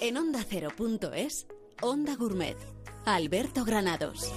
En 0.00 0.16
Onda 0.16 0.44
Cero.es, 0.48 1.46
Onda 1.82 2.14
Gourmet. 2.14 2.56
Alberto 3.04 3.64
Granados. 3.64 4.32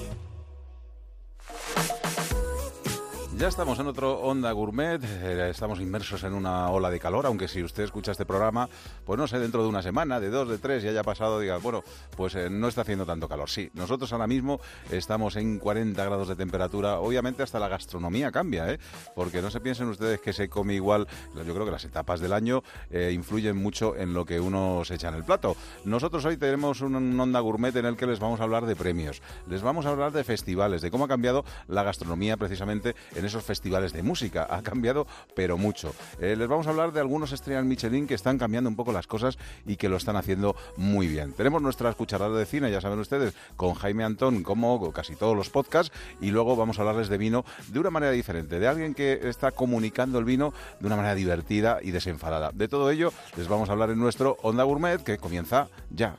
Ya 3.41 3.47
estamos 3.47 3.79
en 3.79 3.87
otro 3.87 4.19
Onda 4.19 4.51
Gourmet, 4.51 5.03
eh, 5.03 5.49
estamos 5.49 5.79
inmersos 5.79 6.23
en 6.25 6.33
una 6.33 6.69
ola 6.69 6.91
de 6.91 6.99
calor, 6.99 7.25
aunque 7.25 7.47
si 7.47 7.63
usted 7.63 7.81
escucha 7.81 8.11
este 8.11 8.23
programa, 8.23 8.69
pues 9.03 9.17
no 9.17 9.27
sé, 9.27 9.39
dentro 9.39 9.63
de 9.63 9.67
una 9.67 9.81
semana, 9.81 10.19
de 10.19 10.29
dos, 10.29 10.47
de 10.47 10.59
tres, 10.59 10.83
y 10.83 10.89
haya 10.89 11.01
pasado, 11.01 11.39
diga, 11.39 11.57
bueno, 11.57 11.83
pues 12.15 12.35
eh, 12.35 12.51
no 12.51 12.67
está 12.67 12.81
haciendo 12.81 13.03
tanto 13.03 13.27
calor. 13.27 13.49
Sí, 13.49 13.71
nosotros 13.73 14.13
ahora 14.13 14.27
mismo 14.27 14.61
estamos 14.91 15.37
en 15.37 15.57
40 15.57 16.05
grados 16.05 16.27
de 16.27 16.35
temperatura, 16.35 16.99
obviamente 16.99 17.41
hasta 17.41 17.57
la 17.57 17.67
gastronomía 17.67 18.31
cambia, 18.31 18.71
¿eh? 18.71 18.79
porque 19.15 19.41
no 19.41 19.49
se 19.49 19.59
piensen 19.59 19.87
ustedes 19.87 20.21
que 20.21 20.33
se 20.33 20.47
come 20.47 20.75
igual, 20.75 21.07
yo 21.33 21.51
creo 21.55 21.65
que 21.65 21.71
las 21.71 21.85
etapas 21.85 22.19
del 22.19 22.33
año 22.33 22.61
eh, 22.91 23.09
influyen 23.11 23.57
mucho 23.57 23.95
en 23.95 24.13
lo 24.13 24.23
que 24.23 24.39
uno 24.39 24.83
se 24.85 24.93
echa 24.93 25.09
en 25.09 25.15
el 25.15 25.23
plato. 25.23 25.55
Nosotros 25.83 26.23
hoy 26.25 26.37
tenemos 26.37 26.81
un 26.81 27.19
Onda 27.19 27.39
Gourmet 27.39 27.75
en 27.75 27.87
el 27.87 27.97
que 27.97 28.05
les 28.05 28.19
vamos 28.19 28.39
a 28.39 28.43
hablar 28.43 28.67
de 28.67 28.75
premios, 28.75 29.23
les 29.49 29.63
vamos 29.63 29.87
a 29.87 29.89
hablar 29.89 30.11
de 30.11 30.23
festivales, 30.23 30.83
de 30.83 30.91
cómo 30.91 31.05
ha 31.05 31.07
cambiado 31.07 31.43
la 31.67 31.81
gastronomía 31.81 32.37
precisamente 32.37 32.95
en 33.15 33.30
esos 33.31 33.43
festivales 33.43 33.93
de 33.93 34.03
música. 34.03 34.47
Ha 34.49 34.61
cambiado, 34.61 35.07
pero 35.35 35.57
mucho. 35.57 35.93
Eh, 36.19 36.35
les 36.37 36.47
vamos 36.47 36.67
a 36.67 36.69
hablar 36.69 36.91
de 36.91 36.99
algunos 36.99 37.31
estrellas 37.31 37.65
Michelin 37.65 38.07
que 38.07 38.13
están 38.13 38.37
cambiando 38.37 38.69
un 38.69 38.75
poco 38.75 38.91
las 38.91 39.07
cosas 39.07 39.37
y 39.65 39.75
que 39.77 39.89
lo 39.89 39.97
están 39.97 40.15
haciendo 40.15 40.55
muy 40.77 41.07
bien. 41.07 41.33
Tenemos 41.33 41.61
nuestra 41.61 41.91
cucharada 41.93 42.37
de 42.37 42.45
cine, 42.45 42.71
ya 42.71 42.81
saben 42.81 42.99
ustedes, 42.99 43.33
con 43.55 43.73
Jaime 43.73 44.03
Antón, 44.03 44.43
como 44.43 44.91
casi 44.91 45.15
todos 45.15 45.35
los 45.35 45.49
podcasts, 45.49 45.95
y 46.19 46.31
luego 46.31 46.55
vamos 46.55 46.77
a 46.77 46.81
hablarles 46.81 47.09
de 47.09 47.17
vino 47.17 47.45
de 47.67 47.79
una 47.79 47.89
manera 47.89 48.11
diferente, 48.11 48.59
de 48.59 48.67
alguien 48.67 48.93
que 48.93 49.19
está 49.23 49.51
comunicando 49.51 50.19
el 50.19 50.25
vino 50.25 50.53
de 50.79 50.87
una 50.87 50.95
manera 50.95 51.15
divertida 51.15 51.79
y 51.81 51.91
desenfadada. 51.91 52.51
De 52.53 52.67
todo 52.67 52.89
ello 52.91 53.11
les 53.37 53.47
vamos 53.47 53.69
a 53.69 53.73
hablar 53.73 53.89
en 53.89 53.99
nuestro 53.99 54.37
Onda 54.41 54.63
Gourmet 54.63 55.03
que 55.03 55.17
comienza 55.17 55.67
ya. 55.89 56.15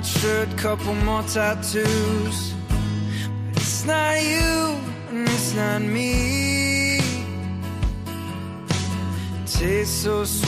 White 0.00 0.56
couple 0.56 0.94
more 0.94 1.22
tattoos. 1.22 2.54
But 3.52 3.56
it's 3.56 3.84
not 3.84 4.22
you, 4.22 4.78
and 5.10 5.28
it's 5.28 5.54
not 5.54 5.82
me. 5.82 6.59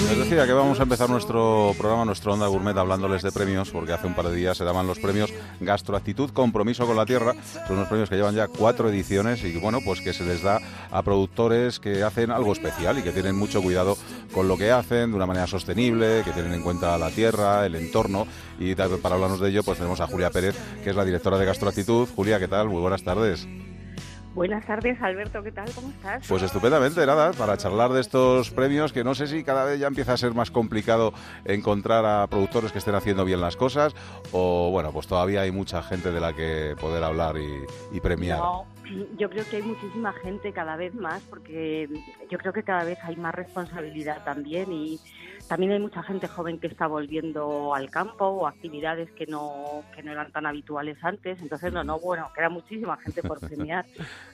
Les 0.08 0.18
decía 0.18 0.46
que 0.46 0.52
vamos 0.52 0.78
a 0.78 0.84
empezar 0.84 1.10
nuestro 1.10 1.74
programa, 1.76 2.04
nuestro 2.04 2.32
Onda 2.32 2.46
Gourmet, 2.46 2.76
hablándoles 2.76 3.22
de 3.22 3.32
premios, 3.32 3.70
porque 3.70 3.92
hace 3.92 4.06
un 4.06 4.14
par 4.14 4.28
de 4.28 4.36
días 4.36 4.56
se 4.56 4.64
daban 4.64 4.86
los 4.86 5.00
premios 5.00 5.32
Gastroactitud, 5.60 6.30
Compromiso 6.30 6.86
con 6.86 6.96
la 6.96 7.04
Tierra. 7.04 7.34
Son 7.66 7.76
unos 7.76 7.88
premios 7.88 8.08
que 8.08 8.16
llevan 8.16 8.34
ya 8.34 8.48
cuatro 8.48 8.88
ediciones 8.88 9.42
y, 9.44 9.58
bueno, 9.58 9.80
pues 9.84 10.00
que 10.00 10.12
se 10.12 10.24
les 10.24 10.42
da 10.42 10.60
a 10.90 11.02
productores 11.02 11.80
que 11.80 12.02
hacen 12.02 12.30
algo 12.30 12.52
especial 12.52 12.98
y 12.98 13.02
que 13.02 13.10
tienen 13.10 13.36
mucho 13.36 13.60
cuidado 13.60 13.98
con 14.32 14.46
lo 14.46 14.56
que 14.56 14.70
hacen, 14.70 15.10
de 15.10 15.16
una 15.16 15.26
manera 15.26 15.46
sostenible, 15.46 16.22
que 16.24 16.30
tienen 16.30 16.54
en 16.54 16.62
cuenta 16.62 16.96
la 16.96 17.10
tierra, 17.10 17.66
el 17.66 17.74
entorno. 17.74 18.26
Y 18.58 18.74
para 18.74 19.14
hablarnos 19.14 19.40
de 19.40 19.50
ello, 19.50 19.62
pues 19.64 19.78
tenemos 19.78 20.00
a 20.00 20.06
Julia 20.06 20.30
Pérez, 20.30 20.56
que 20.82 20.90
es 20.90 20.96
la 20.96 21.04
directora 21.04 21.38
de 21.38 21.46
Gastroactitud. 21.46 22.08
Julia, 22.14 22.38
¿qué 22.38 22.48
tal? 22.48 22.68
Muy 22.68 22.80
buenas 22.80 23.02
tardes. 23.02 23.46
Buenas 24.34 24.64
tardes, 24.64 25.00
Alberto, 25.02 25.42
¿qué 25.42 25.52
tal? 25.52 25.70
¿Cómo 25.74 25.90
estás? 25.90 26.26
Pues 26.26 26.42
estupendamente, 26.42 27.04
nada, 27.04 27.32
para 27.32 27.58
charlar 27.58 27.90
de 27.92 28.00
estos 28.00 28.50
premios 28.50 28.90
que 28.90 29.04
no 29.04 29.14
sé 29.14 29.26
si 29.26 29.44
cada 29.44 29.64
vez 29.66 29.78
ya 29.78 29.88
empieza 29.88 30.14
a 30.14 30.16
ser 30.16 30.32
más 30.32 30.50
complicado 30.50 31.12
encontrar 31.44 32.06
a 32.06 32.26
productores 32.28 32.72
que 32.72 32.78
estén 32.78 32.94
haciendo 32.94 33.26
bien 33.26 33.42
las 33.42 33.56
cosas 33.56 33.94
o 34.32 34.70
bueno, 34.70 34.90
pues 34.90 35.06
todavía 35.06 35.42
hay 35.42 35.50
mucha 35.50 35.82
gente 35.82 36.10
de 36.12 36.20
la 36.20 36.32
que 36.32 36.74
poder 36.80 37.04
hablar 37.04 37.36
y, 37.36 37.66
y 37.94 38.00
premiar. 38.00 38.38
No, 38.38 38.64
yo 39.18 39.28
creo 39.28 39.44
que 39.50 39.56
hay 39.56 39.62
muchísima 39.62 40.14
gente 40.14 40.52
cada 40.52 40.76
vez 40.76 40.94
más 40.94 41.22
porque 41.28 41.90
yo 42.30 42.38
creo 42.38 42.54
que 42.54 42.62
cada 42.62 42.84
vez 42.84 42.98
hay 43.02 43.16
más 43.16 43.34
responsabilidad 43.34 44.24
también 44.24 44.72
y 44.72 44.98
también 45.48 45.72
hay 45.72 45.80
mucha 45.80 46.02
gente 46.02 46.28
joven 46.28 46.58
que 46.58 46.66
está 46.66 46.86
volviendo 46.86 47.74
al 47.74 47.90
campo 47.90 48.24
o 48.26 48.46
actividades 48.46 49.10
que 49.12 49.26
no 49.26 49.82
que 49.94 50.02
no 50.02 50.12
eran 50.12 50.30
tan 50.32 50.46
habituales 50.46 50.96
antes. 51.02 51.38
Entonces, 51.40 51.72
no, 51.72 51.84
no, 51.84 51.98
bueno, 52.00 52.30
queda 52.34 52.48
muchísima 52.48 52.96
gente 52.98 53.22
por 53.22 53.38
premiar. 53.48 53.86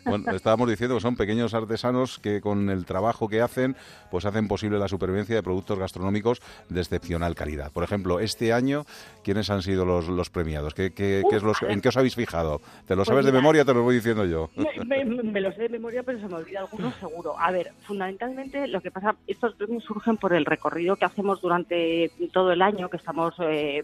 Bueno, 0.05 0.31
estábamos 0.33 0.69
diciendo 0.69 0.95
que 0.97 1.01
son 1.01 1.17
pequeños 1.17 1.55
artesanos 1.55 2.19
que 2.19 2.41
con 2.41 2.71
el 2.71 2.85
trabajo 2.85 3.29
que 3.29 3.41
hacen, 3.41 3.77
pues 4.11 4.25
hacen 4.25 4.47
posible 4.49 4.79
la 4.79 4.89
supervivencia 4.89 5.35
de 5.35 5.43
productos 5.43 5.79
gastronómicos 5.79 6.41
de 6.69 6.81
excepcional 6.81 7.35
calidad. 7.35 7.73
Por 7.73 7.85
ejemplo, 7.85 8.21
este 8.21 8.53
año, 8.53 8.85
¿quiénes 9.25 9.51
han 9.51 9.63
sido 9.63 9.85
los, 9.85 10.09
los 10.09 10.31
premiados? 10.31 10.75
¿Qué, 10.75 10.93
qué- 10.93 11.25
qué 11.29 11.37
es 11.37 11.43
los, 11.43 11.61
¿En 11.63 11.81
qué 11.81 11.89
os 11.89 11.97
habéis 11.97 12.15
fijado? 12.15 12.61
¿Te 12.87 12.95
lo 12.95 12.99
Pues 13.01 13.09
sabes 13.09 13.27
de 13.27 13.33
memoria? 13.33 13.65
Te 13.65 13.75
lo 13.75 13.83
voy 13.83 13.97
diciendo 13.97 14.25
yo. 14.25 14.51
Me, 14.87 15.05
me- 15.05 15.23
me 15.23 15.41
lo 15.41 15.53
sé 15.53 15.63
de 15.63 15.69
memoria, 15.69 16.03
pero 16.03 16.21
se 16.21 16.29
me 16.29 16.37
olvida 16.37 16.61
alguno 16.61 16.93
seguro. 17.01 17.35
A 17.39 17.51
ver, 17.51 17.73
fundamentalmente 17.87 18.67
lo 18.69 18.81
que 18.81 18.91
pasa, 18.91 19.17
estos 19.27 19.55
premios 19.57 19.85
surgen 19.85 20.17
por 20.17 20.33
el 20.33 20.45
recorrido 20.45 20.97
que 20.99 21.05
hacemos 21.05 21.41
durante 21.41 22.11
todo 22.33 22.53
el 22.53 22.63
año, 22.63 22.91
que 22.91 22.99
estamos 22.99 23.35
eh, 23.41 23.83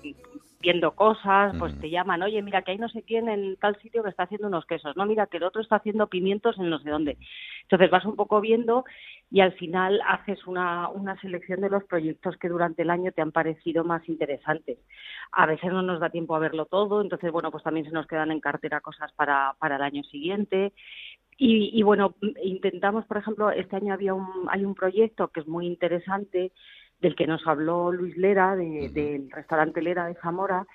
viendo 0.64 0.92
cosas, 0.92 1.54
pues 1.58 1.78
te 1.78 1.90
llaman, 1.90 2.22
oye, 2.22 2.40
mira 2.40 2.62
que 2.62 2.72
hay 2.72 2.78
no 2.78 2.88
sé 2.88 3.02
quién 3.02 3.28
en 3.28 3.56
tal 3.56 3.78
sitio 3.80 4.02
que 4.02 4.08
está 4.08 4.22
haciendo 4.22 4.48
unos 4.48 4.64
quesos, 4.64 4.96
no, 4.96 5.04
mira 5.04 5.26
que 5.26 5.36
el 5.36 5.42
otro 5.42 5.60
está 5.60 5.76
haciendo 5.76 6.06
pimientos 6.06 6.58
en 6.58 6.70
no 6.70 6.78
sé 6.78 6.88
dónde. 6.88 7.18
Entonces 7.62 7.90
vas 7.90 8.04
un 8.06 8.16
poco 8.16 8.40
viendo 8.40 8.84
y 9.30 9.40
al 9.40 9.52
final 9.52 10.00
haces 10.06 10.46
una, 10.46 10.88
una 10.88 11.20
selección 11.20 11.60
de 11.60 11.68
los 11.68 11.84
proyectos 11.84 12.36
que 12.38 12.48
durante 12.48 12.82
el 12.82 12.90
año 12.90 13.12
te 13.12 13.20
han 13.20 13.32
parecido 13.32 13.84
más 13.84 14.08
interesantes. 14.08 14.78
A 15.32 15.44
veces 15.44 15.70
no 15.70 15.82
nos 15.82 16.00
da 16.00 16.08
tiempo 16.08 16.34
a 16.34 16.38
verlo 16.38 16.64
todo, 16.66 17.02
entonces, 17.02 17.30
bueno, 17.30 17.50
pues 17.50 17.62
también 17.62 17.84
se 17.84 17.92
nos 17.92 18.06
quedan 18.06 18.30
en 18.30 18.40
cartera 18.40 18.80
cosas 18.80 19.12
para, 19.12 19.54
para 19.58 19.76
el 19.76 19.82
año 19.82 20.02
siguiente. 20.04 20.72
Y, 21.36 21.78
y, 21.78 21.82
bueno, 21.82 22.14
intentamos, 22.42 23.06
por 23.06 23.16
ejemplo, 23.16 23.50
este 23.50 23.76
año 23.76 23.92
había 23.92 24.14
un, 24.14 24.46
hay 24.48 24.64
un 24.64 24.74
proyecto 24.74 25.28
que 25.28 25.40
es 25.40 25.48
muy 25.48 25.66
interesante, 25.66 26.52
del 27.04 27.14
que 27.14 27.26
nos 27.26 27.46
habló 27.46 27.92
Luis 27.92 28.16
Lera, 28.16 28.56
de- 28.56 28.88
del 28.92 29.30
restaurante 29.30 29.82
Lera 29.82 30.06
de 30.06 30.14
Zamora, 30.16 30.66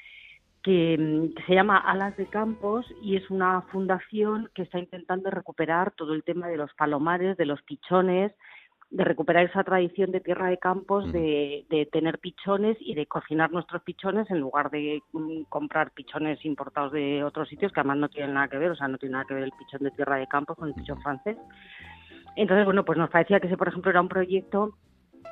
que, 0.63 1.31
que 1.35 1.44
se 1.44 1.56
llama 1.56 1.78
Alas 1.78 2.16
de 2.17 2.28
Campos 2.28 2.85
y 3.01 3.16
es 3.16 3.29
una 3.31 3.62
fundación 3.72 4.50
que 4.53 4.62
está 4.63 4.78
intentando 4.78 5.29
recuperar 5.31 5.91
todo 5.91 6.13
el 6.13 6.23
tema 6.23 6.47
de 6.47 6.57
los 6.57 6.72
palomares, 6.75 7.35
de 7.38 7.45
los 7.45 7.62
pichones, 7.63 8.31
de 8.91 9.03
recuperar 9.03 9.45
esa 9.45 9.63
tradición 9.63 10.12
de 10.12 10.19
tierra 10.19 10.50
de 10.50 10.57
campos, 10.57 11.12
de, 11.13 11.66
de 11.69 11.85
tener 11.88 12.19
pichones 12.19 12.75
y 12.79 12.94
de 12.95 13.06
cocinar 13.06 13.51
nuestros 13.51 13.81
pichones 13.84 14.29
en 14.31 14.39
lugar 14.39 14.69
de 14.69 15.01
mm, 15.13 15.44
comprar 15.50 15.91
pichones 15.91 16.44
importados 16.45 16.91
de 16.91 17.23
otros 17.23 17.47
sitios 17.50 17.72
que 17.72 17.79
además 17.79 17.97
no 17.97 18.09
tienen 18.09 18.34
nada 18.34 18.47
que 18.50 18.57
ver, 18.57 18.72
o 18.72 18.75
sea, 18.75 18.88
no 18.88 18.97
tiene 18.97 19.13
nada 19.13 19.25
que 19.28 19.35
ver 19.35 19.44
el 19.44 19.51
pichón 19.57 19.81
de 19.84 19.91
tierra 19.91 20.18
de 20.18 20.28
campos 20.28 20.57
con 20.57 20.68
el 20.69 20.73
pichón 20.75 21.01
francés. 21.01 21.38
Entonces, 22.35 22.66
bueno, 22.66 22.84
pues 22.85 22.97
nos 22.97 23.09
parecía 23.09 23.39
que 23.39 23.47
ese, 23.47 23.57
por 23.57 23.68
ejemplo, 23.69 23.91
era 23.91 24.01
un 24.01 24.09
proyecto 24.09 24.75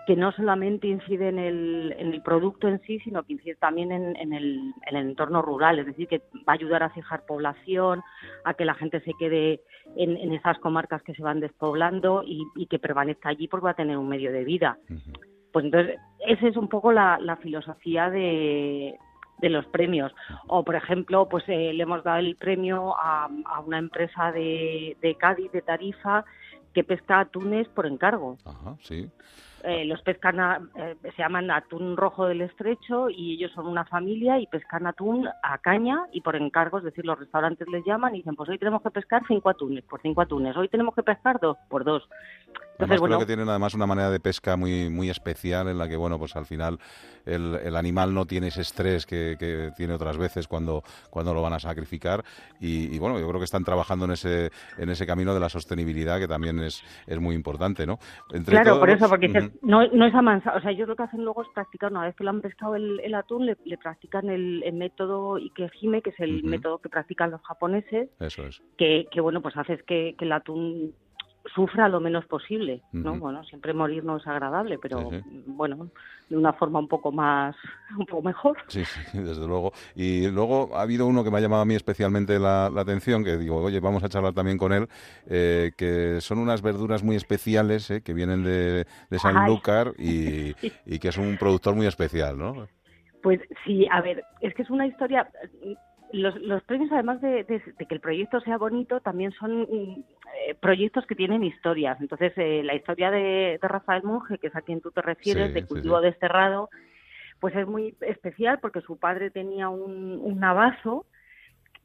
que 0.08 0.16
no 0.16 0.32
solamente 0.32 0.88
incide 0.88 1.28
en 1.28 1.38
el, 1.38 1.94
en 2.00 2.14
el 2.14 2.22
producto 2.22 2.70
en 2.70 2.82
sí, 2.84 2.98
sino 3.00 3.24
que 3.24 3.34
incide 3.34 3.56
también 3.56 3.92
en, 3.92 4.16
en 4.16 4.32
el, 4.32 4.74
en 4.86 4.96
el 4.96 5.10
entorno 5.10 5.42
rural, 5.42 5.80
es 5.80 5.86
decir, 5.86 6.08
que 6.08 6.20
va 6.48 6.54
a 6.54 6.56
ayudar 6.56 6.82
a 6.82 6.92
fijar 6.92 7.26
población, 7.26 8.02
a 8.46 8.54
que 8.54 8.64
la 8.64 8.74
gente 8.74 9.02
se 9.02 9.12
quede 9.20 9.60
en, 9.98 10.34
esas 10.34 10.60
comarcas 10.60 11.04
que 11.04 11.14
se 11.14 11.22
van 11.22 11.42
despoblando 11.42 12.24
y, 12.26 12.42
y 12.56 12.68
que 12.68 12.80
permanezca 12.80 13.28
allí 13.28 13.50
porque 13.50 13.66
va 13.66 13.72
a 13.72 13.76
tener 13.76 13.98
un 13.98 14.08
medio 14.08 14.32
de 14.32 14.46
vida. 14.46 14.78
Pues 15.52 15.66
entonces, 15.66 15.98
esa 16.26 16.48
es 16.48 16.56
un 16.56 16.70
poco 16.70 16.94
la, 16.94 17.20
la 17.20 17.36
filosofía 17.36 18.10
de, 18.10 18.98
de 19.40 19.50
los 19.50 19.66
premios. 19.66 20.16
O, 20.48 20.64
por 20.64 20.76
ejemplo, 20.76 21.28
pues 21.28 21.44
eh, 21.48 21.74
le 21.74 21.84
hemos 21.84 22.02
dado 22.06 22.20
el 22.20 22.38
premio 22.38 22.96
a, 22.98 23.30
a 23.44 23.60
una 23.60 23.78
empresa 23.78 24.32
de, 24.32 24.96
de 25.02 25.16
Cádiz, 25.16 25.52
de 25.52 25.62
Tarifa, 25.62 26.24
que 26.74 26.86
pesca 26.86 27.20
atunes 27.20 27.68
por 27.68 27.88
encargo. 27.88 28.38
Ajá, 28.46 28.78
sí. 28.80 29.10
Eh, 29.64 29.86
los 29.86 30.02
pescan, 30.02 30.40
a- 30.40 30.62
eh, 30.76 30.96
se 31.16 31.22
llaman 31.22 31.50
atún 31.50 31.98
rojo 31.98 32.28
del 32.28 32.42
estrecho 32.42 33.10
y 33.10 33.34
ellos 33.34 33.52
son 33.54 33.68
una 33.68 33.86
familia 33.86 34.40
y 34.40 34.48
pescan 34.48 34.86
atún 34.86 35.28
a 35.42 35.58
caña 35.58 36.06
y 36.12 36.22
por 36.22 36.36
encargo, 36.36 36.78
es 36.78 36.84
decir, 36.84 37.06
los 37.06 37.18
restaurantes 37.20 37.68
les 37.68 37.84
llaman 37.86 38.14
y 38.14 38.20
dicen, 38.20 38.36
pues 38.36 38.50
hoy 38.50 38.60
tenemos 38.60 38.82
que 38.84 38.92
pescar 38.92 39.24
cinco 39.28 39.50
atunes, 39.50 39.84
por 39.86 40.02
cinco 40.02 40.22
atunes, 40.22 40.56
hoy 40.56 40.70
tenemos 40.70 40.94
que 40.94 41.04
pescar 41.04 41.40
dos, 41.40 41.58
por 41.70 41.84
dos. 41.84 42.08
Además, 42.80 43.00
bueno, 43.00 43.16
creo 43.16 43.20
que 43.22 43.26
tienen 43.26 43.50
además 43.50 43.74
una 43.74 43.88
manera 43.88 44.12
de 44.12 44.20
pesca 44.20 44.56
muy 44.56 44.88
muy 44.92 45.10
especial 45.10 45.68
en 45.68 45.80
la 45.80 45.88
que, 45.90 45.98
bueno, 45.98 46.20
pues 46.20 46.36
al 46.36 46.46
final 46.46 46.78
el, 47.26 47.56
el 47.64 47.76
animal 47.76 48.14
no 48.14 48.26
tiene 48.26 48.48
ese 48.50 48.62
estrés 48.62 49.08
que, 49.08 49.36
que 49.40 49.72
tiene 49.76 49.96
otras 49.96 50.16
veces 50.18 50.48
cuando, 50.48 50.84
cuando 51.10 51.34
lo 51.34 51.42
van 51.42 51.54
a 51.54 51.60
sacrificar 51.60 52.24
y, 52.60 52.96
y, 52.96 53.00
bueno, 53.00 53.20
yo 53.20 53.28
creo 53.28 53.40
que 53.40 53.46
están 53.46 53.64
trabajando 53.64 54.06
en 54.06 54.12
ese 54.12 54.52
en 54.78 54.90
ese 54.90 55.08
camino 55.08 55.34
de 55.34 55.40
la 55.40 55.50
sostenibilidad 55.50 56.20
que 56.20 56.28
también 56.28 56.60
es, 56.60 56.84
es 57.08 57.20
muy 57.20 57.34
importante, 57.36 57.88
¿no? 57.88 57.98
Entre 58.32 58.52
claro, 58.54 58.74
todos 58.74 58.80
por 58.80 58.90
eso, 58.92 59.10
porque 59.10 59.28
dices, 59.28 59.46
Ujú. 59.46 59.47
No, 59.62 59.86
no 59.88 60.06
es 60.06 60.14
amansado. 60.16 60.58
O 60.58 60.62
sea, 60.62 60.72
ellos 60.72 60.88
lo 60.88 60.96
que 60.96 61.04
hacen 61.04 61.24
luego 61.24 61.42
es 61.42 61.48
practicar, 61.54 61.92
una 61.92 62.04
vez 62.04 62.16
que 62.16 62.24
lo 62.24 62.30
han 62.30 62.42
pescado 62.42 62.76
el, 62.76 63.00
el 63.02 63.14
atún, 63.16 63.46
le, 63.46 63.58
le 63.66 63.78
practican 63.78 64.30
el, 64.30 64.64
el 64.64 64.74
método 64.74 65.36
Ikehime, 65.36 66.02
que 66.02 66.12
es 66.12 66.20
el 66.20 66.44
método 66.44 66.80
que 66.80 66.90
practican 66.90 67.32
los 67.32 67.42
japoneses, 67.42 68.10
Eso 68.20 68.46
es. 68.48 68.62
que, 68.78 69.08
que 69.12 69.22
bueno, 69.22 69.42
pues 69.42 69.56
haces 69.58 69.82
que, 69.84 70.16
que 70.18 70.26
el 70.26 70.32
atún 70.32 70.94
sufra 71.54 71.90
lo 71.90 72.00
menos 72.00 72.26
posible, 72.26 72.82
¿no? 72.92 73.18
Bueno, 73.18 73.44
siempre 73.44 73.74
morir 73.74 74.04
no 74.04 74.18
es 74.18 74.28
agradable, 74.28 74.78
pero 74.78 75.10
bueno, 75.46 75.90
de 76.30 76.38
una 76.38 76.54
forma 76.54 76.80
un 76.80 76.88
poco 76.88 77.12
más, 77.12 77.56
un 77.98 78.06
poco 78.06 78.22
mejor. 78.22 78.58
Sí, 78.68 78.84
sí, 78.86 79.00
desde 79.18 79.48
luego. 79.48 79.72
Y 79.96 80.28
luego 80.28 80.76
ha 80.76 80.82
habido 80.82 81.08
uno 81.08 81.24
que 81.24 81.32
me 81.32 81.38
ha 81.38 81.42
llamado 81.42 81.62
a 81.62 81.66
mí 81.66 81.76
especialmente 81.76 82.40
la, 82.40 82.70
la 82.74 82.82
atención, 82.82 83.24
que 83.24 83.38
digo, 83.38 83.58
oye, 83.58 83.80
vamos 83.80 84.04
a 84.04 84.10
charlar 84.10 84.34
también 84.34 84.58
con 84.58 84.74
él, 84.74 84.88
eh, 85.28 85.72
que 85.78 86.22
son 86.22 86.40
unas 86.40 86.62
verduras 86.62 87.04
muy 87.04 87.16
especiales, 87.16 87.90
eh, 87.92 88.02
que 88.02 88.14
vienen 88.14 88.44
de, 88.44 88.86
de 89.10 89.20
Sanlúcar 89.20 89.94
y, 89.98 90.56
y 90.86 91.00
que 91.00 91.10
es 91.10 91.18
un 91.18 91.38
productor 91.38 91.76
muy 91.76 91.88
especial, 91.88 92.38
¿no? 92.38 92.68
Pues 93.24 93.40
sí, 93.66 93.88
a 93.92 94.02
ver, 94.02 94.24
es 94.42 94.54
que 94.54 94.62
es 94.62 94.70
una 94.70 94.88
historia. 94.88 95.28
Los, 96.14 96.36
los 96.42 96.64
premios, 96.64 96.92
además 96.92 97.20
de, 97.22 97.44
de- 97.44 97.62
de 97.78 97.86
que 97.86 97.94
el 97.96 98.00
proyecto 98.00 98.40
sea 98.42 98.58
bonito, 98.58 99.02
también 99.02 99.32
son 99.34 99.68
eh, 99.70 100.56
proyectos 100.62 101.06
que 101.06 101.16
tienen 101.16 101.44
historias. 101.44 102.00
Entonces, 102.00 102.32
eh, 102.38 102.62
la 102.64 102.76
historia 102.76 103.12
de, 103.12 103.60
de 103.62 103.68
Rafael 103.68 104.04
Monge, 104.04 104.38
que 104.38 104.48
es 104.48 104.56
a 104.56 104.62
quien 104.62 104.80
tú 104.82 104.92
te 104.92 105.02
refieres, 105.02 105.48
Sí, 105.50 105.54
de 105.56 105.62
sí, 105.62 105.68
cultivo 105.68 106.00
sí. 106.00 106.06
desterrado, 106.06 106.70
pues 107.40 107.56
es 107.56 107.68
muy 107.68 107.94
especial 108.02 108.60
porque 108.60 108.82
su 108.82 108.98
padre 108.98 109.32
tenía 109.32 109.70
un, 109.70 110.20
un 110.24 110.40
navazo, 110.40 111.06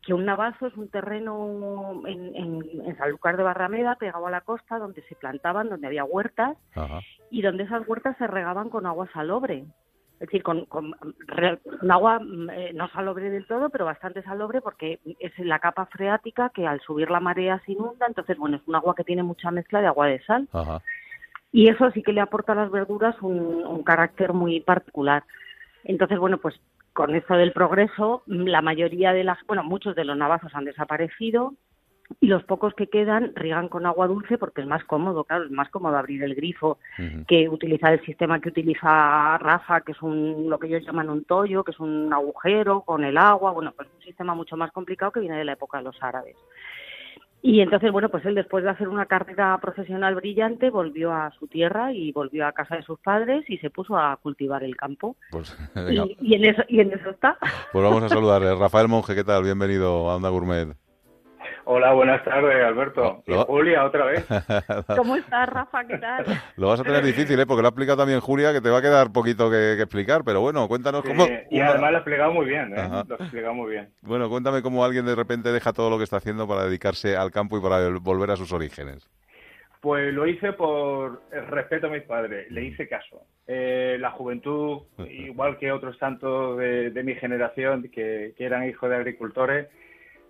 que 0.02 0.14
un 0.14 0.25
navazo 0.25 0.66
es 0.68 0.76
un 0.76 0.88
terreno 0.88 2.02
en, 2.06 2.34
en, 2.34 2.62
en 2.86 2.96
Sanlúcar 2.96 3.36
de 3.36 3.42
Barrameda, 3.42 3.96
pegado 3.96 4.26
a 4.26 4.30
la 4.30 4.40
costa, 4.40 4.78
donde 4.78 5.02
se 5.02 5.14
plantaban, 5.16 5.68
donde 5.68 5.86
había 5.88 6.04
huertas, 6.04 6.56
Ajá. 6.75 7.00
y 7.30 7.42
donde 7.42 7.64
esas 7.64 7.86
huertas 7.88 8.16
se 8.18 8.26
regaban 8.26 8.68
con 8.70 8.86
agua 8.86 9.08
salobre. 9.12 9.64
Es 10.22 10.28
decir, 10.28 10.44
con, 10.44 10.66
con, 10.66 10.94
agua 11.90 12.20
mm, 12.20 12.50
eh, 12.50 12.70
no 12.74 12.88
salobre 12.90 13.28
del 13.28 13.44
todo, 13.44 13.70
pero 13.70 13.86
bastante 13.86 14.22
salobre 14.22 14.60
porque 14.60 15.00
es 15.19 15.36
la 15.40 15.58
capa 15.58 15.86
freática 15.86 16.52
que 16.54 16.64
al 16.64 16.80
subir 16.80 17.10
la 17.10 17.19
marea 17.19 17.60
se 17.66 17.72
inunda. 17.72 18.06
Entonces, 18.06 18.38
bueno, 18.38 18.56
es 18.56 18.62
un 18.69 18.76
agua 18.76 18.94
que 18.94 19.02
tiene 19.02 19.24
mucha 19.24 19.50
mezcla 19.50 19.80
de 19.80 19.88
agua 19.88 20.06
de 20.06 20.22
sal. 20.22 20.48
Ajá. 20.52 20.80
Y 21.50 21.69
eso 21.69 21.90
sí 21.90 22.04
que 22.04 22.12
le 22.12 22.20
aporta 22.20 22.52
a 22.52 22.54
las 22.54 22.70
verduras 22.70 23.20
un, 23.20 23.66
un 23.66 23.82
carácter 23.82 24.32
muy 24.32 24.60
particular. 24.60 25.24
Entonces, 25.82 26.20
bueno, 26.20 26.38
pues 26.38 26.54
con 26.92 27.16
esto 27.16 27.34
del 27.34 27.50
progreso, 27.50 28.22
mm, 28.26 28.46
la 28.46 28.62
mayoría 28.62 29.12
de 29.12 29.25
las, 29.25 29.38
bueno, 29.48 29.64
muchos 29.64 29.96
de 29.96 30.04
los 30.04 30.16
navazos 30.16 30.54
han 30.54 30.66
desaparecido 30.66 31.54
y 32.20 32.26
los 32.26 32.44
pocos 32.44 32.75
que 32.75 32.88
quedan 32.88 33.32
riegan 33.34 33.69
con 33.69 33.87
agua 33.87 34.06
dulce 34.06 34.38
porque 34.38 34.60
es 34.60 34.66
más 34.66 34.84
cómodo, 34.84 35.25
claro, 35.25 35.44
es 35.44 35.50
más 35.50 35.70
cómodo 35.70 35.96
abrir 35.96 36.22
el 36.22 36.34
grifo 36.34 36.78
que 37.26 37.49
utilizar 37.49 37.93
el 37.93 38.04
sistema 38.04 38.40
que 38.40 38.50
utiliza 38.50 39.38
Rafa, 39.38 39.81
que 39.81 39.93
es 39.93 40.02
un, 40.02 40.49
lo 40.49 40.58
que 40.58 40.69
ellos 40.69 40.84
llaman 40.84 41.10
un 41.10 41.25
tollo, 41.25 41.64
que 41.64 41.72
es 41.72 41.81
un 41.81 42.12
agujero 42.12 42.82
con 42.82 43.04
el 43.04 43.16
agua, 43.16 43.52
bueno, 43.52 43.72
pues 43.76 43.88
un 43.94 44.02
sistema 44.02 44.34
mucho 44.34 44.56
más 44.56 44.72
complicado 44.72 45.12
que 45.12 45.20
viene 45.20 45.38
de 45.38 45.44
la 45.44 45.52
época 45.52 45.78
de 45.78 45.84
los 45.84 46.02
árabes. 46.02 46.37
Y 47.44 47.60
entonces, 47.60 47.90
bueno, 47.90 48.08
pues 48.08 48.25
él 48.25 48.37
después 48.37 48.62
de 48.62 48.70
hacer 48.70 48.88
una 48.88 49.06
carrera 49.06 49.58
profesional 49.60 50.14
brillante 50.14 50.70
volvió 50.70 51.12
a 51.12 51.32
su 51.32 51.49
tierra 51.49 51.93
y 51.93 52.12
volvió 52.12 52.46
a 52.46 52.52
casa 52.52 52.76
de 52.76 52.84
sus 52.84 53.00
padres 53.00 53.44
y 53.50 53.58
se 53.58 53.69
puso 53.69 53.96
a 53.99 54.16
cultivar 54.22 54.62
el 54.62 54.76
campo. 54.76 55.16
Pues, 55.32 55.56
Y, 55.90 56.16
y 56.20 56.34
en 56.37 56.44
eso 56.44 56.62
y 56.69 56.78
en 56.78 56.93
eso 56.93 57.10
está. 57.10 57.37
pues 57.72 57.84
vamos 57.84 58.04
a 58.04 58.08
saludarle. 58.08 58.54
Rafael 58.54 58.87
Monge, 58.87 59.16
¿qué 59.16 59.25
tal? 59.25 59.43
Bienvenido 59.43 60.08
a 60.08 60.16
Onda 60.16 60.28
Gourmet. 60.28 60.76
Hola, 61.64 61.93
buenas 61.93 62.25
tardes, 62.25 62.64
Alberto. 62.64 63.23
Lo- 63.26 63.43
Y 63.43 63.44
Julia, 63.44 63.85
otra 63.85 64.05
vez. 64.06 64.26
¿Cómo 64.97 65.14
estás, 65.17 65.49
Rafa? 65.49 65.85
¿Qué 65.87 65.97
tal? 65.99 66.25
Lo 66.56 66.69
vas 66.69 66.81
a 66.81 66.82
tener 66.82 67.05
difícil, 67.05 67.38
¿eh? 67.38 67.47
Porque 67.47 67.62
lo 67.62 67.69
ha 67.69 67.70
explicado 67.70 67.99
también 67.99 68.19
Julia, 68.20 68.53
que 68.53 68.61
te 68.61 68.69
va 68.69 68.79
a 68.79 68.82
quedar 68.82 69.12
poquito 69.12 69.49
que, 69.50 69.75
que 69.76 69.82
explicar, 69.82 70.23
pero 70.25 70.41
bueno, 70.41 70.67
cuéntanos 70.67 71.03
cómo... 71.05 71.25
Y 71.50 71.59
una- 71.61 71.69
además 71.69 71.91
lo 71.93 71.97
ha 71.97 72.00
explicado 72.00 72.32
muy 72.32 72.47
bien, 72.47 72.73
¿eh? 72.76 72.81
Ajá. 72.81 73.05
Lo 73.06 73.14
ha 73.14 73.19
explicado 73.23 73.55
muy 73.55 73.70
bien. 73.70 73.88
Bueno, 74.03 74.29
cuéntame 74.29 74.61
cómo 74.62 74.85
alguien 74.85 75.06
de 75.06 75.14
repente 75.14 75.53
deja 75.53 75.73
todo 75.73 75.88
lo 75.88 75.99
que 75.99 76.05
está 76.05 76.17
haciendo 76.17 76.49
para 76.49 76.64
dedicarse 76.64 77.17
al 77.17 77.31
campo 77.31 77.56
y 77.56 77.62
para 77.62 77.88
volver 78.00 78.31
a 78.32 78.37
sus 78.37 78.53
orígenes. 78.53 79.09
Pues 79.81 80.12
lo 80.14 80.26
hice 80.26 80.53
por 80.53 81.23
el 81.32 81.47
respeto 81.47 81.88
a 81.88 81.91
mis 81.91 82.03
padres, 82.05 82.50
le 82.50 82.64
hice 82.64 82.88
caso. 82.88 83.23
Eh, 83.47 83.97
la 84.00 84.11
juventud, 84.12 84.82
igual 85.09 85.59
que 85.59 85.70
otros 85.70 85.97
tantos 85.99 86.59
de, 86.59 86.91
de 86.91 87.03
mi 87.05 87.14
generación 87.14 87.82
que, 87.93 88.35
que 88.37 88.44
eran 88.44 88.69
hijos 88.69 88.91
de 88.91 88.97
agricultores, 88.97 89.69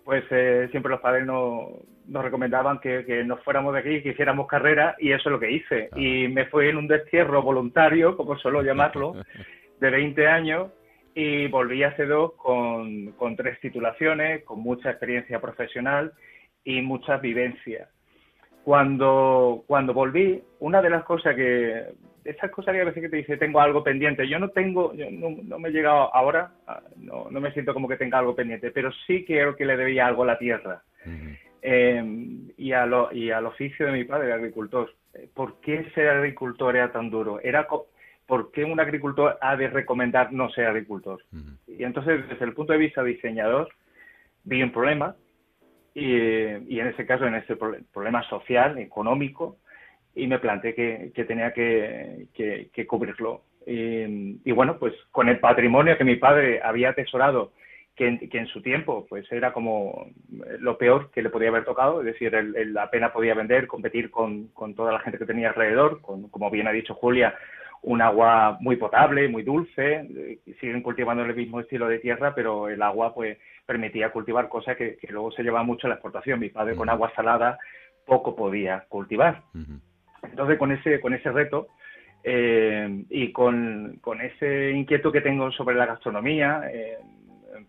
pues 0.03 0.23
eh, 0.31 0.67
siempre 0.71 0.91
los 0.91 1.01
padres 1.01 1.25
nos, 1.25 1.69
nos 2.07 2.23
recomendaban 2.23 2.79
que, 2.79 3.05
que 3.05 3.23
nos 3.23 3.41
fuéramos 3.43 3.73
de 3.73 3.79
aquí, 3.79 4.01
que 4.01 4.09
hiciéramos 4.09 4.47
carrera 4.47 4.95
y 4.99 5.11
eso 5.11 5.29
es 5.29 5.31
lo 5.31 5.39
que 5.39 5.51
hice. 5.51 5.89
Y 5.95 6.27
me 6.27 6.45
fui 6.45 6.67
en 6.67 6.77
un 6.77 6.87
destierro 6.87 7.41
voluntario, 7.41 8.17
como 8.17 8.37
suelo 8.37 8.61
llamarlo, 8.61 9.13
de 9.79 9.89
20 9.89 10.27
años 10.27 10.71
y 11.15 11.47
volví 11.47 11.83
hace 11.83 12.05
dos 12.05 12.33
con, 12.33 13.11
con 13.13 13.35
tres 13.35 13.59
titulaciones, 13.59 14.43
con 14.43 14.59
mucha 14.59 14.89
experiencia 14.89 15.39
profesional 15.39 16.13
y 16.63 16.81
mucha 16.81 17.17
vivencia. 17.17 17.89
Cuando, 18.63 19.63
cuando 19.67 19.93
volví, 19.93 20.41
una 20.59 20.81
de 20.81 20.89
las 20.89 21.03
cosas 21.03 21.35
que, 21.35 21.83
esas 22.23 22.49
cosas 22.51 22.73
que 22.73 22.81
a 22.81 22.85
veces 22.85 23.01
que 23.03 23.09
te 23.09 23.17
dice, 23.17 23.35
tengo 23.37 23.59
algo 23.59 23.83
pendiente, 23.83 24.27
yo 24.27 24.39
no 24.39 24.49
tengo, 24.49 24.93
yo 24.93 25.11
no, 25.11 25.31
no 25.43 25.59
me 25.59 25.67
he 25.69 25.71
llegado 25.73 26.15
ahora, 26.15 26.51
ah, 26.67 26.81
no, 26.95 27.27
no 27.29 27.41
me 27.41 27.51
siento 27.51 27.73
como 27.73 27.89
que 27.89 27.97
tenga 27.97 28.19
algo 28.19 28.35
pendiente, 28.35 28.71
pero 28.71 28.91
sí 29.05 29.25
creo 29.25 29.55
que 29.57 29.65
le 29.65 29.75
debía 29.75 30.07
algo 30.07 30.23
a 30.23 30.27
la 30.27 30.37
tierra 30.39 30.81
eh, 31.61 32.03
y, 32.57 32.71
a 32.71 32.85
lo- 32.85 33.11
y 33.13 33.31
al 33.31 33.45
oficio 33.45 33.85
de 33.85 33.91
mi 33.91 34.05
padre, 34.05 34.27
de 34.27 34.33
agricultor. 34.33 34.93
Eh, 35.13 35.27
¿Por 35.33 35.59
qué 35.59 35.89
ser 35.93 36.07
agricultor 36.09 36.75
era 36.75 36.91
tan 36.91 37.09
duro? 37.09 37.39
Era 37.41 37.67
co- 37.67 37.87
¿Por 38.25 38.51
qué 38.51 38.63
un 38.63 38.79
agricultor 38.79 39.37
ha 39.41 39.57
de 39.57 39.67
recomendar 39.67 40.31
no 40.31 40.49
ser 40.49 40.67
agricultor? 40.67 41.19
Y 41.67 41.83
entonces, 41.83 42.27
desde 42.29 42.45
el 42.45 42.53
punto 42.53 42.71
de 42.71 42.79
vista 42.79 43.03
diseñador, 43.03 43.67
vi 44.45 44.63
un 44.63 44.71
problema 44.71 45.15
y, 45.93 46.05
y 46.75 46.79
en 46.79 46.87
ese 46.87 47.05
caso, 47.05 47.25
en 47.25 47.35
ese 47.35 47.55
pro- 47.55 47.77
problema 47.93 48.23
social, 48.29 48.77
económico, 48.77 49.57
y 50.15 50.27
me 50.27 50.39
planteé 50.39 50.75
que, 50.75 51.11
que 51.13 51.25
tenía 51.25 51.53
que, 51.53 52.27
que- 52.33 52.87
cubrirlo. 52.87 53.41
Y, 53.65 54.39
y 54.43 54.51
bueno, 54.51 54.77
pues 54.77 54.93
con 55.11 55.29
el 55.29 55.39
patrimonio 55.39 55.97
que 55.97 56.03
mi 56.03 56.15
padre 56.17 56.61
había 56.61 56.89
atesorado, 56.89 57.53
que 57.95 58.07
en, 58.07 58.29
que 58.29 58.39
en 58.39 58.47
su 58.47 58.61
tiempo 58.61 59.05
pues 59.07 59.31
era 59.31 59.53
como 59.53 60.07
lo 60.59 60.77
peor 60.77 61.11
que 61.11 61.21
le 61.21 61.29
podía 61.29 61.49
haber 61.49 61.63
tocado, 61.63 61.99
es 62.01 62.05
decir, 62.07 62.33
él, 62.33 62.55
él 62.55 62.77
apenas 62.77 63.11
podía 63.11 63.35
vender, 63.35 63.67
competir 63.67 64.09
con, 64.09 64.47
con 64.49 64.73
toda 64.75 64.91
la 64.91 64.99
gente 64.99 65.19
que 65.19 65.25
tenía 65.27 65.49
alrededor, 65.49 66.01
con, 66.01 66.27
como 66.29 66.49
bien 66.49 66.67
ha 66.67 66.71
dicho 66.71 66.95
Julia, 66.95 67.35
un 67.83 68.01
agua 68.01 68.57
muy 68.61 68.77
potable, 68.77 69.27
muy 69.27 69.43
dulce, 69.43 69.95
eh, 69.95 70.39
siguen 70.59 70.81
cultivando 70.81 71.23
el 71.23 71.35
mismo 71.35 71.59
estilo 71.59 71.87
de 71.87 71.99
tierra, 71.99 72.33
pero 72.33 72.69
el 72.69 72.81
agua 72.81 73.13
pues 73.13 73.37
permitía 73.65 74.11
cultivar 74.11 74.49
cosas 74.49 74.77
que, 74.77 74.97
que 74.97 75.11
luego 75.11 75.31
se 75.31 75.43
llevaba 75.43 75.63
mucho 75.63 75.87
a 75.87 75.89
la 75.89 75.95
exportación. 75.95 76.39
Mi 76.39 76.49
padre 76.49 76.75
con 76.75 76.89
agua 76.89 77.11
salada 77.15 77.57
poco 78.05 78.35
podía 78.35 78.85
cultivar. 78.89 79.41
Entonces, 80.23 80.57
con 80.57 80.71
ese, 80.71 80.99
con 81.01 81.13
ese 81.13 81.31
reto 81.31 81.67
eh, 82.23 83.03
y 83.09 83.31
con, 83.31 83.97
con 84.01 84.21
ese 84.21 84.71
inquieto 84.71 85.11
que 85.11 85.21
tengo 85.21 85.51
sobre 85.51 85.75
la 85.75 85.85
gastronomía, 85.85 86.63
eh, 86.71 86.97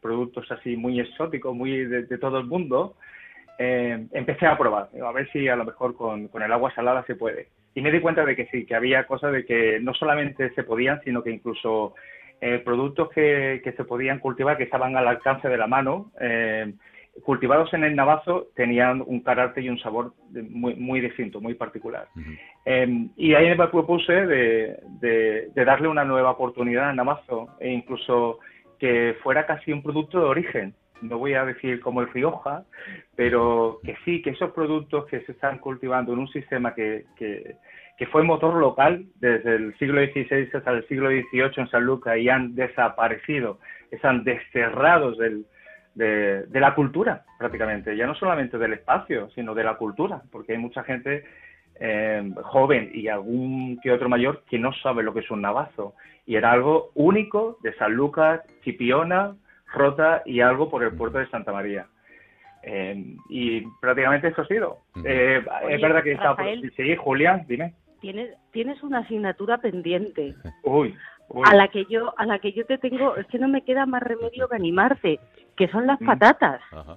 productos 0.00 0.50
así 0.52 0.76
muy 0.76 1.00
exóticos, 1.00 1.54
muy 1.54 1.84
de, 1.84 2.04
de 2.04 2.18
todo 2.18 2.38
el 2.38 2.46
mundo, 2.46 2.96
eh, 3.58 4.06
empecé 4.12 4.46
a 4.46 4.58
probar, 4.58 4.90
a 5.04 5.12
ver 5.12 5.30
si 5.32 5.48
a 5.48 5.56
lo 5.56 5.64
mejor 5.64 5.96
con, 5.96 6.28
con 6.28 6.42
el 6.42 6.52
agua 6.52 6.72
salada 6.74 7.04
se 7.06 7.16
puede. 7.16 7.48
Y 7.74 7.80
me 7.82 7.90
di 7.90 8.00
cuenta 8.00 8.24
de 8.24 8.36
que 8.36 8.46
sí, 8.46 8.64
que 8.66 8.74
había 8.74 9.04
cosas 9.06 9.32
de 9.32 9.44
que 9.44 9.80
no 9.80 9.94
solamente 9.94 10.50
se 10.54 10.62
podían, 10.62 11.00
sino 11.02 11.22
que 11.22 11.30
incluso 11.30 11.94
eh, 12.40 12.60
productos 12.64 13.10
que, 13.10 13.60
que 13.64 13.72
se 13.72 13.84
podían 13.84 14.18
cultivar, 14.20 14.56
que 14.56 14.64
estaban 14.64 14.96
al 14.96 15.08
alcance 15.08 15.48
de 15.48 15.56
la 15.56 15.66
mano, 15.66 16.12
eh, 16.20 16.72
cultivados 17.24 17.72
en 17.74 17.84
el 17.84 17.94
navazo, 17.94 18.48
tenían 18.56 19.02
un 19.06 19.20
carácter 19.20 19.62
y 19.64 19.68
un 19.68 19.78
sabor 19.78 20.12
de- 20.30 20.42
muy, 20.42 20.74
muy 20.74 21.00
distinto, 21.00 21.40
muy 21.40 21.54
particular. 21.54 22.06
Eh, 22.66 23.06
y 23.16 23.34
ahí 23.34 23.56
me 23.56 23.68
propuse 23.68 24.12
de, 24.26 24.76
de- 25.00 25.48
de 25.54 25.64
darle 25.64 25.88
una 25.88 26.04
nueva 26.04 26.32
oportunidad 26.32 26.90
al 26.90 26.96
navazo 26.96 27.48
e 27.60 27.70
incluso 27.70 28.38
que 28.78 29.16
fuera 29.22 29.46
casi 29.46 29.72
un 29.72 29.82
producto 29.82 30.18
de 30.18 30.24
origen. 30.26 30.74
No 31.02 31.18
voy 31.18 31.34
a 31.34 31.44
decir 31.44 31.80
como 31.80 32.00
el 32.00 32.12
Rioja, 32.12 32.64
pero 33.16 33.80
que 33.84 33.96
sí, 34.04 34.22
que 34.22 34.30
esos 34.30 34.52
productos 34.52 35.06
que 35.06 35.20
se 35.22 35.32
están 35.32 35.58
cultivando 35.58 36.12
en 36.12 36.20
un 36.20 36.28
sistema 36.28 36.74
que, 36.74 37.04
que, 37.16 37.56
que 37.96 38.06
fue 38.06 38.22
motor 38.22 38.54
local 38.54 39.04
desde 39.16 39.56
el 39.56 39.78
siglo 39.78 40.00
XVI 40.00 40.50
hasta 40.54 40.70
el 40.70 40.86
siglo 40.88 41.08
XVIII 41.08 41.52
en 41.56 41.68
San 41.68 41.84
Lucas 41.84 42.18
y 42.18 42.28
han 42.28 42.54
desaparecido, 42.54 43.58
están 43.90 44.24
desterrados 44.24 45.18
del, 45.18 45.44
de, 45.94 46.60
la 46.60 46.74
cultura 46.74 47.24
prácticamente, 47.38 47.96
ya 47.96 48.06
no 48.06 48.14
solamente 48.14 48.58
del 48.58 48.74
espacio, 48.74 49.30
sino 49.30 49.54
de 49.54 49.64
la 49.64 49.76
cultura, 49.76 50.22
porque 50.30 50.52
hay 50.52 50.58
mucha 50.58 50.82
gente 50.82 51.24
eh, 51.80 52.32
joven 52.42 52.90
y 52.92 53.08
algún 53.08 53.78
que 53.82 53.92
otro 53.92 54.08
mayor 54.08 54.42
que 54.48 54.58
no 54.58 54.72
sabe 54.74 55.02
lo 55.02 55.14
que 55.14 55.20
es 55.20 55.30
un 55.30 55.42
navazo. 55.42 55.94
Y 56.26 56.36
era 56.36 56.52
algo 56.52 56.90
único 56.94 57.58
de 57.62 57.74
San 57.74 57.92
Lucas, 57.92 58.40
Chipiona, 58.62 59.36
Rota 59.72 60.22
y 60.24 60.40
algo 60.40 60.70
por 60.70 60.82
el 60.84 60.92
puerto 60.96 61.18
de 61.18 61.28
Santa 61.28 61.52
María. 61.52 61.86
Eh, 62.62 63.16
y 63.28 63.60
prácticamente 63.80 64.28
eso 64.28 64.42
ha 64.42 64.46
sido. 64.46 64.78
Ujú. 64.96 65.04
Eh, 65.06 65.44
Oye, 65.64 65.74
es 65.74 65.82
verdad 65.82 66.02
que 66.02 66.12
está... 66.12 66.30
Rafael. 66.30 66.72
Sí, 66.76 66.96
Julián, 66.96 67.44
dime. 67.46 67.74
Tienes, 68.00 68.30
tienes 68.52 68.82
una 68.82 68.98
asignatura 69.00 69.58
pendiente. 69.58 70.34
Uy, 70.62 70.96
uy. 71.28 71.42
a 71.50 71.54
la 71.54 71.68
que 71.68 71.84
yo 71.86 72.12
a 72.18 72.26
la 72.26 72.38
que 72.38 72.52
yo 72.52 72.64
te 72.66 72.78
tengo 72.78 73.16
es 73.16 73.26
que 73.28 73.38
no 73.38 73.48
me 73.48 73.62
queda 73.64 73.86
más 73.86 74.02
remedio 74.02 74.46
que 74.48 74.56
animarte 74.56 75.18
que 75.56 75.68
son 75.68 75.86
las 75.86 75.98
Mm. 76.00 76.06
patatas 76.06 76.60
Ajá. 76.70 76.96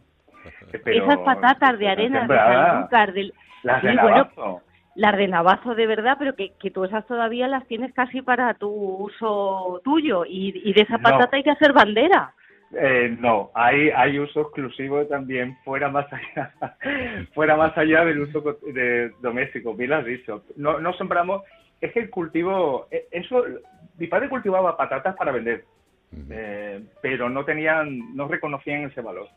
Esas 0.85 1.17
patatas 1.25 1.77
de 1.79 1.87
arena, 1.89 2.27
de 2.27 2.37
azúcar, 2.37 3.13
del... 3.13 3.33
Las 3.63 3.81
de 3.83 3.93
Navazo. 3.93 4.61
las 4.95 5.17
de 5.17 5.27
Navazo 5.27 5.75
de 5.75 5.87
verdad, 5.87 6.15
pero 6.19 6.35
que, 6.35 6.53
que 6.59 6.71
tú 6.71 6.83
esas 6.85 7.05
todavía 7.07 7.47
las 7.47 7.65
tienes 7.67 7.93
casi 7.93 8.21
para 8.21 8.53
tu 8.53 8.69
uso 8.69 9.81
tuyo 9.83 10.23
y, 10.25 10.53
y 10.63 10.73
de 10.73 10.81
esa 10.81 10.97
patata 10.97 11.35
hay 11.37 11.43
que 11.43 11.51
hacer 11.51 11.73
bandera. 11.73 12.33
Eh, 12.73 13.15
no, 13.19 13.49
hay, 13.53 13.89
hay 13.89 14.19
uso 14.19 14.41
exclusivo 14.41 15.05
también 15.05 15.57
fuera 15.63 15.89
más 15.89 16.05
allá, 16.11 16.53
fuera 17.33 17.55
más 17.55 17.77
allá 17.77 18.03
del 18.03 18.19
uso 18.19 18.41
de, 18.41 19.11
doméstico, 19.21 19.73
bien 19.73 19.91
lo 19.91 19.97
has 19.97 20.05
dicho. 20.05 20.43
No, 20.57 20.79
no 20.79 20.93
sembramos, 20.93 21.43
es 21.79 21.93
que 21.93 22.01
el 22.01 22.09
cultivo, 22.09 22.87
eh, 22.91 23.07
eso, 23.11 23.43
mi 23.97 24.07
padre 24.07 24.29
cultivaba 24.29 24.75
patatas 24.75 25.15
para 25.15 25.31
vender, 25.31 25.63
eh, 26.29 26.83
pero 27.01 27.29
no 27.29 27.45
tenían, 27.45 28.15
no 28.15 28.27
reconocían 28.27 28.83
ese 28.83 29.01
valor. 29.01 29.27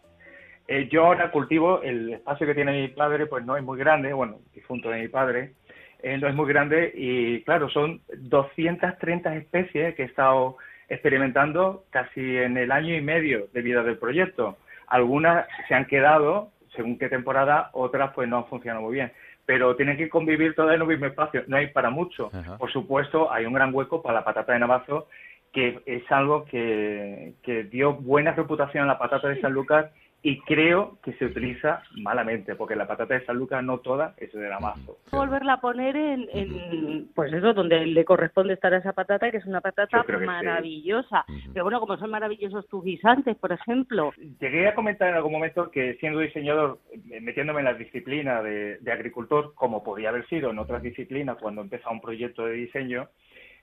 Eh, 0.67 0.89
yo 0.89 1.07
ahora 1.07 1.33
cultivo, 1.33 1.83
el 1.83 2.13
espacio 2.13 2.47
que 2.47 2.55
tiene 2.55 2.73
mi 2.73 2.89
padre 2.89 3.27
pues 3.27 3.45
no 3.45 3.57
es 3.57 3.63
muy 3.63 3.77
grande, 3.77 4.13
bueno, 4.13 4.39
difunto 4.55 4.89
de 4.89 5.01
mi 5.01 5.09
padre, 5.09 5.55
eh, 6.01 6.17
no 6.17 6.29
es 6.29 6.35
muy 6.37 6.47
grande 6.49 6.93
y 6.95 7.43
claro, 7.43 7.69
son 7.69 8.01
230 8.17 9.35
especies 9.37 9.97
que 9.97 10.03
he 10.03 10.07
estado 10.07 10.59
experimentando 10.91 11.85
casi 11.91 12.37
en 12.37 12.59
el 12.59 12.73
año 12.73 12.95
y 12.95 13.01
medio 13.01 13.47
de 13.55 13.63
vida 13.63 13.83
del 13.83 13.97
proyecto. 13.97 14.59
Algunas 14.89 15.47
se 15.69 15.75
han 15.75 15.87
quedado, 15.87 16.51
según 16.75 16.99
qué 16.99 17.09
temporada, 17.09 17.71
otras 17.73 18.13
pues 18.13 18.29
no 18.29 18.39
han 18.39 18.47
funcionado 18.47 18.83
muy 18.83 18.95
bien. 18.95 19.13
Pero 19.47 19.77
tienen 19.77 19.97
que 19.97 20.09
convivir 20.09 20.55
todas 20.55 20.75
en 20.75 20.83
un 20.83 20.89
mismo 20.89 21.07
espacio, 21.07 21.45
no 21.47 21.57
hay 21.57 21.69
para 21.69 21.91
mucho. 21.91 22.31
Por 22.59 22.71
supuesto, 22.71 23.33
hay 23.33 23.47
un 23.47 23.55
gran 23.55 23.75
hueco 23.75 24.03
para 24.03 24.17
la 24.17 24.25
patata 24.25 24.53
de 24.53 24.59
Navazo, 24.59 25.09
que 25.53 25.81
es 25.87 26.03
algo 26.13 26.45
que, 26.45 27.35
que 27.43 27.65
dio 27.65 27.95
buena 27.95 28.33
reputación 28.33 28.85
a 28.85 28.89
la 28.89 28.99
patata 28.99 29.29
de 29.29 29.41
San 29.41 29.53
Lucas 29.53 29.87
y 30.23 30.41
creo 30.41 30.99
que 31.03 31.15
se 31.15 31.25
utiliza 31.25 31.83
malamente, 31.97 32.55
porque 32.55 32.77
la 32.77 32.87
patata 32.87 33.15
de 33.15 33.25
San 33.25 33.37
Lucas 33.37 33.65
no 33.65 33.79
toda 33.79 34.15
es 34.19 34.33
de 34.33 34.49
Navazo. 34.49 34.99
Volverla 35.11 35.55
a 35.55 35.61
poner 35.61 35.97
en, 35.97 37.09
pues 37.15 37.33
eso, 37.33 37.55
donde 37.55 37.87
le 37.87 38.05
corresponde 38.05 38.55
estar 38.55 38.75
a 38.75 38.79
esa 38.79 38.93
patata, 38.93 39.31
que 39.31 39.39
es 39.39 39.47
una 39.47 39.63
patata 39.63 40.05
maravillosa. 40.25 41.25
Pero 41.53 41.65
bueno, 41.65 41.81
como 41.81 41.97
son 41.97 42.11
maravillosos 42.11 42.69
tus 42.69 42.85
guisantes, 42.85 43.37
por 43.37 43.53
ejemplo. 43.53 44.13
Llegué 44.41 44.69
a 44.69 44.75
comentar 44.75 45.09
en 45.09 45.15
algún 45.15 45.33
momento 45.33 45.71
que 45.71 45.95
siendo 45.95 46.21
diseñador, 46.21 46.79
metiéndome 47.21 47.61
en 47.61 47.67
la 47.67 47.75
disciplina 47.75 48.43
de, 48.43 48.77
de 48.79 48.93
agricultor, 48.93 49.55
como 49.55 49.83
podía 49.83 50.11
haber 50.11 50.27
sido 50.29 50.51
en 50.51 50.59
otras 50.59 50.83
disciplinas 50.83 51.39
cuando 51.41 51.63
empieza 51.63 51.91
un 51.91 52.01
proyecto 52.01 52.45
de 52.45 52.53
diseño, 52.53 53.09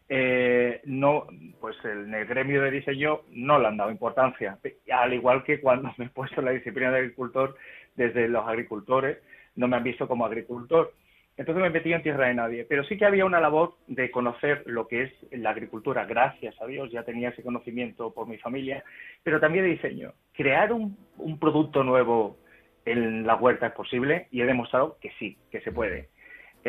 eh, 0.09 0.81
no, 0.85 1.27
pues 1.59 1.75
en 1.83 2.13
el 2.13 2.25
gremio 2.25 2.61
de 2.61 2.71
diseño 2.71 3.21
no 3.31 3.59
le 3.59 3.67
han 3.67 3.77
dado 3.77 3.91
importancia, 3.91 4.57
al 4.91 5.13
igual 5.13 5.43
que 5.43 5.59
cuando 5.59 5.93
me 5.97 6.05
he 6.05 6.09
puesto 6.09 6.41
la 6.41 6.51
disciplina 6.51 6.91
de 6.91 6.99
agricultor, 6.99 7.55
desde 7.95 8.27
los 8.27 8.47
agricultores 8.47 9.17
no 9.55 9.67
me 9.67 9.75
han 9.75 9.83
visto 9.83 10.07
como 10.07 10.25
agricultor. 10.25 10.93
Entonces 11.35 11.61
me 11.61 11.69
metí 11.69 11.93
en 11.93 12.01
tierra 12.01 12.27
de 12.27 12.33
nadie, 12.33 12.65
pero 12.67 12.83
sí 12.85 12.97
que 12.97 13.05
había 13.05 13.25
una 13.25 13.39
labor 13.39 13.75
de 13.85 14.09
conocer 14.09 14.63
lo 14.65 14.87
que 14.87 15.03
es 15.03 15.11
la 15.31 15.51
agricultura, 15.51 16.05
gracias 16.05 16.59
a 16.59 16.65
Dios, 16.65 16.89
ya 16.91 17.03
tenía 17.03 17.29
ese 17.29 17.43
conocimiento 17.43 18.11
por 18.11 18.27
mi 18.27 18.37
familia, 18.37 18.83
pero 19.21 19.39
también 19.39 19.65
de 19.65 19.71
diseño. 19.71 20.13
Crear 20.33 20.73
un 20.73 21.39
producto 21.39 21.83
nuevo 21.83 22.37
en 22.85 23.27
la 23.27 23.35
huerta 23.35 23.67
es 23.67 23.73
posible 23.73 24.27
y 24.31 24.41
he 24.41 24.45
demostrado 24.45 24.97
que 24.99 25.11
sí, 25.19 25.37
que 25.51 25.61
se 25.61 25.71
puede 25.71 26.09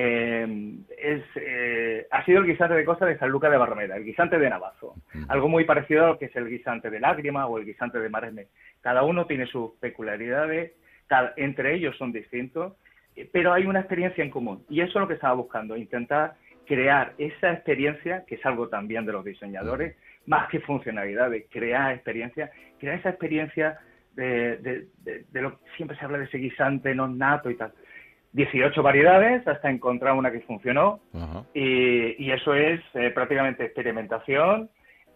eh, 0.00 0.46
es, 0.96 1.24
eh, 1.34 2.06
ha 2.12 2.24
sido 2.24 2.38
el 2.38 2.46
guisante 2.46 2.74
de 2.74 2.84
costa 2.84 3.04
de 3.04 3.18
San 3.18 3.30
Luca 3.30 3.50
de 3.50 3.56
Barrameda, 3.56 3.96
el 3.96 4.04
guisante 4.04 4.38
de 4.38 4.48
Navazo. 4.48 4.94
Algo 5.26 5.48
muy 5.48 5.64
parecido 5.64 6.04
a 6.04 6.08
lo 6.10 6.18
que 6.18 6.26
es 6.26 6.36
el 6.36 6.48
guisante 6.48 6.88
de 6.88 7.00
Lágrima 7.00 7.48
o 7.48 7.58
el 7.58 7.64
guisante 7.64 7.98
de 7.98 8.08
Maresme. 8.08 8.46
Cada 8.80 9.02
uno 9.02 9.26
tiene 9.26 9.46
sus 9.46 9.72
peculiaridades, 9.80 10.70
entre 11.34 11.74
ellos 11.74 11.96
son 11.96 12.12
distintos, 12.12 12.74
eh, 13.16 13.28
pero 13.32 13.52
hay 13.52 13.66
una 13.66 13.80
experiencia 13.80 14.22
en 14.22 14.30
común. 14.30 14.64
Y 14.68 14.82
eso 14.82 14.90
es 14.90 15.00
lo 15.00 15.08
que 15.08 15.14
estaba 15.14 15.34
buscando, 15.34 15.76
intentar 15.76 16.34
crear 16.64 17.14
esa 17.18 17.52
experiencia, 17.52 18.24
que 18.24 18.36
es 18.36 18.46
algo 18.46 18.68
también 18.68 19.04
de 19.04 19.12
los 19.12 19.24
diseñadores, 19.24 19.96
más 20.26 20.48
que 20.48 20.60
funcionalidades, 20.60 21.46
crear 21.50 21.92
experiencia, 21.92 22.52
crear 22.78 23.00
esa 23.00 23.08
experiencia 23.08 23.80
de, 24.14 24.58
de, 24.58 25.24
de, 25.32 25.42
lo 25.42 25.58
que 25.58 25.64
siempre 25.76 25.98
se 25.98 26.04
habla 26.04 26.18
de 26.18 26.24
ese 26.26 26.38
guisante 26.38 26.94
no 26.94 27.08
nato 27.08 27.50
y 27.50 27.56
tal 27.56 27.72
18 28.32 28.82
variedades 28.82 29.46
hasta 29.46 29.70
encontrar 29.70 30.14
una 30.14 30.30
que 30.30 30.40
funcionó. 30.40 31.00
Y, 31.54 32.24
y, 32.24 32.30
eso 32.30 32.54
es 32.54 32.80
eh, 32.94 33.10
prácticamente 33.10 33.64
experimentación, 33.64 34.70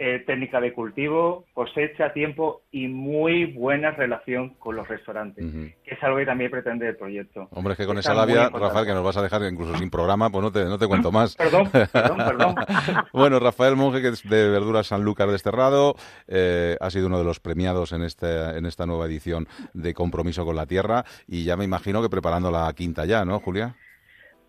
eh, 0.05 0.19
técnica 0.27 0.61
de 0.61 0.73
cultivo, 0.73 1.45
cosecha, 1.55 2.13
tiempo 2.13 2.63
y 2.73 2.89
muy 2.89 3.45
buena 3.45 3.93
relación 3.93 4.55
con 4.55 4.75
los 4.75 4.89
restaurantes, 4.89 5.45
que 5.85 5.95
es 5.95 6.03
algo 6.03 6.19
que 6.19 6.27
también 6.27 6.51
pretende 6.51 6.89
el 6.89 6.97
proyecto. 6.97 7.47
Hombre, 7.53 7.75
es 7.75 7.79
que 7.79 7.87
con 7.87 7.99
esa 7.99 8.13
labia, 8.13 8.49
Rafael, 8.49 8.85
que 8.85 8.95
nos 8.95 9.05
vas 9.05 9.17
a 9.19 9.23
dejar 9.23 9.43
incluso 9.45 9.77
sin 9.77 9.91
programa, 9.91 10.29
pues 10.29 10.43
no 10.43 10.51
te, 10.51 10.65
no 10.65 10.77
te 10.77 10.89
cuento 10.89 11.13
más. 11.13 11.37
perdón, 11.37 11.71
perdón, 11.71 12.17
perdón. 12.17 12.55
bueno, 13.13 13.39
Rafael 13.39 13.77
Monge, 13.77 14.03
que 14.03 14.09
es 14.09 14.29
de 14.29 14.49
Verduras 14.51 14.89
Sanlúcar 14.89 15.31
Desterrado, 15.31 15.95
eh, 16.27 16.77
ha 16.81 16.91
sido 16.91 17.07
uno 17.07 17.19
de 17.19 17.25
los 17.25 17.39
premiados 17.39 17.93
en, 17.93 18.03
este, 18.03 18.59
en 18.59 18.67
esta 18.67 18.87
nueva 18.87 19.07
edición 19.07 19.47
de 19.73 19.95
Compromiso 19.95 20.45
con 20.45 20.57
la 20.57 20.67
Tierra 20.67 21.05
y 21.29 21.45
ya 21.45 21.57
me 21.57 21.65
imagino 21.65 22.03
que 22.03 22.11
preparando 22.11 22.51
la 22.51 22.73
quinta 22.73 23.05
ya, 23.05 23.25
¿no, 23.25 23.39
Julia? 23.39 23.77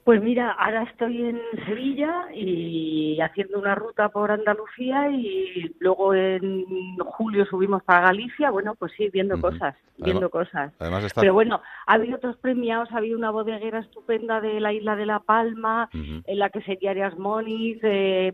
Pues 0.04 0.22
mira, 0.22 0.52
ahora 0.52 0.84
estoy 0.84 1.30
en 1.30 1.40
Sevilla 1.66 2.26
y 2.36 3.22
haciendo 3.22 3.58
una 3.58 3.74
ruta 3.74 4.10
por 4.10 4.32
Andalucía 4.32 5.10
y 5.10 5.74
luego 5.80 6.14
en 6.14 6.66
julio 6.98 7.46
subimos 7.46 7.84
para 7.84 8.08
Galicia. 8.08 8.52
Bueno, 8.52 8.76
pues 8.76 8.92
sí, 8.98 9.10
viendo 9.14 9.40
cosas, 9.40 9.76
viendo 9.98 10.30
cosas. 10.30 10.74
Pero 11.16 11.34
bueno, 11.34 11.62
ha 11.88 11.94
habido 11.94 12.18
otros 12.18 12.36
premiados, 12.36 12.92
ha 12.92 12.98
habido 12.98 13.18
una 13.18 13.32
bodeguera 13.32 13.80
estupenda 13.80 14.42
de 14.42 14.60
la 14.60 14.74
isla 14.74 14.98
de 14.98 15.06
La 15.06 15.20
Palma, 15.20 15.90
en 15.94 16.40
la 16.40 16.50
que 16.50 16.62
sería 16.64 16.92
Arias 16.92 17.18
Moniz, 17.18 17.80
eh, 17.84 18.34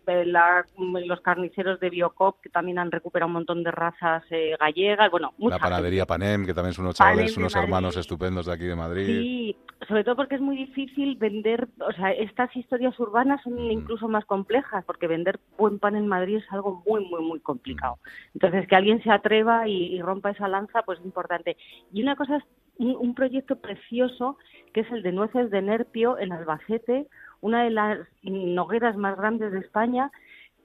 los 1.05 1.21
carniceros 1.21 1.79
de 1.79 1.91
Biocop, 1.91 2.41
que 2.41 2.49
también 2.49 2.79
han 2.79 2.91
recuperado 2.91 3.27
un 3.27 3.33
montón 3.33 3.63
de 3.63 3.69
razas 3.69 4.23
eh, 4.31 4.55
gallegas. 4.59 5.11
Bueno, 5.11 5.33
La 5.37 5.59
panadería 5.59 6.07
Panem, 6.07 6.47
que 6.47 6.53
también 6.55 6.73
son 6.73 6.85
unos 6.85 6.95
chavales, 6.95 7.37
unos 7.37 7.55
hermanos 7.55 7.95
estupendos 7.95 8.47
de 8.47 8.53
aquí 8.53 8.65
de 8.65 8.75
Madrid. 8.75 9.05
Sí, 9.05 9.57
sobre 9.87 10.03
todo 10.03 10.15
porque 10.15 10.35
es 10.35 10.41
muy 10.41 10.57
difícil 10.57 11.15
vender 11.15 11.58
o 11.79 11.91
sea, 11.93 12.11
estas 12.11 12.55
historias 12.55 12.99
urbanas 12.99 13.41
son 13.43 13.59
incluso 13.59 14.07
más 14.07 14.25
complejas 14.25 14.83
porque 14.85 15.07
vender 15.07 15.39
buen 15.57 15.79
pan 15.79 15.95
en 15.95 16.07
Madrid 16.07 16.37
es 16.37 16.51
algo 16.51 16.83
muy, 16.85 17.05
muy, 17.05 17.23
muy 17.23 17.39
complicado. 17.39 17.97
Entonces, 18.33 18.67
que 18.67 18.75
alguien 18.75 19.01
se 19.03 19.11
atreva 19.11 19.67
y, 19.67 20.01
rompa 20.01 20.31
esa 20.31 20.47
lanza, 20.47 20.83
pues 20.83 20.99
es 20.99 21.05
importante. 21.05 21.57
Y 21.91 22.01
una 22.03 22.15
cosa 22.15 22.37
es 22.37 22.43
un, 22.77 23.13
proyecto 23.13 23.57
precioso 23.57 24.37
que 24.73 24.81
es 24.81 24.91
el 24.91 25.03
de 25.03 25.11
nueces 25.11 25.51
de 25.51 25.61
Nerpio 25.61 26.17
en 26.17 26.31
Albacete, 26.31 27.07
una 27.41 27.63
de 27.63 27.71
las 27.71 27.99
nogueras 28.23 28.95
más 28.97 29.17
grandes 29.17 29.51
de 29.51 29.59
España. 29.59 30.11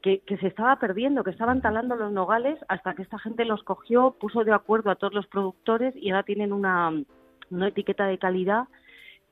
Que, 0.02 0.20
que, 0.20 0.36
se 0.36 0.48
estaba 0.48 0.78
perdiendo, 0.78 1.24
que 1.24 1.30
estaban 1.30 1.62
talando 1.62 1.96
los 1.96 2.12
nogales 2.12 2.58
hasta 2.68 2.92
que 2.92 3.00
esta 3.00 3.18
gente 3.18 3.46
los 3.46 3.62
cogió, 3.62 4.10
puso 4.20 4.44
de 4.44 4.52
acuerdo 4.52 4.90
a 4.90 4.96
todos 4.96 5.14
los 5.14 5.26
productores 5.28 5.96
y 5.96 6.10
ahora 6.10 6.24
tienen 6.24 6.52
una, 6.52 6.92
una 7.50 7.68
etiqueta 7.68 8.06
de 8.06 8.18
calidad 8.18 8.64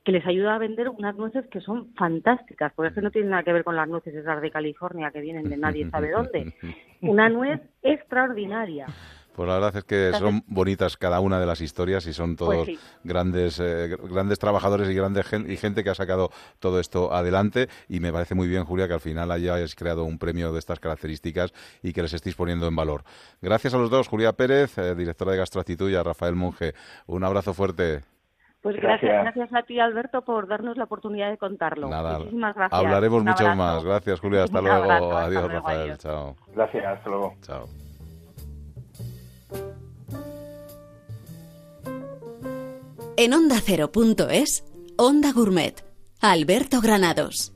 que 0.03 0.11
les 0.11 0.25
ayuda 0.25 0.55
a 0.55 0.57
vender 0.57 0.89
unas 0.89 1.15
nueces 1.15 1.45
que 1.47 1.61
son 1.61 1.93
fantásticas, 1.95 2.73
porque 2.75 2.89
es 2.89 2.95
que 2.95 3.01
no 3.01 3.11
tienen 3.11 3.31
nada 3.31 3.43
que 3.43 3.53
ver 3.53 3.63
con 3.63 3.75
las 3.75 3.87
nueces 3.87 4.13
esas 4.13 4.41
de 4.41 4.51
California 4.51 5.11
que 5.11 5.21
vienen 5.21 5.49
de 5.49 5.57
nadie 5.57 5.89
sabe 5.89 6.11
dónde. 6.11 6.53
Una 7.01 7.29
nuez 7.29 7.61
extraordinaria. 7.81 8.87
Pues 9.35 9.47
la 9.47 9.55
verdad 9.55 9.75
es 9.77 9.83
que 9.83 10.11
son 10.19 10.43
bonitas 10.45 10.95
cada 10.95 11.19
una 11.19 11.39
de 11.39 11.47
las 11.47 11.59
historias 11.59 12.05
y 12.05 12.13
son 12.13 12.35
todos 12.35 12.65
pues 12.65 12.79
grandes 13.03 13.59
eh, 13.59 13.97
grandes 14.03 14.37
trabajadores 14.37 14.87
y 14.87 14.93
grande 14.93 15.23
y 15.47 15.57
gente 15.57 15.83
que 15.83 15.89
ha 15.89 15.95
sacado 15.95 16.29
todo 16.59 16.79
esto 16.79 17.11
adelante 17.11 17.67
y 17.89 17.99
me 17.99 18.13
parece 18.13 18.35
muy 18.35 18.47
bien 18.47 18.63
Julia 18.63 18.87
que 18.87 18.93
al 18.93 18.99
final 18.99 19.31
hayáis 19.31 19.73
creado 19.73 20.03
un 20.03 20.19
premio 20.19 20.53
de 20.53 20.59
estas 20.59 20.79
características 20.79 21.51
y 21.81 21.93
que 21.93 22.03
les 22.03 22.13
estéis 22.13 22.35
poniendo 22.35 22.67
en 22.67 22.75
valor. 22.75 23.03
Gracias 23.41 23.73
a 23.73 23.79
los 23.79 23.89
dos, 23.89 24.07
Julia 24.07 24.33
Pérez, 24.33 24.77
eh, 24.77 24.93
directora 24.93 25.31
de 25.31 25.39
Gastroactitud 25.39 25.89
y 25.89 25.95
a 25.95 26.03
Rafael 26.03 26.35
Monge. 26.35 26.75
Un 27.07 27.23
abrazo 27.23 27.55
fuerte. 27.55 28.12
Pues 28.63 28.77
gracias, 28.77 29.23
gracias, 29.23 29.53
a 29.53 29.63
ti, 29.63 29.77
Alberto, 29.77 30.21
por 30.21 30.47
darnos 30.47 30.77
la 30.77 30.85
oportunidad 30.85 31.29
de 31.29 31.37
contarlo. 31.37 31.89
Muchísimas 31.89 32.55
gracias. 32.55 32.79
Hablaremos 32.79 33.21
mucho 33.21 33.55
más. 33.55 33.83
Gracias, 33.83 34.21
Julia. 34.21 34.43
Hasta 34.45 34.61
luego. 34.61 35.17
adiós, 35.17 35.51
Rafael. 35.51 35.97
Chao. 35.97 36.37
Gracias, 36.55 36.85
hasta 36.85 37.09
luego. 37.09 37.35
Chao. 37.41 37.65
En 43.17 43.33
Onda 43.33 43.57
Cero.es, 43.61 44.63
Onda 44.97 45.33
Gourmet, 45.33 45.83
Alberto 46.21 46.79
Granados. 46.79 47.53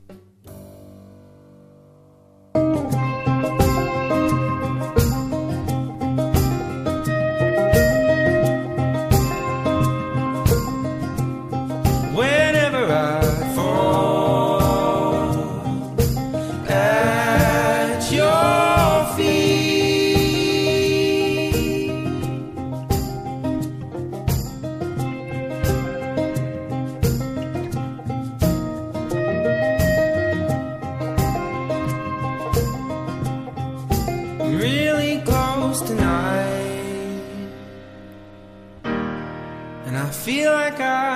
Like 40.78 41.07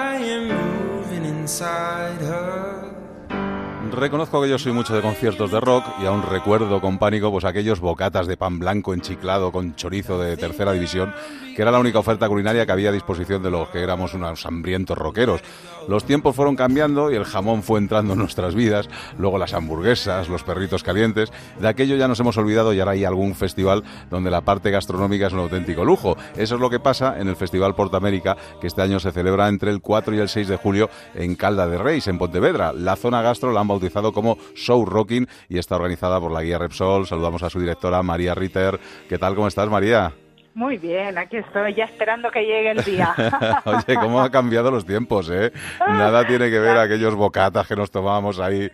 Reconozco 3.93 4.41
que 4.41 4.49
yo 4.49 4.59
soy 4.59 4.73
mucho 4.73 4.95
de 4.95 5.03
conciertos 5.03 5.51
de 5.51 5.61
rock 5.61 5.85
y 6.01 6.07
aún 6.07 6.23
recuerdo 6.23 6.81
con 6.81 6.97
pánico 6.97 7.31
pues 7.31 7.45
aquellos 7.45 7.81
bocatas 7.81 8.27
de 8.27 8.39
pan 8.39 8.59
blanco 8.59 8.95
enchiclado 8.95 9.53
con 9.53 9.77
chorizo 9.77 10.19
de 10.19 10.39
tercera 10.39 10.73
división, 10.73 11.13
que 11.55 11.61
era 11.61 11.71
la 11.71 11.79
única 11.79 11.99
oferta 11.99 12.27
culinaria 12.27 12.65
que 12.65 12.73
había 12.73 12.89
a 12.89 12.93
disposición 12.93 13.43
de 13.43 13.51
los 13.51 13.69
que 13.69 13.83
éramos 13.83 14.15
unos 14.15 14.47
hambrientos 14.47 14.97
rockeros. 14.97 15.43
Los 15.89 16.05
tiempos 16.05 16.35
fueron 16.35 16.57
cambiando 16.57 17.11
y 17.11 17.17
el 17.17 17.25
jamón 17.25 17.63
fue 17.63 17.81
entrando 17.81 18.15
en 18.15 18.21
nuestras 18.21 18.55
vidas, 18.55 18.89
luego 19.19 19.37
las 19.37 19.53
hamburguesas, 19.53 20.29
los 20.29 20.43
perritos 20.43 20.83
calientes, 20.83 21.31
de 21.61 21.69
aquello 21.69 21.97
ya 21.97 22.09
nos 22.09 22.21
hemos 22.21 22.39
olvidado 22.39 22.73
y 22.73 22.81
ahora 22.81 22.93
hay 22.93 23.05
algún 23.05 23.35
festival 23.35 23.83
donde 24.09 24.31
la 24.31 24.41
parte 24.41 24.71
gastronómica 24.71 25.27
es 25.27 25.33
un 25.35 25.41
auténtico 25.41 25.85
lujo. 25.85 26.17
Eso 26.37 26.55
es 26.55 26.61
lo 26.61 26.71
que 26.71 26.81
pasa 26.81 27.21
en 27.21 27.29
el 27.29 27.37
Festival 27.37 27.75
Portamérica, 27.75 28.37
que 28.61 28.69
este 28.69 28.81
año 28.81 29.01
se 29.01 29.13
celebra 29.13 29.49
entre 29.49 29.71
el 29.71 29.83
4 29.83 30.15
y 30.15 30.19
el 30.19 30.29
6 30.31 30.49
de 30.49 30.57
julio 30.57 30.89
en 31.15 31.35
Calda 31.35 31.67
de 31.67 31.77
Reis, 31.77 32.07
en 32.07 32.17
Pontevedra. 32.17 32.73
La 32.73 32.97
zona 32.97 33.21
gastro 33.21 33.53
la 33.53 33.61
han 33.61 33.69
bautizado 33.83 34.13
como 34.13 34.37
Show 34.55 34.85
Rocking 34.85 35.27
y 35.49 35.59
está 35.59 35.75
organizada 35.75 36.21
por 36.21 36.31
la 36.31 36.43
guía 36.43 36.59
Repsol. 36.59 37.07
Saludamos 37.07 37.43
a 37.43 37.51
su 37.51 37.59
directora 37.59 38.03
María 38.03 38.33
Ritter. 38.35 38.79
¿Qué 39.09 39.19
tal? 39.19 39.35
¿Cómo 39.35 39.49
estás, 39.49 39.69
María? 39.69 40.13
Muy 40.55 40.77
bien, 40.77 41.17
aquí 41.17 41.39
estoy 41.39 41.75
ya 41.75 41.85
esperando 41.85 42.31
que 42.31 42.43
llegue 42.43 42.73
el 42.73 42.85
día. 42.85 43.15
Oye, 43.65 43.97
cómo 43.99 44.21
han 44.21 44.31
cambiado 44.31 44.71
los 44.71 44.85
tiempos, 44.85 45.31
¿eh? 45.31 45.51
Nada 45.81 46.27
tiene 46.27 46.51
que 46.51 46.59
ver 46.59 46.77
aquellos 46.77 47.15
bocatas 47.15 47.67
que 47.67 47.75
nos 47.75 47.91
tomábamos 47.91 48.39
ahí 48.39 48.71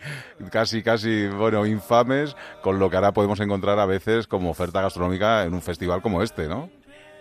casi, 0.51 0.83
casi, 0.83 1.27
bueno, 1.27 1.65
infames, 1.65 2.35
con 2.61 2.79
lo 2.79 2.89
que 2.89 2.97
ahora 2.97 3.13
podemos 3.13 3.39
encontrar 3.39 3.79
a 3.79 3.85
veces 3.85 4.27
como 4.27 4.49
oferta 4.49 4.81
gastronómica 4.81 5.43
en 5.43 5.53
un 5.53 5.61
festival 5.61 6.01
como 6.01 6.21
este, 6.21 6.49
¿no? 6.49 6.69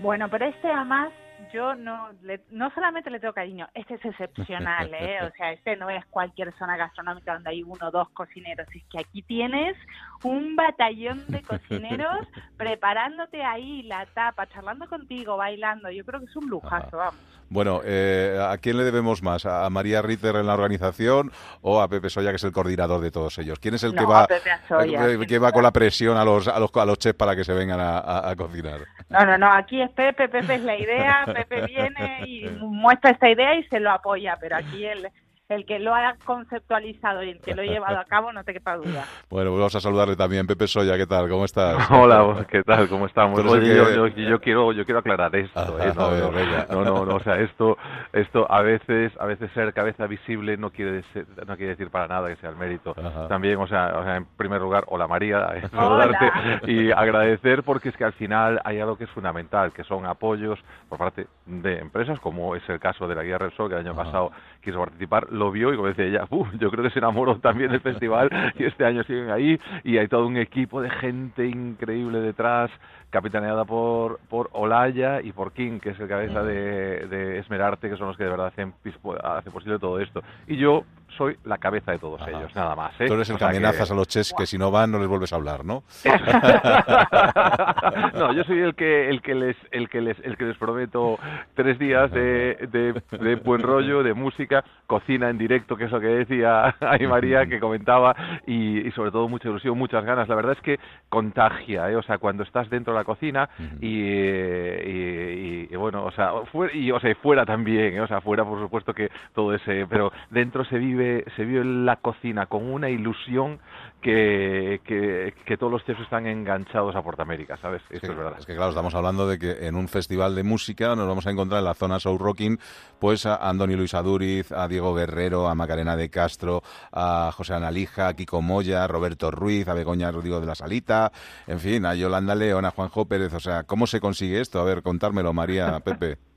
Bueno, 0.01 0.27
pero 0.29 0.47
este 0.47 0.69
además 0.69 1.11
yo 1.53 1.75
no 1.75 2.11
le, 2.23 2.41
no 2.51 2.71
solamente 2.71 3.11
le 3.11 3.21
tengo 3.21 3.35
cariño, 3.35 3.69
este 3.75 3.95
es 3.95 4.05
excepcional, 4.05 4.93
¿eh? 4.95 5.19
O 5.23 5.31
sea, 5.37 5.53
este 5.53 5.77
no 5.77 5.91
es 5.91 6.05
cualquier 6.07 6.53
zona 6.59 6.77
gastronómica 6.77 7.35
donde 7.35 7.51
hay 7.51 7.63
uno 7.63 7.89
o 7.89 7.91
dos 7.91 8.09
cocineros, 8.11 8.67
es 8.75 8.85
que 8.85 9.01
aquí 9.01 9.23
tienes 9.23 9.77
un 10.23 10.57
batallón 10.57 11.25
de 11.29 11.43
cocineros 11.43 12.27
preparándote 12.57 13.43
ahí 13.43 13.83
la 13.83 14.07
tapa, 14.07 14.47
charlando 14.47 14.89
contigo, 14.89 15.37
bailando. 15.37 15.91
Yo 15.91 16.05
creo 16.05 16.21
que 16.21 16.27
es 16.27 16.37
un 16.37 16.49
lujazo, 16.49 16.97
vamos. 16.97 17.38
Bueno, 17.51 17.81
eh, 17.85 18.39
¿a 18.41 18.59
quién 18.59 18.77
le 18.77 18.85
debemos 18.85 19.23
más? 19.23 19.47
¿A 19.47 19.69
María 19.71 20.03
Ritter 20.03 20.37
en 20.37 20.47
la 20.47 20.55
organización 20.55 21.33
o 21.63 21.81
a 21.81 21.89
Pepe 21.89 22.11
Soya, 22.11 22.31
que 22.31 22.37
es 22.37 22.45
el 22.45 22.53
coordinador 22.53 23.01
de 23.01 23.11
todos 23.11 23.39
ellos? 23.39 23.59
¿Quién 23.59 23.75
es 23.75 23.83
el 23.85 23.95
que 23.95 24.05
va, 24.05 24.27
Soya, 24.69 25.09
eh, 25.11 25.27
que 25.27 25.39
va 25.39 25.53
con 25.53 25.63
la 25.63 25.71
presión 25.73 26.17
a 26.19 26.25
los, 26.25 26.47
a 26.47 26.59
los, 26.61 26.71
a 26.75 26.85
los 26.85 26.99
chefs 26.99 27.17
para 27.17 27.35
que 27.35 27.45
se 27.45 27.55
vengan 27.55 27.81
a, 27.81 27.99
a- 27.99 28.31
a 28.31 28.37
cocinar? 28.37 28.81
No, 29.09 29.25
no, 29.25 29.39
no, 29.39 29.53
aquí 29.53 29.81
es 29.81 29.91
Pepe, 29.93 30.29
Pepe 30.29 30.57
es 30.57 30.63
la 30.63 30.77
idea, 30.77 31.25
Pepe 31.25 31.63
viene 31.67 32.23
y 32.27 32.49
muestra 32.61 33.13
esta 33.13 33.31
idea 33.31 33.55
y 33.55 33.65
se 33.65 33.81
lo 33.81 33.91
apoya, 33.93 34.37
pero 34.39 34.57
aquí 34.57 34.85
el, 34.85 35.09
el 35.49 35.65
que 35.65 35.79
lo 35.79 35.95
ha 35.95 36.15
conceptualizado 36.27 37.23
y 37.23 37.31
el 37.31 37.41
que 37.41 37.55
lo 37.55 37.63
ha 37.63 37.65
llevado 37.65 37.99
a 37.99 38.05
cabo, 38.05 38.33
no 38.33 38.45
te 38.45 38.53
quepa 38.53 38.77
duda. 38.77 39.05
Bueno, 39.31 39.51
pues 39.51 39.59
vamos 39.61 39.75
a 39.77 39.81
saludarle 39.81 40.17
también. 40.17 40.47
Pepe 40.47 40.67
Soya, 40.67 40.97
¿qué 40.97 41.07
tal? 41.07 41.29
¿Cómo 41.29 41.45
estás? 41.45 41.91
Hola, 41.91 42.47
¿qué 42.51 42.63
tal? 42.63 42.89
¿Cómo 42.89 43.07
estamos? 43.07 43.39
Oye, 43.41 43.61
que- 43.69 43.77
yo, 43.77 43.91
yo- 43.91 44.07
yo 44.09 44.41
quiero, 44.41 44.73
yo 44.73 44.85
quiero 44.85 45.01
aclarar 45.01 45.35
esto, 45.37 45.59
Ajá, 45.59 45.87
¿eh? 45.89 45.93
No, 45.95 46.03
a 46.05 46.11
ver, 46.11 46.23
no, 46.71 46.85
no, 46.85 46.85
no, 46.85 47.05
no, 47.07 47.15
o 47.17 47.21
sea, 47.21 47.39
esto, 47.41 47.77
esto 48.13 48.51
a 48.51 48.63
veces, 48.63 49.13
a 49.21 49.27
veces 49.27 49.51
ser 49.53 49.73
cabeza 49.75 50.07
visible 50.07 50.57
no 50.57 50.71
quiere 50.71 50.93
decir, 50.93 51.27
no 51.47 51.57
quiere 51.57 51.71
decir 51.73 51.91
para 51.91 52.09
nada 52.09 52.29
que 52.29 52.37
sea 52.37 52.51
el 52.51 52.57
mérito. 52.57 52.95
Ajá. 52.99 53.29
También, 53.29 53.59
o 53.59 53.67
sea, 53.67 53.95
o 53.99 54.05
sea, 54.05 54.17
en 54.17 54.25
primer 54.37 54.61
lugar, 54.61 54.85
hola 54.89 55.07
María, 55.07 55.39
eh, 55.55 55.63
Hola. 55.73 56.11
saludarte 56.13 56.73
y 56.73 56.91
agradecer 56.91 57.63
porque 57.63 57.91
es 57.91 57.97
que 57.97 58.05
al 58.05 58.13
final 58.15 58.61
hay 58.65 58.81
algo 58.81 58.97
que 58.97 59.05
es 59.05 59.11
fundamental, 59.11 59.73
que 59.73 59.85
son 59.85 60.05
apoyos 60.07 60.59
por 60.89 60.99
parte 60.99 61.27
de 61.47 61.79
empresas, 61.79 62.19
como 62.21 62.55
es 62.57 62.67
el 62.69 62.81
caso 62.81 63.07
de 63.09 63.15
la 63.15 63.23
Guía 63.23 63.39
Repsol, 63.39 63.69
que 63.69 63.75
el 63.75 63.81
año 63.81 63.93
Ajá. 63.93 64.05
pasado 64.05 64.33
quiso 64.71 64.81
participar, 64.81 65.33
lo 65.33 65.51
vio 65.51 65.73
y 65.73 65.77
como 65.77 65.89
decía 65.89 66.05
ella, 66.05 66.27
"Uf, 66.31 66.49
yo 66.59 66.71
creo 66.71 66.85
que 66.85 66.91
se 66.91 66.99
enamoró 66.99 67.37
también 67.39 67.71
del 67.71 67.81
festival 67.81 68.29
y 68.59 68.65
este 68.65 68.85
año 68.85 69.03
siguen 69.05 69.31
ahí 69.31 69.59
y 69.85 69.99
hay 69.99 70.09
todo 70.09 70.27
un 70.27 70.37
equipo 70.37 70.81
de 70.83 70.91
gente 70.91 71.47
increíble 71.47 72.21
detrás, 72.21 72.71
capitaneada 73.11 73.65
por, 73.65 74.19
por 74.29 74.51
Olaya 74.53 75.23
y 75.23 75.33
por 75.33 75.53
King, 75.53 75.79
que 75.81 75.91
es 75.91 76.01
el 76.01 76.09
cabeza 76.09 76.43
de, 76.43 77.07
de 77.09 77.39
Esmerarte, 77.39 77.89
que 77.89 77.97
son 77.97 78.09
los 78.09 78.17
que 78.17 78.25
de 78.25 78.31
verdad 78.31 78.49
hacen, 78.49 78.73
pis- 78.83 78.99
hacen 79.25 79.53
posible 79.53 79.79
todo 79.79 79.99
esto. 80.01 80.23
Y 80.47 80.57
yo 80.57 80.85
soy 81.17 81.37
la 81.45 81.59
cabeza 81.59 81.93
de 81.93 81.99
todos 81.99 82.21
Ajá. 82.21 82.31
ellos, 82.31 82.55
nada 82.55 82.75
más. 82.77 83.01
¿eh? 83.01 83.07
Tú 83.07 83.15
eres 83.15 83.29
el 83.31 83.37
O 83.37 83.39
que 83.39 83.45
amenazas 83.45 83.91
a 83.91 83.95
los 83.95 84.09
chefs 84.09 84.35
que 84.37 84.47
si 84.47 84.59
no 84.59 84.71
van 84.71 84.91
no 84.91 84.99
les 84.99 85.09
vuelves 85.09 85.33
a 85.33 85.37
hablar, 85.37 85.65
¿no? 85.65 85.83
no, 88.15 88.33
yo 88.33 88.45
soy 88.45 88.61
el 88.61 88.75
que 88.75 89.09
el 89.09 89.23
que 89.23 89.35
les 89.35 89.57
el 89.71 89.89
que 89.89 90.01
les 90.01 90.19
el 90.21 90.37
que 90.37 90.45
les 90.45 90.57
prometo 90.57 91.19
tres 91.55 91.79
días 91.79 92.11
de, 92.11 92.69
de, 92.71 93.03
de 93.19 93.37
buen 93.37 93.63
rollo, 93.63 94.03
de 94.03 94.15
música, 94.15 94.65
cocina 94.87 95.31
en 95.31 95.39
directo, 95.39 95.77
que 95.77 95.85
es 95.85 95.91
lo 95.91 96.01
que 96.01 96.07
decía 96.09 96.75
ahí 96.81 97.07
María 97.07 97.47
que 97.47 97.61
comentaba 97.61 98.15
y, 98.47 98.87
y 98.87 98.91
sobre 98.93 99.11
todo 99.11 99.29
mucha 99.29 99.49
ilusión, 99.49 99.77
muchas 99.79 100.05
ganas. 100.05 100.29
La 100.29 100.35
verdad 100.35 100.53
es 100.53 100.61
que 100.63 100.79
contagia, 101.09 101.91
¿eh? 101.91 101.97
o 101.97 102.03
sea, 102.03 102.19
cuando 102.19 102.43
estás 102.43 102.69
dentro 102.71 102.93
de 102.93 102.99
la 102.99 103.05
cocina 103.05 103.49
y, 103.81 103.89
y, 103.89 105.69
y, 105.71 105.77
bueno, 105.77 106.05
o 106.05 106.11
sea, 106.13 106.33
fuera, 106.53 106.75
y 106.75 106.91
o 106.91 107.01
sea, 107.01 107.15
fuera 107.17 107.45
también, 107.45 107.95
¿eh? 107.95 108.01
o 108.01 108.07
sea, 108.07 108.21
fuera 108.21 108.45
por 108.45 108.61
supuesto 108.61 108.93
que 108.95 109.11
todo 109.35 109.55
ese, 109.55 109.87
pero 109.89 110.13
dentro 110.31 110.65
se 110.65 110.79
vive 110.79 110.98
se 111.37 111.45
vive 111.45 111.65
la 111.65 111.97
cocina 111.97 112.47
con 112.47 112.71
una 112.71 112.89
ilusión 112.91 113.61
que, 114.01 114.81
que, 114.85 115.35
que 115.45 115.57
todos 115.57 115.73
los 115.73 115.85
chefs 115.85 116.01
están 116.01 116.27
enganchados 116.27 116.95
a 116.95 117.03
Portamérica, 117.03 117.57
¿sabes? 117.57 117.83
Es 117.91 117.97
Esto 117.97 118.13
es 118.13 118.19
verdad. 118.19 118.37
es 118.39 118.47
que, 118.47 118.55
claro, 118.55 118.71
estamos 118.71 118.95
hablando 118.95 119.27
de 119.27 119.39
que 119.39 119.67
en 119.67 119.75
un 119.75 119.89
festival 119.89 120.35
de 120.37 120.45
música 120.45 120.95
nos 120.95 121.09
vamos 121.09 121.27
a 121.27 121.31
encontrar 121.31 121.59
en 121.59 121.65
la 121.65 121.75
zona 121.75 121.99
Soul 121.99 122.19
Rocking 122.19 122.59
pues 122.99 123.27
a 123.27 123.37
Andoni 123.37 123.75
Luis 123.75 123.95
Aduriz, 123.95 124.53
a 124.53 124.69
Diego 124.69 124.95
Guerrero, 124.95 125.49
a 125.49 125.55
Macarena 125.55 125.97
de 125.97 126.11
Castro, 126.11 126.63
a 126.93 127.31
José 127.35 127.55
Analija, 127.55 128.09
a 128.09 128.15
Kiko 128.15 128.41
Moya, 128.41 128.85
a 128.85 128.87
Roberto 128.87 129.31
Ruiz, 129.31 129.67
a 129.69 129.75
Begoña 129.75 130.13
Rodrigo 130.13 130.41
de 130.41 130.47
la 130.47 130.55
Salita, 130.55 131.11
en 131.47 131.59
fin, 131.59 131.85
a 131.85 131.95
Yolanda 131.95 132.35
León, 132.35 132.65
a 132.65 132.71
Juanjo 132.71 133.07
Pérez. 133.07 133.33
O 133.35 133.41
sea, 133.41 133.65
¿cómo 133.65 133.87
se 133.87 134.01
consigue 134.01 134.41
esto? 134.41 134.61
A 134.61 134.65
ver, 134.65 134.83
contármelo, 134.83 135.33
María, 135.33 135.81
Pepe. 135.85 136.28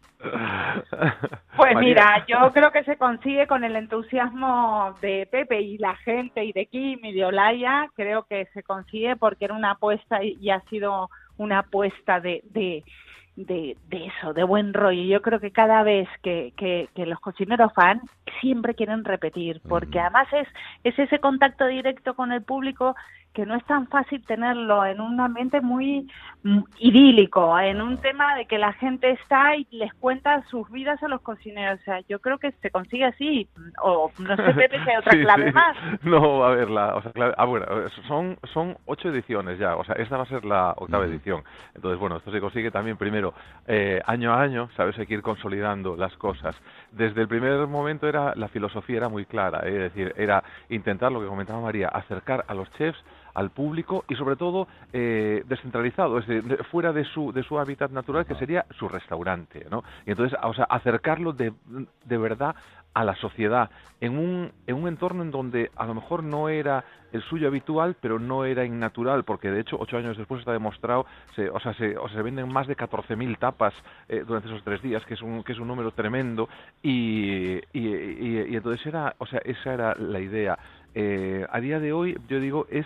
Pues 1.55 1.75
mira, 1.77 2.25
yo 2.27 2.51
creo 2.53 2.71
que 2.71 2.83
se 2.83 2.97
consigue 2.97 3.47
con 3.47 3.63
el 3.63 3.75
entusiasmo 3.75 4.95
de 5.01 5.27
Pepe 5.29 5.61
y 5.61 5.77
la 5.77 5.95
gente 5.97 6.43
y 6.43 6.53
de 6.53 6.65
Kim 6.67 6.99
y 7.03 7.13
de 7.13 7.25
Olaya, 7.25 7.87
creo 7.95 8.23
que 8.23 8.47
se 8.53 8.63
consigue 8.63 9.15
porque 9.15 9.45
era 9.45 9.53
una 9.53 9.71
apuesta 9.71 10.23
y, 10.23 10.49
ha 10.49 10.61
sido 10.69 11.09
una 11.37 11.59
apuesta 11.59 12.19
de, 12.19 12.41
de, 12.45 12.83
de, 13.35 13.77
de 13.89 14.05
eso, 14.05 14.33
de 14.33 14.43
buen 14.43 14.73
rollo. 14.73 15.03
Yo 15.03 15.21
creo 15.21 15.39
que 15.39 15.51
cada 15.51 15.83
vez 15.83 16.07
que, 16.23 16.53
que, 16.57 16.89
que 16.95 17.05
los 17.05 17.19
cocineros 17.19 17.71
van, 17.75 18.01
siempre 18.39 18.75
quieren 18.75 19.03
repetir, 19.03 19.61
porque 19.67 19.99
además 19.99 20.27
es, 20.33 20.47
es 20.83 20.97
ese 20.97 21.19
contacto 21.19 21.67
directo 21.67 22.15
con 22.15 22.31
el 22.31 22.43
público 22.43 22.95
que 23.33 23.45
no 23.45 23.55
es 23.55 23.63
tan 23.65 23.87
fácil 23.87 24.23
tenerlo 24.25 24.85
en 24.85 24.99
un 24.99 25.19
ambiente 25.19 25.61
muy 25.61 26.07
mm, 26.43 26.59
idílico, 26.79 27.57
en 27.59 27.81
un 27.81 27.97
tema 27.97 28.35
de 28.35 28.45
que 28.45 28.57
la 28.57 28.73
gente 28.73 29.11
está 29.11 29.55
y 29.55 29.65
les 29.71 29.93
cuenta 29.93 30.43
sus 30.49 30.69
vidas 30.69 31.01
a 31.01 31.07
los 31.07 31.21
cocineros. 31.21 31.79
O 31.79 31.83
sea, 31.83 32.01
yo 32.09 32.19
creo 32.19 32.37
que 32.39 32.51
se 32.61 32.69
consigue 32.69 33.05
así, 33.05 33.47
o 33.81 34.11
no 34.19 34.35
sé, 34.35 34.53
Pepe, 34.53 34.83
si 34.83 34.89
hay 34.89 34.97
otra 34.97 35.11
Sí, 35.17 35.21
clave 35.21 35.47
sí. 35.47 35.53
más. 35.53 35.77
No, 36.03 36.43
a 36.43 36.51
ver, 36.55 36.69
la, 36.69 36.95
o 36.95 37.01
sea, 37.01 37.13
clave- 37.13 37.33
ah, 37.37 37.45
bueno, 37.45 37.65
son, 38.07 38.37
son 38.53 38.77
ocho 38.85 39.09
ediciones 39.09 39.57
ya, 39.59 39.75
o 39.77 39.83
sea, 39.85 39.95
esta 39.95 40.17
va 40.17 40.23
a 40.23 40.27
ser 40.27 40.43
la 40.43 40.73
octava 40.77 41.05
edición. 41.05 41.41
Entonces, 41.73 41.99
bueno, 41.99 42.17
esto 42.17 42.31
se 42.31 42.41
consigue 42.41 42.69
también 42.71 42.97
primero, 42.97 43.33
eh, 43.67 44.01
año 44.07 44.33
a 44.33 44.41
año, 44.41 44.69
¿sabes? 44.75 44.97
Hay 44.99 45.07
que 45.07 45.13
ir 45.13 45.21
consolidando 45.21 45.95
las 45.95 46.15
cosas. 46.17 46.55
Desde 46.91 47.21
el 47.21 47.27
primer 47.29 47.65
momento 47.67 48.07
era, 48.07 48.33
la 48.35 48.49
filosofía 48.49 48.97
era 48.97 49.09
muy 49.09 49.25
clara, 49.25 49.59
¿eh? 49.63 49.69
es 49.85 49.93
decir, 49.93 50.13
era 50.17 50.43
intentar, 50.69 51.11
lo 51.11 51.21
que 51.21 51.27
comentaba 51.27 51.61
María, 51.61 51.87
acercar 51.87 52.43
a 52.47 52.53
los 52.53 52.69
chefs 52.73 53.01
al 53.33 53.49
público 53.51 54.03
y 54.09 54.15
sobre 54.15 54.35
todo 54.35 54.67
eh, 54.93 55.43
descentralizado, 55.47 56.17
es 56.19 56.27
decir, 56.27 56.43
de- 56.43 56.63
fuera 56.65 56.91
de 56.93 57.03
su, 57.05 57.31
de 57.31 57.43
su 57.43 57.59
hábitat 57.59 57.91
natural 57.91 58.25
que 58.25 58.35
sería 58.35 58.65
su 58.77 58.87
restaurante, 58.89 59.65
¿no? 59.69 59.83
Y 60.05 60.11
entonces, 60.11 60.37
o 60.43 60.53
sea, 60.53 60.65
acercarlo 60.65 61.33
de, 61.33 61.53
de 62.05 62.17
verdad 62.17 62.55
a 62.93 63.05
la 63.05 63.15
sociedad 63.15 63.69
en 64.01 64.17
un, 64.17 64.51
en 64.67 64.75
un 64.75 64.87
entorno 64.89 65.23
en 65.23 65.31
donde 65.31 65.71
a 65.77 65.85
lo 65.85 65.93
mejor 65.93 66.23
no 66.23 66.49
era 66.49 66.83
el 67.13 67.21
suyo 67.23 67.47
habitual, 67.47 67.95
pero 68.01 68.19
no 68.19 68.43
era 68.43 68.65
innatural, 68.65 69.23
porque 69.23 69.49
de 69.49 69.61
hecho 69.61 69.77
ocho 69.79 69.97
años 69.97 70.17
después 70.17 70.39
está 70.39 70.51
demostrado, 70.51 71.05
se, 71.35 71.49
o, 71.49 71.59
sea, 71.61 71.73
se, 71.75 71.97
o 71.97 72.07
sea, 72.09 72.17
se 72.17 72.21
venden 72.23 72.51
más 72.51 72.67
de 72.67 72.75
14.000 72.75 73.37
tapas 73.37 73.73
eh, 74.09 74.23
durante 74.27 74.49
esos 74.49 74.63
tres 74.63 74.81
días, 74.81 75.05
que 75.05 75.13
es 75.13 75.21
un, 75.21 75.41
que 75.43 75.53
es 75.53 75.59
un 75.59 75.67
número 75.69 75.91
tremendo, 75.91 76.49
y, 76.81 77.55
y, 77.73 77.87
y- 77.87 78.45
y 78.49 78.55
entonces 78.57 78.85
era, 78.85 79.15
o 79.19 79.25
sea, 79.25 79.39
esa 79.45 79.73
era 79.73 79.95
la 79.95 80.19
idea. 80.19 80.57
Eh, 80.93 81.45
a 81.49 81.59
día 81.61 81.79
de 81.79 81.93
hoy, 81.93 82.17
yo 82.27 82.39
digo, 82.41 82.65
es 82.69 82.85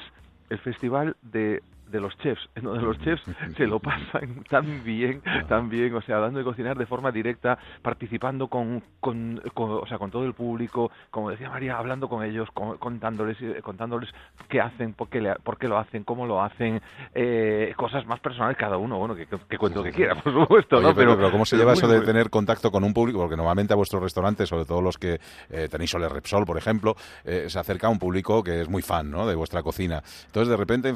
el 0.49 0.59
festival 0.59 1.15
de 1.21 1.61
de 1.89 1.99
los 1.99 2.17
chefs, 2.17 2.41
en 2.55 2.63
donde 2.63 2.81
los 2.81 2.97
chefs 2.99 3.23
se 3.55 3.67
lo 3.67 3.79
pasan 3.85 4.43
tan 4.49 4.83
bien, 4.83 5.21
tan 5.47 5.69
bien, 5.69 5.93
o 5.95 6.01
sea, 6.01 6.17
dando 6.19 6.39
de 6.39 6.45
cocinar 6.45 6.77
de 6.77 6.85
forma 6.85 7.11
directa, 7.11 7.57
participando 7.81 8.47
con, 8.47 8.83
con, 8.99 9.41
o 9.55 9.85
sea, 9.87 9.97
con 9.97 10.11
todo 10.11 10.25
el 10.25 10.33
público, 10.33 10.91
como 11.11 11.29
decía 11.29 11.49
María, 11.49 11.77
hablando 11.77 12.07
con 12.07 12.23
ellos, 12.23 12.49
contándoles, 12.51 13.37
eh, 13.41 13.61
contándoles 13.61 14.09
qué 14.49 14.61
hacen, 14.61 14.93
por 14.93 15.09
qué, 15.09 15.21
le, 15.21 15.35
por 15.35 15.57
qué 15.57 15.67
lo 15.67 15.77
hacen, 15.77 16.03
cómo 16.03 16.25
lo 16.25 16.41
hacen, 16.41 16.81
eh, 17.13 17.73
cosas 17.77 18.05
más 18.05 18.19
personales 18.19 18.57
cada 18.57 18.77
uno, 18.77 18.97
bueno, 18.97 19.15
que, 19.15 19.27
que, 19.27 19.57
cuente 19.57 19.79
lo 19.79 19.83
que 19.83 19.91
quiera, 19.91 20.15
por 20.15 20.33
supuesto, 20.33 20.79
¿no? 20.81 20.93
Pero, 20.93 21.15
pero, 21.15 21.31
¿cómo 21.31 21.45
se 21.45 21.57
lleva 21.57 21.73
eso 21.73 21.87
de 21.87 22.01
tener 22.01 22.29
contacto 22.29 22.71
con 22.71 22.83
un 22.83 22.93
público? 22.93 23.19
Porque 23.19 23.35
normalmente 23.35 23.73
a 23.73 23.75
vuestros 23.75 24.01
restaurantes, 24.01 24.49
sobre 24.49 24.65
todo 24.65 24.81
los 24.81 24.97
que 24.97 25.19
eh, 25.49 25.67
tenéis 25.69 25.91
Sole 25.91 26.09
Repsol, 26.09 26.45
por 26.45 26.57
ejemplo, 26.57 26.95
se 27.23 27.59
acerca 27.59 27.87
a 27.87 27.89
un 27.89 27.99
público 27.99 28.43
que 28.43 28.61
es 28.61 28.69
muy 28.69 28.81
fan, 28.81 29.09
¿no? 29.09 29.25
De 29.27 29.35
vuestra 29.35 29.61
cocina. 29.61 30.01
Entonces, 30.27 30.49
de 30.49 30.57
repente 30.57 30.89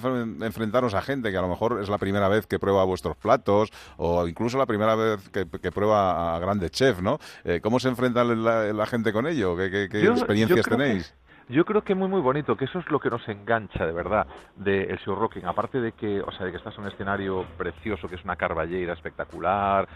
a 0.93 1.01
gente 1.01 1.31
que 1.31 1.37
a 1.37 1.41
lo 1.41 1.49
mejor 1.49 1.79
es 1.81 1.89
la 1.89 1.97
primera 1.97 2.27
vez 2.29 2.47
que 2.47 2.59
prueba 2.59 2.83
vuestros 2.83 3.17
platos 3.17 3.69
o 3.97 4.27
incluso 4.27 4.57
la 4.57 4.65
primera 4.65 4.95
vez 4.95 5.29
que, 5.29 5.71
prueba 5.71 6.35
a 6.35 6.39
grandes 6.39 6.71
chefs, 6.71 7.01
¿no? 7.01 7.19
Eh, 7.43 7.59
¿Cómo 7.61 7.79
se 7.79 7.89
enfrenta 7.89 8.23
la, 8.23 8.85
gente 8.85 9.13
con 9.13 9.27
ello? 9.27 9.55
¿Qué, 9.55 9.83
experiencias 9.83 10.65
tenéis? 10.65 11.13
Yo 11.49 11.65
creo 11.65 11.83
que 11.83 11.95
muy 11.95 12.07
muy 12.07 12.21
bonito, 12.21 12.55
que 12.55 12.65
eso 12.65 12.79
es 12.79 12.89
lo 12.91 12.99
que 12.99 13.09
nos 13.09 13.27
engancha 13.27 13.85
de 13.85 13.91
verdad 13.91 14.27
del 14.55 14.97
show 14.99 15.15
rocking, 15.15 15.45
aparte 15.45 15.81
de 15.81 15.93
que, 15.93 16.21
o 16.21 16.31
sea, 16.31 16.45
de 16.45 16.51
que 16.51 16.57
estás 16.57 16.75
en 16.75 16.83
un 16.83 16.91
escenario 16.91 17.45
precioso, 17.57 18.07
que 18.07 18.15
es 18.15 18.23
una 18.23 18.35
carballeira 18.35 18.93
espectacular, 18.93 19.87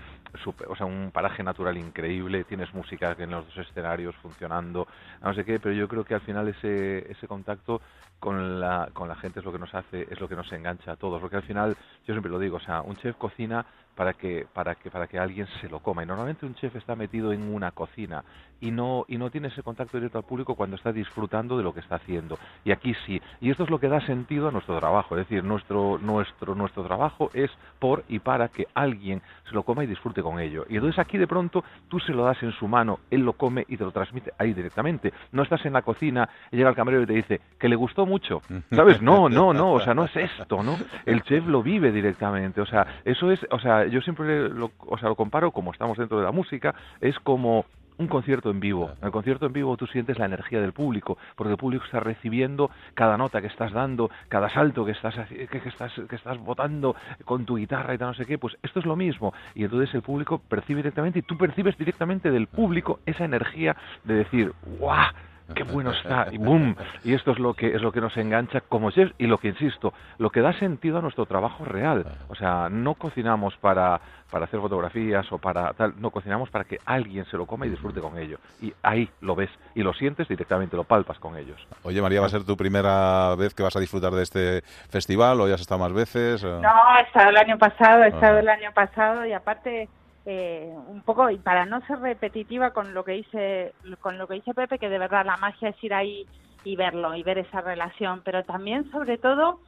o 0.68 0.76
sea, 0.76 0.88
un 0.88 1.12
paraje 1.12 1.44
natural 1.44 1.78
increíble, 1.78 2.44
tienes 2.44 2.74
música 2.74 3.16
en 3.20 3.30
los 3.30 3.46
dos 3.46 3.68
escenarios 3.68 4.16
funcionando, 4.16 4.88
no 5.22 5.34
sé 5.36 5.46
qué, 5.46 5.60
pero 5.60 5.76
yo 5.76 5.88
creo 5.88 6.04
que 6.04 6.16
al 6.16 6.22
final 6.22 6.48
ese 6.48 7.12
ese 7.12 7.28
contacto 7.28 7.82
con 8.20 8.60
la 8.60 8.90
con 8.94 9.08
la 9.08 9.16
gente 9.16 9.40
es 9.40 9.46
lo 9.46 9.52
que 9.52 9.60
nos 9.60 9.74
hace, 9.76 10.08
es 10.10 10.20
lo 10.20 10.28
que 10.28 10.36
nos 10.36 10.52
engancha 10.52 10.94
a 10.94 10.96
todos, 10.96 11.22
porque 11.22 11.36
al 11.36 11.44
final 11.44 11.78
yo 12.08 12.14
siempre 12.14 12.32
lo 12.32 12.40
digo, 12.40 12.58
o 12.58 12.62
sea, 12.62 12.82
un 12.82 12.96
chef 12.96 13.16
cocina 13.18 13.66
para 13.96 14.14
que 14.14 14.46
para 14.52 14.76
que 14.76 14.90
para 14.90 15.08
que 15.08 15.20
alguien 15.20 15.48
se 15.62 15.70
lo 15.70 15.80
coma. 15.80 16.04
Y 16.04 16.06
normalmente 16.06 16.46
un 16.46 16.56
chef 16.56 16.76
está 16.76 16.96
metido 16.96 17.32
en 17.32 17.54
una 17.54 17.72
cocina 17.72 18.24
y 18.60 18.72
no 18.72 19.06
y 19.08 19.18
no 19.18 19.30
tiene 19.30 19.50
ese 19.50 19.62
contacto 19.62 19.98
directo 19.98 20.18
al 20.18 20.24
público 20.24 20.56
cuando 20.56 20.76
está 20.76 20.92
disfrutando 20.92 21.58
de 21.58 21.64
lo 21.64 21.74
que 21.74 21.82
está 21.82 21.96
haciendo. 21.96 22.38
Y 22.64 22.72
aquí 22.72 22.96
sí. 23.06 23.22
Y 23.42 23.52
esto 23.52 23.64
es 23.64 23.70
lo 23.70 23.80
que 23.80 23.90
da 23.90 24.00
sentido 24.06 24.48
a 24.48 24.52
nuestro 24.52 24.80
trabajo. 24.80 25.18
Es 25.18 25.28
decir 25.28 25.44
nuestro 25.44 25.98
nuestro 26.00 26.56
nuestro 26.56 26.84
trabajo 26.84 27.30
es 27.34 27.52
por 27.80 28.04
y 28.08 28.20
para 28.20 28.48
que 28.48 28.68
alguien 28.74 29.22
se 29.48 29.54
lo 29.54 29.64
coma 29.64 29.84
y 29.84 29.88
disfrute 29.88 30.22
con 30.22 30.40
ello. 30.40 30.66
Y 30.70 30.76
entonces 30.76 31.00
aquí 31.00 31.18
de 31.18 31.28
pronto 31.28 31.64
tú 31.90 32.00
se 32.00 32.14
lo 32.14 32.24
das 32.24 32.42
en 32.42 32.52
su 32.54 32.68
mano 32.68 33.00
él 33.12 33.22
lo 33.22 33.34
come 33.34 33.66
y 33.68 33.78
te 33.78 33.84
lo 33.84 33.92
transmite 33.92 34.34
ahí 34.38 34.54
directamente. 34.54 35.14
No 35.32 35.44
estás 35.44 35.66
en 35.66 35.74
la 35.74 35.82
cocina 35.82 36.30
llega 36.52 36.70
el 36.70 36.76
camarero 36.76 37.04
y 37.04 37.08
te 37.08 37.14
dice 37.14 37.42
que 37.60 37.68
le 37.68 37.76
gustó 37.76 38.06
mucho 38.06 38.42
sabes 38.72 39.02
no 39.02 39.30
no 39.30 39.54
no 39.54 39.74
o 39.74 39.80
sea 39.80 39.94
no 39.94 40.06
es 40.06 40.16
esto 40.16 40.64
no 40.64 40.78
el 41.06 41.22
chef 41.24 41.46
lo 41.48 41.62
vive 41.62 41.92
directamente. 41.92 42.62
O 42.62 42.66
sea 42.66 43.02
eso 43.04 43.32
es 43.32 43.46
o 43.52 43.60
sea 43.60 43.83
yo 43.88 44.02
siempre 44.02 44.50
lo, 44.50 44.72
o 44.80 44.98
sea, 44.98 45.10
lo 45.10 45.16
comparo, 45.16 45.52
como 45.52 45.72
estamos 45.72 45.98
dentro 45.98 46.18
de 46.18 46.24
la 46.24 46.32
música, 46.32 46.74
es 47.02 47.18
como 47.20 47.66
un 47.98 48.08
concierto 48.08 48.50
en 48.50 48.60
vivo. 48.60 48.92
En 49.00 49.06
el 49.06 49.12
concierto 49.12 49.46
en 49.46 49.54
vivo 49.54 49.78
tú 49.78 49.88
sientes 49.88 50.18
la 50.18 50.26
energía 50.26 50.62
del 50.62 50.74
público, 50.74 51.18
porque 51.36 51.52
el 51.52 51.58
público 51.58 51.86
está 51.86 52.00
recibiendo 52.00 52.70
cada 52.94 53.18
nota 53.18 53.42
que 53.42 53.48
estás 53.48 53.72
dando, 53.72 54.10
cada 54.30 54.50
salto 54.50 54.86
que 54.86 54.92
estás 54.92 55.16
que, 55.30 55.62
estás 55.66 55.94
que 56.10 56.16
estás 56.16 56.38
botando 56.40 56.96
con 57.26 57.46
tu 57.46 57.58
guitarra 57.58 57.94
y 57.94 57.98
tal 57.98 58.10
no 58.10 58.14
sé 58.14 58.26
qué, 58.26 58.38
pues 58.38 58.58
esto 58.64 58.80
es 58.80 58.86
lo 58.86 58.96
mismo 58.96 59.34
y 59.56 59.64
entonces 59.64 59.94
el 59.96 60.02
público 60.02 60.40
percibe 60.40 60.78
directamente 60.78 61.20
y 61.20 61.22
tú 61.22 61.38
percibes 61.38 61.78
directamente 61.78 62.32
del 62.32 62.48
público 62.48 63.00
esa 63.06 63.26
energía 63.26 63.76
de 64.04 64.16
decir, 64.16 64.54
¡guau! 64.80 65.14
qué 65.56 65.64
bueno 65.64 65.92
está 65.92 66.28
y 66.32 66.38
boom. 66.38 66.76
Y 67.04 67.14
esto 67.14 67.32
es 67.32 67.40
lo 67.40 67.54
que 67.54 67.76
es 67.76 67.82
lo 67.82 67.92
que 67.92 68.02
nos 68.02 68.16
engancha 68.18 68.62
como 68.62 68.92
chefs 68.92 69.14
y 69.18 69.28
lo 69.28 69.38
que 69.38 69.50
insisto 69.50 69.94
lo 70.18 70.30
que 70.30 70.42
da 70.42 70.54
sentido 70.60 70.98
a 70.98 71.02
nuestro 71.02 71.26
trabajo 71.26 71.66
real. 71.66 72.06
O 72.30 72.36
sea 72.36 72.70
no 72.70 72.96
cocinamos 72.96 73.56
para 73.58 74.00
para 74.32 74.46
hacer 74.46 74.60
fotografías 74.60 75.32
o 75.32 75.38
para 75.38 75.74
tal 75.74 75.94
no 76.00 76.10
cocinamos 76.10 76.50
para 76.50 76.64
que 76.64 76.80
alguien 76.86 77.26
se 77.26 77.38
lo 77.38 77.46
coma 77.46 77.66
y 77.66 77.70
disfrute 77.70 78.02
con 78.02 78.18
ello. 78.18 78.38
Y 78.62 78.74
ahí 78.82 79.10
lo 79.22 79.36
ves 79.36 79.50
y 79.76 79.84
lo 79.84 79.94
sientes 79.94 80.28
directamente 80.28 80.76
lo 80.76 80.84
palpas 80.84 81.20
con 81.20 81.38
ellos. 81.38 81.60
Oye 81.84 82.02
María 82.02 82.22
va 82.22 82.28
a 82.28 82.30
ser 82.30 82.44
tu 82.44 82.58
primera 82.58 83.36
vez 83.36 83.54
que 83.54 83.64
vas 83.64 83.76
a 83.76 83.80
disfrutar 83.80 84.12
de 84.12 84.24
este 84.24 84.62
festival 84.90 85.40
o 85.42 85.48
ya 85.48 85.56
has 85.56 85.62
estado 85.62 85.80
más 85.80 85.94
veces 85.94 86.44
no 86.44 86.98
he 86.98 87.02
estado 87.02 87.30
el 87.30 87.38
año 87.38 87.58
pasado 87.58 88.04
he 88.04 88.08
estado 88.08 88.40
el 88.40 88.50
año 88.50 88.72
pasado 88.74 89.26
y 89.26 89.34
aparte 89.34 89.90
eh, 90.26 90.74
un 90.88 91.02
poco 91.02 91.30
y 91.30 91.38
para 91.38 91.66
no 91.66 91.86
ser 91.86 92.00
repetitiva 92.00 92.72
con 92.72 92.94
lo 92.94 93.04
que 93.04 93.12
dice 93.12 93.74
con 94.00 94.18
lo 94.18 94.26
que 94.26 94.36
dice 94.36 94.54
Pepe 94.54 94.80
que 94.80 94.88
de 94.88 94.98
verdad 94.98 95.26
la 95.26 95.36
magia 95.36 95.70
es 95.70 95.84
ir 95.84 95.94
ahí 95.94 96.26
y 96.64 96.78
verlo 96.78 97.14
y 97.14 97.24
ver 97.24 97.40
esa 97.40 97.62
relación. 97.62 98.22
Pero 98.24 98.44
también 98.44 98.90
sobre 98.92 99.18
todo 99.18 99.60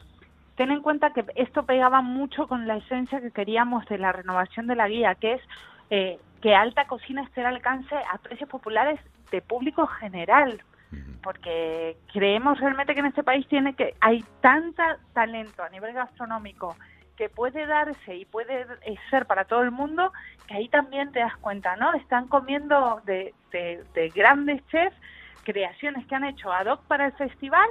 ten 0.55 0.71
en 0.71 0.81
cuenta 0.81 1.11
que 1.11 1.25
esto 1.35 1.65
pegaba 1.65 2.01
mucho 2.01 2.47
con 2.47 2.67
la 2.67 2.77
esencia 2.77 3.19
que 3.19 3.31
queríamos 3.31 3.85
de 3.87 3.97
la 3.97 4.13
renovación 4.13 4.67
de 4.67 4.75
la 4.75 4.87
guía 4.87 5.15
que 5.15 5.33
es 5.33 5.41
eh, 5.89 6.19
que 6.41 6.55
alta 6.55 6.87
cocina 6.87 7.23
esté 7.23 7.41
al 7.41 7.55
alcance 7.55 7.95
a 7.95 8.17
precios 8.19 8.49
populares 8.49 8.99
de 9.31 9.41
público 9.41 9.87
general. 9.87 10.61
Porque 11.21 11.97
creemos 12.13 12.59
realmente 12.59 12.93
que 12.93 12.99
en 13.01 13.07
este 13.07 13.23
país 13.23 13.45
tiene 13.49 13.73
que 13.73 13.95
hay 13.99 14.23
tanta 14.39 14.97
talento 15.13 15.63
a 15.63 15.69
nivel 15.69 15.93
gastronómico 15.93 16.75
que 17.15 17.29
puede 17.29 17.65
darse 17.65 18.15
y 18.15 18.25
puede 18.25 18.65
ser 19.09 19.25
para 19.25 19.45
todo 19.45 19.61
el 19.61 19.71
mundo, 19.71 20.11
que 20.47 20.55
ahí 20.55 20.69
también 20.69 21.11
te 21.11 21.19
das 21.19 21.35
cuenta, 21.37 21.75
¿no? 21.75 21.93
Están 21.93 22.27
comiendo 22.27 23.01
de, 23.05 23.33
de, 23.51 23.83
de 23.93 24.09
grandes 24.09 24.65
chefs 24.67 24.95
creaciones 25.43 26.05
que 26.07 26.15
han 26.15 26.25
hecho 26.25 26.51
ad 26.51 26.67
hoc 26.67 26.81
para 26.83 27.05
el 27.05 27.13
festival 27.13 27.69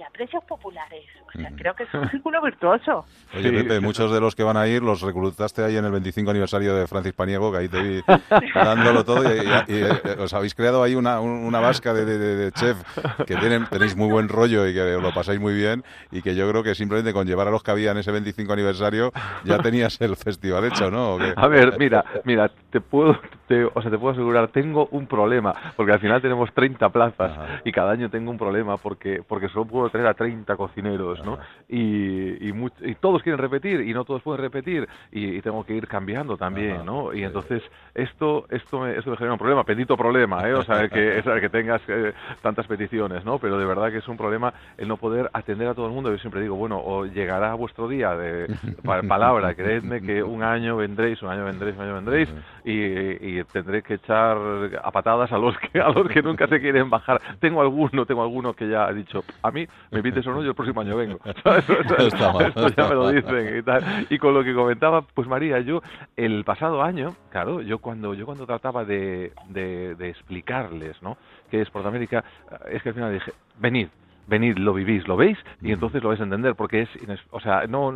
y 0.00 0.02
a 0.02 0.08
precios 0.08 0.42
populares. 0.44 1.04
O 1.28 1.38
sea, 1.38 1.50
creo 1.56 1.74
que 1.74 1.82
es 1.82 1.94
un 1.94 2.08
círculo 2.10 2.40
virtuoso. 2.42 3.04
Oye, 3.36 3.52
Pepe, 3.52 3.80
muchos 3.80 4.10
de 4.10 4.18
los 4.18 4.34
que 4.34 4.42
van 4.42 4.56
a 4.56 4.66
ir 4.66 4.82
los 4.82 5.02
reclutaste 5.02 5.62
ahí 5.62 5.76
en 5.76 5.84
el 5.84 5.92
25 5.92 6.30
aniversario 6.30 6.74
de 6.74 6.86
Francis 6.86 7.12
Paniego, 7.12 7.52
que 7.52 7.58
ahí 7.58 7.68
te 7.68 7.82
vi 7.82 8.02
dándolo 8.54 9.04
todo 9.04 9.22
y, 9.22 9.38
eh, 9.68 9.88
os 10.18 10.32
habéis 10.32 10.54
creado 10.54 10.82
ahí 10.82 10.94
una, 10.94 11.20
una 11.20 11.60
vasca 11.60 11.92
de, 11.92 12.04
de, 12.06 12.50
chef 12.52 12.82
que 13.26 13.36
tienen, 13.36 13.66
tenéis 13.66 13.94
muy 13.94 14.08
buen 14.08 14.28
rollo 14.28 14.66
y 14.66 14.72
que 14.72 14.98
lo 15.00 15.12
pasáis 15.12 15.38
muy 15.38 15.54
bien 15.54 15.84
y 16.10 16.22
que 16.22 16.34
yo 16.34 16.48
creo 16.48 16.62
que 16.62 16.74
simplemente 16.74 17.12
con 17.12 17.26
llevar 17.26 17.48
a 17.48 17.50
los 17.50 17.62
que 17.62 17.70
había 17.70 17.90
en 17.90 17.98
ese 17.98 18.10
25 18.10 18.52
aniversario 18.52 19.12
ya 19.44 19.58
tenías 19.58 20.00
el 20.00 20.16
festival 20.16 20.64
hecho, 20.64 20.90
¿no? 20.90 21.18
A 21.36 21.48
ver, 21.48 21.78
mira, 21.78 22.04
mira, 22.24 22.50
te 22.70 22.80
puedo, 22.80 23.18
te, 23.20 23.36
o 23.74 23.82
sea, 23.82 23.90
te 23.90 23.98
puedo 23.98 24.12
asegurar, 24.12 24.48
tengo 24.48 24.88
un 24.92 25.06
problema, 25.06 25.54
porque 25.76 25.92
al 25.92 26.00
final 26.00 26.22
tenemos 26.22 26.52
30 26.52 26.88
plazas 26.90 27.32
y 27.64 27.72
cada 27.72 27.92
año 27.92 28.08
tengo 28.10 28.30
un 28.30 28.38
problema 28.38 28.76
porque, 28.76 29.22
porque 29.26 29.48
solo 29.48 29.64
puedo 29.64 29.90
tener 29.90 30.06
a 30.06 30.14
30 30.14 30.56
cocineros, 30.56 31.24
¿no? 31.24 31.38
Y, 31.68 32.48
y, 32.48 32.94
todos 33.00 33.22
quieren 33.22 33.38
repetir 33.38 33.80
y 33.80 33.92
no 33.94 34.04
todos 34.04 34.22
pueden 34.22 34.42
repetir 34.42 34.88
y, 35.10 35.40
tengo 35.40 35.64
que 35.64 35.74
ir 35.74 35.88
cambiando 35.88 36.36
también, 36.36 36.84
¿no? 36.84 37.14
Y 37.14 37.24
entonces 37.24 37.62
esto 37.94 38.44
esto 38.50 38.80
me, 38.80 38.96
esto 38.96 39.10
me 39.10 39.16
genera 39.16 39.32
un 39.32 39.38
problema, 39.38 39.62
bendito 39.62 39.96
problema, 39.96 40.46
¿eh? 40.48 40.54
O 40.54 40.62
sea, 40.62 40.88
que, 40.88 41.18
es, 41.18 41.24
que 41.24 41.48
tengas 41.48 41.80
eh, 41.88 42.12
tantas 42.42 42.66
peticiones, 42.66 43.24
¿no? 43.24 43.38
Pero 43.38 43.58
de 43.58 43.64
verdad 43.64 43.90
que 43.90 43.98
es 43.98 44.08
un 44.08 44.16
problema 44.16 44.52
el 44.76 44.88
no 44.88 44.96
poder 44.96 45.30
atender 45.32 45.68
a 45.68 45.74
todo 45.74 45.86
el 45.86 45.92
mundo. 45.92 46.10
Yo 46.10 46.18
siempre 46.18 46.40
digo, 46.42 46.56
bueno, 46.56 46.80
o 46.82 47.06
llegará 47.06 47.54
vuestro 47.54 47.88
día 47.88 48.14
de 48.16 48.54
palabra, 49.08 49.54
creedme 49.54 50.00
que 50.00 50.22
un 50.22 50.42
año 50.42 50.76
vendréis, 50.76 51.22
un 51.22 51.30
año 51.30 51.44
vendréis, 51.44 51.76
un 51.76 51.82
año 51.82 51.94
vendréis 51.94 52.28
y, 52.64 53.39
tendré 53.44 53.82
que 53.82 53.94
echar 53.94 54.36
a 54.82 54.90
patadas 54.90 55.32
a 55.32 55.38
los 55.38 55.56
que 55.58 55.80
a 55.80 55.88
los 55.88 56.08
que 56.08 56.22
nunca 56.22 56.46
se 56.46 56.60
quieren 56.60 56.90
bajar. 56.90 57.20
Tengo 57.40 57.60
alguno, 57.60 58.06
tengo 58.06 58.22
alguno 58.22 58.54
que 58.54 58.68
ya 58.68 58.86
ha 58.86 58.92
dicho, 58.92 59.24
a 59.42 59.50
mí 59.50 59.66
me 59.90 59.98
invites 59.98 60.26
o 60.26 60.32
no, 60.32 60.42
yo 60.42 60.50
el 60.50 60.54
próximo 60.54 60.80
año 60.80 60.96
vengo. 60.96 61.18
Esto 61.24 62.68
ya 62.68 62.88
me 62.88 62.94
lo 62.94 63.10
dicen 63.10 63.58
y 63.58 63.62
tal. 63.62 64.06
Y 64.08 64.18
con 64.18 64.34
lo 64.34 64.44
que 64.44 64.54
comentaba, 64.54 65.02
pues 65.02 65.28
María, 65.28 65.60
yo 65.60 65.82
el 66.16 66.44
pasado 66.44 66.82
año, 66.82 67.14
claro, 67.30 67.60
yo 67.62 67.78
cuando 67.78 68.14
yo 68.14 68.26
cuando 68.26 68.46
trataba 68.46 68.84
de, 68.84 69.32
de, 69.48 69.94
de 69.96 70.08
explicarles, 70.08 71.02
¿no? 71.02 71.16
Que 71.50 71.60
es 71.60 71.68
América, 71.86 72.24
es 72.70 72.82
que 72.82 72.90
al 72.90 72.94
final 72.94 73.12
dije, 73.12 73.32
venid, 73.58 73.88
venid, 74.26 74.56
lo 74.58 74.72
vivís, 74.72 75.06
lo 75.08 75.16
veis 75.16 75.38
y 75.60 75.72
entonces 75.72 76.02
lo 76.02 76.10
vais 76.10 76.20
a 76.20 76.24
entender 76.24 76.54
porque 76.54 76.82
es, 76.82 76.88
o 77.30 77.40
sea, 77.40 77.66
no, 77.66 77.92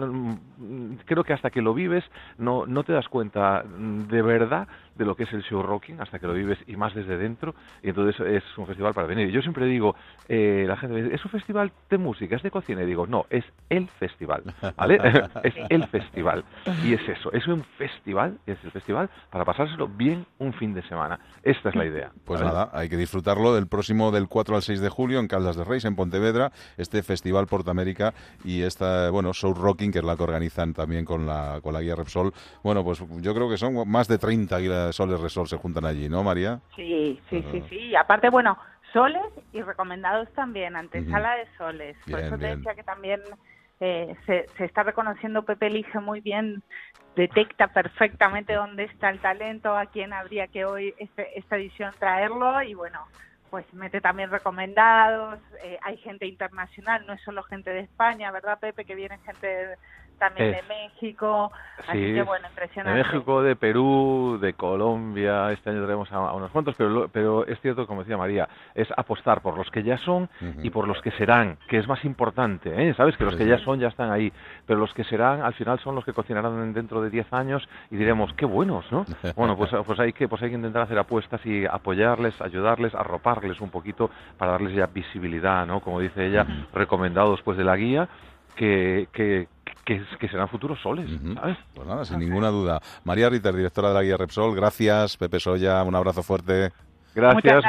creo 1.05 1.25
que 1.25 1.33
hasta 1.33 1.51
que 1.51 1.63
lo 1.63 1.75
vives 1.75 2.05
no, 2.39 2.67
no 2.67 2.83
te 2.83 2.93
das 2.93 3.09
cuenta 3.09 3.65
de 3.65 4.23
verdad 4.23 4.67
de 4.97 5.05
lo 5.05 5.15
que 5.17 5.25
es 5.25 5.33
el 5.33 5.43
show 5.43 5.63
rocking 5.63 6.01
hasta 6.01 6.19
que 6.19 6.27
lo 6.27 6.35
vives 6.35 6.59
y 6.67 6.77
más 6.77 6.95
desde 6.95 7.17
dentro 7.17 7.55
y 7.83 7.89
entonces 7.91 8.21
es 8.27 8.59
un 8.59 8.67
festival 8.67 8.95
para 8.95 9.07
venir. 9.07 9.31
Yo 9.31 9.41
siempre 9.43 9.67
digo, 9.67 9.95
eh, 10.29 10.65
la 10.67 10.77
gente 10.77 10.95
me 10.95 11.03
dice, 11.03 11.15
¿es 11.15 11.25
un 11.25 11.31
festival 11.31 11.73
de 11.91 11.99
música, 11.99 12.37
es 12.37 12.43
de 12.43 12.51
cocina? 12.51 12.83
Y 12.83 12.87
digo, 12.87 13.07
no, 13.07 13.27
es 13.31 13.45
el 13.69 13.89
festival, 13.89 14.43
¿vale? 14.77 14.99
es 15.43 15.55
el 15.69 15.87
festival 15.89 16.45
y 16.85 16.95
es 16.95 17.09
eso, 17.09 17.33
es 17.33 17.47
un 17.47 17.65
festival, 17.79 18.39
es 18.47 18.59
el 18.65 18.71
festival 18.71 19.11
para 19.31 19.45
pasárselo 19.45 19.89
bien 19.89 20.27
un 20.39 20.53
fin 20.53 20.75
de 20.75 20.83
semana. 20.83 21.19
Esta 21.43 21.69
es 21.69 21.75
la 21.75 21.85
idea. 21.85 22.11
Pues 22.25 22.41
nada, 22.41 22.71
hay 22.73 22.89
que 22.89 22.97
disfrutarlo 22.97 23.55
del 23.55 23.67
próximo 23.67 24.11
del 24.11 24.29
4 24.29 24.57
al 24.57 24.63
6 24.63 24.81
de 24.81 24.89
julio 24.89 25.21
en 25.21 25.29
Caldas 25.29 25.57
de 25.57 25.65
Reis, 25.65 25.85
en 25.85 25.97
Pontevedra, 25.97 26.53
este 26.77 27.03
festival 27.03 27.47
Portamérica 27.47 28.15
y 28.45 28.63
esta, 28.63 29.11
bueno, 29.11 29.33
Show 29.33 29.55
Rocking, 29.55 29.93
que 29.93 29.99
es 29.99 30.05
la 30.05 30.17
que 30.17 30.23
organizan 30.23 30.73
también 30.73 31.05
con 31.05 31.27
la, 31.27 31.61
con 31.63 31.75
la 31.75 31.81
guía 31.81 31.95
Repsol. 31.95 32.33
Bueno, 32.63 32.85
pues 32.85 33.03
yo 33.21 33.35
creo 33.35 33.49
que 33.49 33.57
son 33.57 33.89
más 33.89 34.09
de 34.09 34.19
30 34.19 34.59
soles 34.93 35.21
resol 35.21 35.47
se 35.49 35.57
juntan 35.57 35.85
allí, 35.85 36.09
¿no, 36.09 36.23
María? 36.23 36.61
Sí, 36.77 37.21
sí, 37.31 37.45
sí, 37.51 37.63
sí. 37.69 37.77
Y 37.77 37.97
aparte, 37.97 38.31
bueno, 38.31 38.59
soles 38.93 39.25
y 39.53 39.63
recomendados 39.63 40.29
también, 40.35 40.77
antesala 40.77 41.37
de 41.37 41.47
soles. 41.57 41.97
Por 42.09 42.21
eso 42.21 42.39
te 42.39 42.57
decía 42.57 42.75
que 42.75 42.83
también 42.83 43.21
eh, 43.81 44.15
se, 44.27 44.47
se 44.57 44.65
está 44.65 44.83
reconociendo 44.83 45.43
Pepe 45.45 45.67
elige 45.67 45.99
muy 46.01 46.21
bien 46.21 46.63
detecta 47.17 47.69
perfectamente 47.69 48.55
dónde 48.55 48.85
está 48.85 49.11
el 49.11 49.21
talento, 49.21 49.77
a 49.77 49.87
quién 49.87 50.13
habría 50.13 50.49
que 50.49 50.65
hoy 50.65 50.95
este, 50.99 51.39
esta 51.39 51.57
edición 51.57 51.93
traerlo 51.99 52.63
y 52.63 52.75
bueno, 52.75 53.01
pues 53.51 53.73
mete 53.73 54.01
también 54.01 54.31
recomendados, 54.31 55.39
eh, 55.63 55.79
hay 55.83 55.97
gente 55.99 56.27
internacional, 56.27 57.07
no 57.07 57.13
es 57.13 57.23
solo 57.23 57.43
gente 57.45 57.71
de 57.71 57.81
España, 57.81 58.33
¿verdad 58.33 58.59
Pepe? 58.59 58.85
Que 58.85 58.97
viene 58.97 59.19
gente 59.19 59.47
de, 59.47 59.77
también 60.19 60.53
de 60.53 60.63
México. 60.63 61.53
Así 61.87 61.99
que 61.99 62.23
bueno, 62.23 62.47
impresionante. 62.49 62.99
De 62.99 63.05
México, 63.05 63.43
de 63.43 63.57
Perú, 63.57 64.39
de 64.41 64.55
Colombia. 64.55 65.53
Este 65.53 65.71
año 65.71 65.83
tenemos 65.83 66.11
a, 66.13 66.33
unos 66.33 66.51
cuantos, 66.51 66.75
pero, 66.77 67.09
pero 67.09 67.47
es 67.47 67.61
cierto, 67.61 67.87
como 67.87 68.03
decía 68.03 68.17
María, 68.17 68.49
es 68.75 68.89
apostar 68.97 69.41
por 69.41 69.57
los 69.57 69.71
que 69.71 69.83
ya 69.83 69.99
son 69.99 70.29
y 70.63 70.71
por 70.71 70.89
los 70.89 71.01
que 71.03 71.11
serán, 71.13 71.59
que 71.69 71.79
es 71.79 71.89
más 71.89 72.05
importante. 72.05 72.71
¿eh? 72.71 72.95
¿Sabes? 72.95 73.17
Que 73.17 73.25
los 73.25 73.37
que 73.37 73.47
ya 73.47 73.59
son 73.59 73.81
ya 73.81 73.89
están 73.89 74.11
ahí, 74.11 74.33
pero 74.67 74.79
los 74.79 74.93
que 74.95 75.05
serán 75.05 75.43
al 75.43 75.55
final 75.55 75.79
son 75.81 75.95
los 75.95 76.05
que 76.05 76.13
cocinarán 76.13 76.73
dentro 76.73 77.01
de 77.03 77.11
10 77.11 77.33
años 77.33 77.69
y 77.91 77.97
diremos, 77.97 78.33
qué 78.35 78.47
buenos, 78.47 78.91
¿no? 78.91 79.05
bueno, 79.37 79.57
pues, 79.57 79.71
pues, 79.87 80.01
hay 80.01 80.13
que, 80.13 80.29
pues 80.29 80.43
hay 80.43 80.51
que 80.51 80.57
intentar 80.57 80.83
hacer 80.83 80.99
apuestas 80.99 81.45
y 81.45 81.67
apoyarles, 81.67 82.41
ayudarles, 82.41 82.95
arroparles 82.95 83.61
un 83.61 83.71
poquito 83.71 84.11
para 84.39 84.53
darles 84.53 84.75
ya 84.75 84.87
visibilidad, 84.87 85.67
¿no? 85.67 85.81
Como 85.81 86.01
dice 86.01 86.27
ella, 86.27 86.47
recomendados 86.73 87.43
pues 87.43 87.57
de 87.57 87.65
la 87.65 87.77
guía. 87.77 88.09
Que, 88.57 89.09
que, 89.13 89.49
que, 89.85 90.29
serán 90.29 90.49
futuros 90.49 90.81
soles, 90.83 91.09
¿sabes? 91.35 91.57
Pues 91.75 91.87
nada, 91.87 92.05
sin 92.05 92.19
ninguna 92.19 92.49
duda. 92.49 92.81
María 93.05 93.29
Ritter, 93.29 93.55
directora 93.55 93.89
de 93.89 93.95
la 93.95 94.03
guía 94.03 94.17
Repsol, 94.17 94.55
gracias. 94.55 95.17
Pepe 95.17 95.39
Soya, 95.41 95.83
un 95.83 95.95
abrazo 95.95 96.23
fuerte. 96.23 96.71
Gracias. 97.17 97.63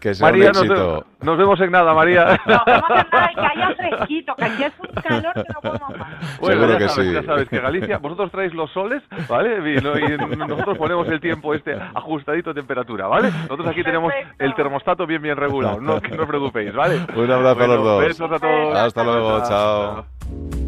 que 0.00 0.14
sea 0.14 0.26
María, 0.26 0.50
un 0.50 0.56
éxito. 0.56 1.06
Nos, 1.22 1.38
vemos 1.38 1.60
en 1.60 1.70
nada, 1.70 1.94
María. 1.94 2.24
Nos 2.44 2.64
vemos 2.64 2.90
en 2.90 3.06
nada 3.12 3.30
y 3.30 3.34
que 3.36 3.40
haya 3.40 3.74
fresquito, 3.76 4.34
que 4.34 4.44
aquí 4.44 4.62
es 4.64 4.72
un 4.80 5.00
calor 5.00 5.32
que 5.32 5.44
no 5.54 5.60
podemos 5.60 5.96
más. 5.96 6.08
Bueno, 6.40 6.60
Seguro 6.60 6.72
ya 6.72 6.78
que 6.78 6.88
sabes, 6.88 7.08
sí. 7.08 7.14
Ya 7.14 7.22
sabes 7.22 7.48
que 7.48 7.58
Galicia, 7.60 7.98
vosotros 7.98 8.32
traéis 8.32 8.52
los 8.52 8.68
soles, 8.72 9.00
¿vale? 9.28 9.58
Y, 9.74 9.80
lo- 9.80 9.96
y 9.96 10.16
nosotros 10.36 10.76
ponemos 10.76 11.06
el 11.06 11.20
tiempo 11.20 11.54
este 11.54 11.72
ajustadito 11.94 12.50
a 12.50 12.54
temperatura, 12.54 13.06
¿vale? 13.06 13.30
Nosotros 13.30 13.68
aquí 13.68 13.84
tenemos 13.84 14.12
Perfecto. 14.12 14.44
el 14.44 14.54
termostato 14.56 15.06
bien, 15.06 15.22
bien 15.22 15.36
regulado, 15.36 15.80
no, 15.80 16.00
que 16.00 16.08
no 16.16 16.22
os 16.24 16.28
preocupéis, 16.28 16.74
¿vale? 16.74 16.96
Un 17.14 17.30
abrazo 17.30 17.62
a 17.62 17.66
los 17.68 17.76
Bueno, 17.78 17.84
dos. 17.84 18.04
Besos 18.04 18.32
a 18.32 18.38
todos. 18.40 18.76
Hasta 18.76 19.04
luego, 19.04 19.40
chao. 19.48 20.63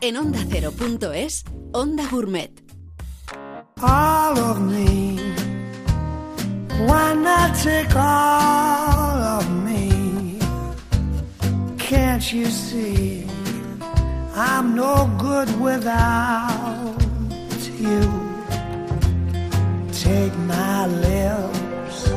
En 0.00 0.16
onda 0.16 0.38
ondacero.es, 0.38 1.42
Onda 1.72 2.06
Gourmet. 2.10 2.64
all 3.84 4.38
of 4.38 4.60
me. 4.60 5.16
Why 6.86 7.14
not 7.14 7.54
take 7.56 7.94
all 7.94 9.18
of 9.38 9.50
me? 9.64 10.38
Can't 11.78 12.32
you 12.32 12.46
see 12.46 13.26
I'm 14.34 14.74
no 14.74 15.10
good 15.18 15.50
without 15.60 16.96
you? 17.78 18.02
Take 19.92 20.34
my 20.38 20.86
lips, 20.86 22.08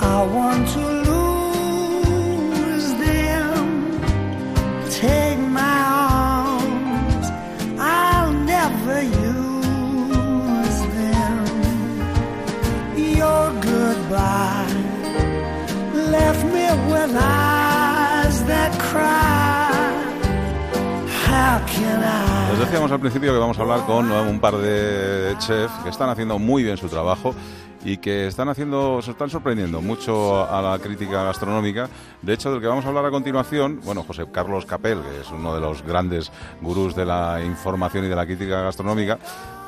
I 0.00 0.22
want 0.34 0.68
to 0.68 0.99
with 17.12 17.40
decíamos 22.70 22.92
al 22.92 23.00
principio 23.00 23.32
que 23.32 23.38
vamos 23.38 23.58
a 23.58 23.62
hablar 23.62 23.86
con 23.86 24.08
¿no? 24.08 24.22
un 24.22 24.38
par 24.38 24.56
de 24.56 25.34
chefs 25.38 25.72
que 25.82 25.88
están 25.88 26.08
haciendo 26.08 26.38
muy 26.38 26.62
bien 26.62 26.76
su 26.76 26.88
trabajo 26.88 27.34
y 27.84 27.96
que 27.96 28.28
están 28.28 28.48
haciendo, 28.48 29.02
se 29.02 29.10
están 29.10 29.28
sorprendiendo 29.30 29.80
mucho 29.80 30.48
a 30.48 30.62
la 30.62 30.78
crítica 30.78 31.24
gastronómica. 31.24 31.88
De 32.22 32.34
hecho, 32.34 32.52
del 32.52 32.60
que 32.60 32.68
vamos 32.68 32.84
a 32.84 32.88
hablar 32.88 33.06
a 33.06 33.10
continuación, 33.10 33.80
bueno, 33.82 34.04
José 34.04 34.26
Carlos 34.30 34.66
Capel, 34.66 35.00
que 35.00 35.20
es 35.22 35.30
uno 35.32 35.52
de 35.54 35.60
los 35.60 35.82
grandes 35.82 36.30
gurús 36.60 36.94
de 36.94 37.06
la 37.06 37.42
información 37.42 38.04
y 38.04 38.08
de 38.08 38.14
la 38.14 38.26
crítica 38.26 38.60
gastronómica, 38.60 39.18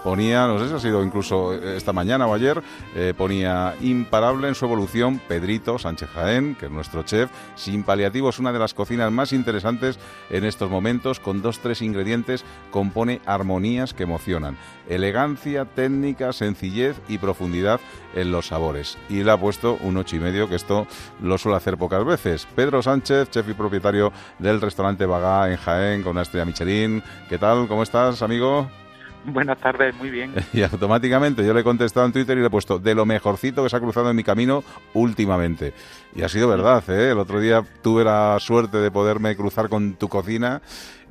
ponía, 0.02 0.46
no 0.46 0.58
sé 0.58 0.68
si 0.68 0.74
ha 0.74 0.78
sido 0.78 1.02
incluso 1.04 1.54
esta 1.54 1.92
mañana 1.92 2.26
o 2.26 2.34
ayer, 2.34 2.62
eh, 2.94 3.14
ponía 3.16 3.74
imparable 3.80 4.48
en 4.48 4.54
su 4.54 4.64
evolución 4.64 5.20
Pedrito 5.28 5.78
Sánchez 5.78 6.10
Jaén, 6.10 6.54
que 6.54 6.66
es 6.66 6.72
nuestro 6.72 7.02
chef, 7.02 7.30
sin 7.54 7.84
paliativos, 7.84 8.38
una 8.38 8.52
de 8.52 8.58
las 8.58 8.74
cocinas 8.74 9.10
más 9.12 9.32
interesantes 9.32 9.98
en 10.30 10.44
estos 10.44 10.70
momentos, 10.70 11.20
con 11.20 11.42
dos, 11.42 11.60
tres 11.60 11.82
ingredientes, 11.82 12.44
compone 12.70 13.20
armonías 13.26 13.94
que 13.94 14.02
emocionan, 14.02 14.56
elegancia, 14.88 15.64
técnica, 15.64 16.32
sencillez 16.32 16.96
y 17.08 17.18
profundidad 17.18 17.80
en 18.14 18.30
los 18.30 18.48
sabores. 18.48 18.98
Y 19.08 19.22
le 19.22 19.30
ha 19.30 19.38
puesto 19.38 19.78
un 19.82 19.96
ocho 19.96 20.16
y 20.16 20.20
medio, 20.20 20.48
que 20.48 20.56
esto 20.56 20.86
lo 21.22 21.38
suele 21.38 21.56
hacer 21.56 21.78
pocas 21.78 22.04
veces. 22.04 22.46
Pedro 22.54 22.82
Sánchez, 22.82 23.30
chef 23.30 23.48
y 23.48 23.54
propietario 23.54 24.12
del 24.38 24.60
restaurante 24.60 25.06
Bagá 25.06 25.50
en 25.50 25.56
Jaén, 25.56 26.02
con 26.02 26.12
una 26.12 26.22
estrella 26.22 26.44
Michelin. 26.44 27.02
¿Qué 27.28 27.38
tal? 27.38 27.68
¿Cómo 27.68 27.82
estás, 27.82 28.22
amigo? 28.22 28.81
Buenas 29.24 29.58
tardes, 29.58 29.94
muy 29.96 30.10
bien. 30.10 30.34
Y 30.52 30.62
automáticamente 30.62 31.44
yo 31.46 31.54
le 31.54 31.60
he 31.60 31.64
contestado 31.64 32.06
en 32.06 32.12
Twitter 32.12 32.36
y 32.36 32.40
le 32.40 32.46
he 32.46 32.50
puesto 32.50 32.78
de 32.78 32.94
lo 32.94 33.06
mejorcito 33.06 33.62
que 33.62 33.68
se 33.68 33.76
ha 33.76 33.80
cruzado 33.80 34.10
en 34.10 34.16
mi 34.16 34.24
camino 34.24 34.64
últimamente. 34.94 35.72
Y 36.14 36.22
ha 36.22 36.28
sido 36.28 36.48
verdad, 36.48 36.82
¿eh? 36.90 37.12
El 37.12 37.18
otro 37.18 37.40
día 37.40 37.62
tuve 37.82 38.04
la 38.04 38.36
suerte 38.40 38.78
de 38.78 38.90
poderme 38.90 39.36
cruzar 39.36 39.68
con 39.68 39.94
tu 39.94 40.08
cocina 40.08 40.60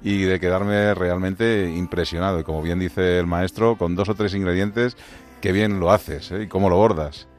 y 0.01 0.23
de 0.23 0.39
quedarme 0.39 0.93
realmente 0.93 1.71
impresionado. 1.71 2.39
Y 2.39 2.43
como 2.43 2.61
bien 2.61 2.79
dice 2.79 3.19
el 3.19 3.27
maestro, 3.27 3.77
con 3.77 3.95
dos 3.95 4.09
o 4.09 4.15
tres 4.15 4.33
ingredientes, 4.35 4.97
qué 5.41 5.51
bien 5.51 5.79
lo 5.79 5.91
haces, 5.91 6.31
¿eh? 6.31 6.43
Y 6.43 6.47
cómo 6.47 6.69
lo 6.69 6.75
bordas. 6.75 7.29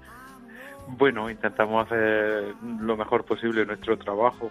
Bueno, 0.88 1.30
intentamos 1.30 1.86
hacer 1.86 2.54
lo 2.80 2.96
mejor 2.96 3.24
posible 3.24 3.64
nuestro 3.66 3.98
trabajo 3.98 4.50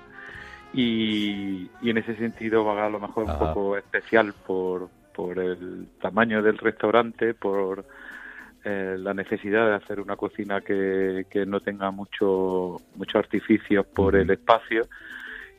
y, 0.73 1.69
y 1.81 1.89
en 1.89 1.97
ese 1.97 2.15
sentido 2.15 2.63
va 2.63 2.85
a 2.85 2.89
lo 2.89 2.99
mejor 2.99 3.25
un 3.25 3.37
poco 3.37 3.77
especial 3.77 4.33
por, 4.33 4.89
por 5.21 5.37
el 5.37 5.87
tamaño 6.01 6.41
del 6.41 6.57
restaurante, 6.57 7.35
por 7.35 7.85
eh, 8.63 8.95
la 8.97 9.13
necesidad 9.13 9.67
de 9.67 9.75
hacer 9.75 9.99
una 9.99 10.15
cocina 10.15 10.61
que, 10.61 11.27
que 11.29 11.45
no 11.45 11.59
tenga 11.59 11.91
mucho 11.91 12.77
mucho 12.95 13.19
artificio 13.19 13.83
por 13.83 14.15
el 14.15 14.31
espacio 14.31 14.87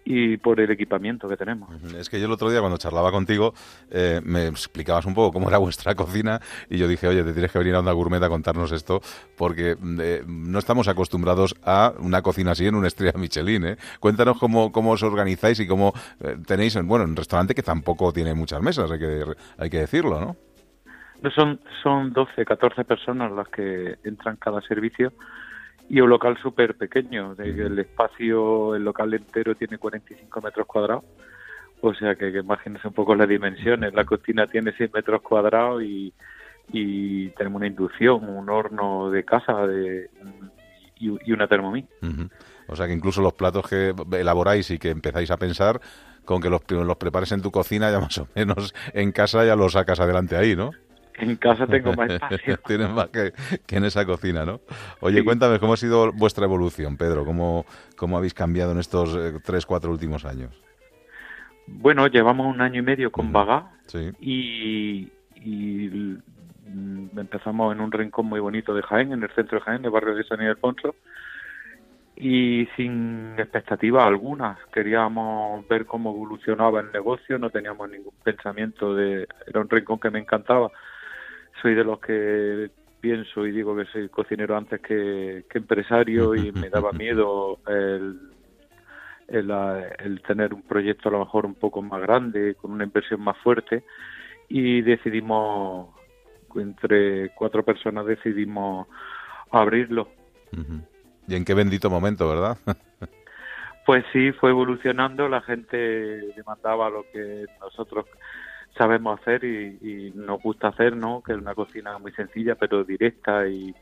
y 0.05 0.37
por 0.37 0.59
el 0.59 0.71
equipamiento 0.71 1.29
que 1.29 1.37
tenemos. 1.37 1.71
Es 1.95 2.11
que 2.11 2.19
yo 2.19 2.27
el 2.27 2.33
otro 2.33 2.51
día 2.51 2.59
cuando 2.61 2.77
charlaba 2.77 3.12
contigo 3.12 3.55
eh, 3.91 4.21
me 4.25 4.49
explicabas 4.49 5.07
un 5.07 5.15
poco 5.15 5.33
cómo 5.33 5.49
era 5.49 5.59
vuestra 5.59 5.95
cocina 5.97 6.41
y 6.69 6.77
yo 6.79 6.88
dije, 6.88 7.07
oye, 7.07 7.23
te 7.23 7.33
tienes 7.33 7.53
que 7.53 7.59
venir 7.59 7.75
a 7.77 7.79
Onda 7.79 7.93
Gourmet 7.93 8.23
a 8.23 8.29
contarnos 8.29 8.73
esto 8.73 9.01
porque 9.37 9.77
eh, 10.01 10.23
no 10.27 10.59
estamos 10.59 10.88
acostumbrados 10.88 11.55
a 11.65 11.93
una 12.01 12.21
cocina 12.23 12.51
así 12.51 12.67
en 12.67 12.75
una 12.75 12.88
estrella 12.88 13.12
Michelin. 13.17 13.65
¿eh? 13.65 13.77
Cuéntanos 14.01 14.38
cómo, 14.38 14.73
cómo 14.73 14.91
os 14.91 15.03
organizáis 15.05 15.61
y 15.61 15.67
cómo 15.69 15.93
eh, 16.21 16.37
tenéis, 16.47 16.75
en- 16.77 16.88
bueno, 16.88 17.05
un 17.05 17.15
restaurante 17.15 17.55
que 17.55 17.62
tampoco 17.62 18.12
tiene 18.12 18.35
muchas 18.35 18.61
mesas, 18.61 18.91
hay 18.91 18.99
que, 18.99 19.25
hay 19.59 19.71
que 19.71 19.79
decirlo, 19.79 20.21
¿no? 20.21 20.37
No 21.23 21.31
son, 21.31 21.61
son 21.85 22.12
12, 22.12 22.45
14 22.45 22.85
personas 22.85 23.31
las 23.31 23.47
que 23.49 23.99
entran 24.03 24.35
cada 24.37 24.61
servicio 24.62 25.12
y 25.88 26.01
un 26.01 26.09
local 26.09 26.38
súper 26.42 26.77
pequeño. 26.77 27.35
El 27.38 27.79
espacio, 27.79 28.75
el 28.75 28.85
local 28.85 29.12
entero 29.14 29.55
tiene 29.55 29.79
45 29.79 30.40
metros 30.40 30.66
cuadrados. 30.66 31.05
O 31.81 31.92
sea 31.95 32.14
que, 32.14 32.33
que 32.33 32.38
imagínense 32.38 32.88
un 32.88 32.95
poco 32.95 33.14
las 33.14 33.29
dimensiones. 33.29 33.92
La 33.92 34.05
cocina 34.05 34.47
tiene 34.47 34.73
100 34.73 34.90
metros 34.95 35.21
cuadrados 35.23 35.83
y, 35.83 36.12
tenemos 37.37 37.59
una 37.59 37.66
inducción, 37.66 38.29
un 38.29 38.49
horno 38.49 39.11
de 39.11 39.25
casa 39.25 39.66
de, 39.66 40.09
y, 40.99 41.33
una 41.33 41.49
Thermomix. 41.49 41.88
Ujú. 42.03 42.29
O 42.68 42.77
sea 42.77 42.87
que 42.87 42.92
incluso 42.92 43.21
los 43.21 43.35
platos 43.35 43.68
que 43.68 43.95
elaboráis 44.12 44.71
y 44.71 44.79
que 44.79 44.90
empezáis 44.90 45.31
a 45.31 45.37
pensar, 45.37 45.81
con 46.25 46.40
que 46.40 46.49
los, 46.49 46.62
los 46.71 46.97
prepares 46.97 47.33
en 47.33 47.42
tu 47.42 47.51
cocina 47.51 47.90
ya 47.90 48.01
más 48.01 48.16
o 48.18 48.29
menos 48.35 48.75
en 48.95 49.12
casa 49.12 49.45
ya 49.45 49.57
los 49.57 49.73
sacas 49.73 50.01
adelante 50.01 50.37
ahí, 50.37 50.55
¿no? 50.55 50.71
En 51.23 51.37
casa 51.37 51.67
tengo 51.69 51.93
más 51.95 52.11
espacio. 52.11 52.57
Tienes 52.67 52.91
más 52.91 53.09
que, 53.09 53.33
que 53.67 53.77
en 53.77 53.85
esa 53.85 54.05
cocina, 54.05 54.45
¿no? 54.45 54.61
Oye, 55.01 55.19
Sí. 55.19 55.25
cuéntame, 55.25 55.59
¿cómo 55.61 55.75
ha 55.75 55.77
sido 55.77 56.13
vuestra 56.13 56.45
evolución, 56.47 56.97
Pedro? 56.97 57.25
¿Cómo, 57.25 57.65
cómo 57.97 58.17
habéis 58.19 58.35
cambiado 58.35 58.73
en 58.73 58.79
estos 58.79 59.17
eh, 59.17 59.39
tres, 59.45 59.65
cuatro 59.65 59.91
últimos 59.93 60.25
años? 60.25 60.51
Bueno, 61.69 62.09
llevamos 62.09 62.53
un 62.53 62.61
año 62.61 62.81
y 62.81 62.85
medio 62.85 63.13
con 63.13 63.33
Bagá. 63.33 63.71
Sí. 63.87 64.11
y, 64.21 65.13
y, 65.37 66.17
empezamos 67.17 67.73
en 67.75 67.81
un 67.81 67.93
rincón 67.93 68.27
muy 68.27 68.41
bonito 68.41 68.75
de 68.75 68.83
Jaén, 68.83 69.13
en 69.13 69.23
el 69.23 69.31
centro 69.31 69.59
de 69.59 69.65
Jaén, 69.65 69.85
el 69.85 69.91
barrio 69.91 70.15
de 70.15 70.25
San 70.25 70.41
Ildefonso, 70.41 70.95
y 72.17 72.67
sin 72.77 73.35
expectativa 73.39 74.07
alguna. 74.07 74.59
Queríamos 74.73 75.67
ver 75.69 75.87
cómo 75.87 76.11
evolucionaba 76.11 76.81
el 76.81 76.91
negocio, 76.93 77.39
no 77.39 77.51
teníamos 77.51 77.89
ningún 77.91 78.15
pensamiento 78.25 78.95
de... 78.95 79.29
Era 79.47 79.61
un 79.61 79.69
rincón 79.71 80.01
que 80.01 80.11
me 80.11 80.19
encantaba. 80.21 80.71
Soy 81.62 81.75
de 81.75 81.85
los 81.85 82.01
que 82.01 82.70
pienso 83.01 83.46
y 83.46 83.53
digo 83.53 83.77
que 83.77 83.87
soy 83.87 84.09
cocinero 84.09 84.57
antes 84.57 84.81
que, 84.81 85.44
que 85.48 85.59
empresario 85.59 86.35
y 86.35 86.53
me 86.53 86.68
daba 86.68 86.92
miedo 86.92 87.59
el, 87.66 88.33
el, 89.29 89.51
el 89.98 90.22
tener 90.22 90.53
un 90.53 90.62
proyecto 90.62 91.09
a 91.09 91.12
lo 91.12 91.20
mejor 91.20 91.46
un 91.46 91.55
poco 91.55 91.83
más 91.83 92.01
grande, 92.03 92.55
con 92.55 92.70
una 92.72 92.85
inversión 92.85 93.20
más 93.20 93.37
fuerte, 93.38 93.85
y 94.48 94.83
decidimos, 94.83 95.88
entre 96.55 97.31
cuatro 97.31 97.64
personas 97.64 98.07
decidimos 98.07 98.87
abrirlo. 99.51 100.09
Y 101.27 101.35
en 101.35 101.44
qué 101.44 101.55
bendito 101.55 101.88
momento, 101.88 102.29
¿verdad? 102.29 102.59
pues 103.87 104.05
sí, 104.12 104.33
fue 104.33 104.51
evolucionando, 104.51 105.29
la 105.29 105.40
gente 105.40 105.77
demandaba 106.37 106.90
lo 106.90 107.05
que 107.12 107.46
nosotros 107.61 108.07
sabemos 108.77 109.21
hacer 109.21 109.45
y, 109.45 110.13
nos 110.15 110.43
gusta 110.43 110.69
hacer, 110.69 110.97
¿no? 110.97 111.23
Que 111.23 111.33
es 111.33 111.39
una 111.39 111.55
cocina 111.55 111.99
muy 111.99 112.13
sencilla, 112.13 112.55
pero 112.55 112.85
directa 112.85 113.47
y, 113.49 113.75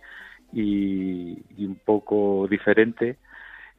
y, 0.52 1.64
un 1.64 1.80
poco 1.84 2.46
diferente. 2.48 3.18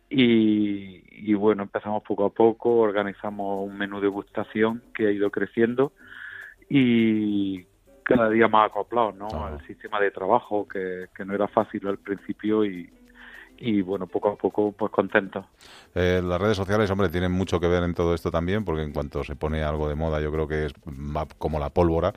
Y, 0.10 1.04
y, 1.10 1.34
bueno, 1.34 1.64
empezamos 1.64 2.04
poco 2.04 2.26
a 2.26 2.30
poco, 2.30 2.78
organizamos 2.78 3.68
un 3.68 3.78
menú 3.78 4.02
de 4.02 4.08
gustación 4.08 4.84
que 4.94 5.08
ha 5.08 5.12
ido 5.12 5.30
creciendo 5.32 5.94
y 6.70 7.64
cada 8.04 8.30
día 8.30 8.48
más 8.50 8.70
acoplado 8.70 9.14
¿no? 9.14 9.28
al 9.46 9.66
sistema 9.68 10.00
de 10.02 10.12
trabajo, 10.12 10.68
que, 10.68 11.06
que 11.16 11.24
no 11.24 11.34
era 11.34 11.48
fácil 11.48 11.88
al 11.88 11.98
principio 11.98 12.66
y, 12.66 12.90
y 13.62 13.82
bueno, 13.82 14.08
poco 14.08 14.30
a 14.30 14.36
poco 14.36 14.72
pues 14.72 14.92
contento. 14.92 15.46
Eh, 15.94 16.20
las 16.24 16.42
redes 16.42 16.58
sociales, 16.58 16.90
hombre, 16.90 17.10
tienen 17.10 17.32
mucho 17.32 17.60
que 17.60 17.68
ver 17.68 17.84
en 17.84 17.94
todo 17.94 18.16
esto 18.16 18.32
también, 18.32 18.66
porque 18.66 18.82
en 18.82 18.92
cuanto 18.92 19.24
se 19.24 19.36
pone 19.36 19.62
algo 19.62 19.88
de 19.88 19.94
moda, 19.94 20.20
yo 20.20 20.32
creo 20.32 20.48
que 20.48 20.66
es 20.66 20.74
como 21.38 21.60
la 21.60 21.70
pólvora. 21.70 22.14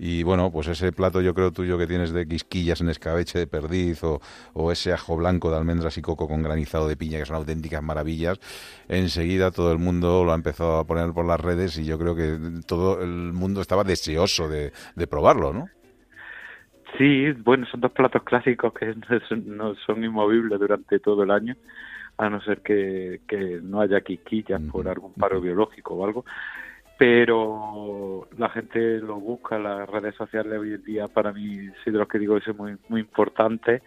Y 0.00 0.24
bueno, 0.24 0.50
pues 0.50 0.66
ese 0.66 0.90
plato 0.92 1.20
yo 1.20 1.34
creo 1.34 1.52
tuyo 1.52 1.78
que 1.78 1.86
tienes 1.86 2.10
de 2.10 2.26
quisquillas 2.26 2.80
en 2.80 2.88
escabeche 2.88 3.38
de 3.38 3.46
perdiz 3.46 4.02
o, 4.02 4.20
o 4.54 4.72
ese 4.72 4.92
ajo 4.92 5.16
blanco 5.16 5.50
de 5.50 5.56
almendras 5.56 5.96
y 5.98 6.02
coco 6.02 6.26
con 6.26 6.42
granizado 6.42 6.88
de 6.88 6.96
piña, 6.96 7.18
que 7.18 7.26
son 7.26 7.36
auténticas 7.36 7.82
maravillas, 7.82 8.40
enseguida 8.88 9.52
todo 9.52 9.70
el 9.72 9.78
mundo 9.78 10.24
lo 10.24 10.32
ha 10.32 10.36
empezado 10.36 10.78
a 10.78 10.84
poner 10.84 11.12
por 11.12 11.26
las 11.26 11.40
redes 11.40 11.78
y 11.78 11.84
yo 11.84 11.98
creo 11.98 12.16
que 12.16 12.38
todo 12.66 13.00
el 13.02 13.32
mundo 13.32 13.60
estaba 13.60 13.84
deseoso 13.84 14.48
de, 14.48 14.72
de 14.96 15.06
probarlo, 15.06 15.52
¿no? 15.52 15.68
Sí, 16.96 17.32
bueno, 17.32 17.66
son 17.66 17.80
dos 17.80 17.92
platos 17.92 18.22
clásicos 18.22 18.72
que 18.72 18.94
no 19.44 19.74
son 19.74 20.04
inmovibles 20.04 20.58
durante 20.58 20.98
todo 20.98 21.22
el 21.22 21.30
año, 21.30 21.54
a 22.16 22.30
no 22.30 22.40
ser 22.40 22.62
que, 22.62 23.20
no 23.62 23.80
haya 23.80 24.00
quiquillas 24.00 24.60
por 24.72 24.88
algún 24.88 25.12
paro 25.14 25.40
biológico 25.40 25.94
o 25.94 26.04
algo. 26.04 26.24
Pero 26.98 28.28
la 28.36 28.48
gente 28.48 28.98
lo 28.98 29.20
busca, 29.20 29.58
las 29.58 29.88
redes 29.88 30.16
sociales 30.16 30.58
hoy 30.58 30.74
en 30.74 30.82
día 30.82 31.06
para 31.06 31.32
mí, 31.32 31.68
sí 31.84 31.92
de 31.92 31.98
los 31.98 32.08
que 32.08 32.18
digo, 32.18 32.36
eso 32.36 32.50
es 32.50 32.56
muy, 32.56 32.76
muy 32.88 33.00
importante. 33.00 33.82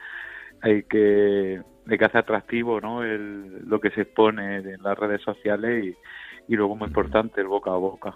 Hay 0.61 0.83
que, 0.83 1.61
hay 1.87 1.97
que 1.97 2.05
hacer 2.05 2.19
atractivo 2.19 2.79
¿no? 2.79 3.03
El, 3.03 3.67
lo 3.67 3.81
que 3.81 3.89
se 3.89 4.01
expone 4.01 4.57
en 4.57 4.83
las 4.83 4.97
redes 4.97 5.21
sociales 5.23 5.83
y, 5.83 5.95
y 6.47 6.55
luego 6.55 6.75
muy 6.75 6.87
importante 6.87 7.41
el 7.41 7.47
boca 7.47 7.71
a 7.71 7.77
boca. 7.77 8.15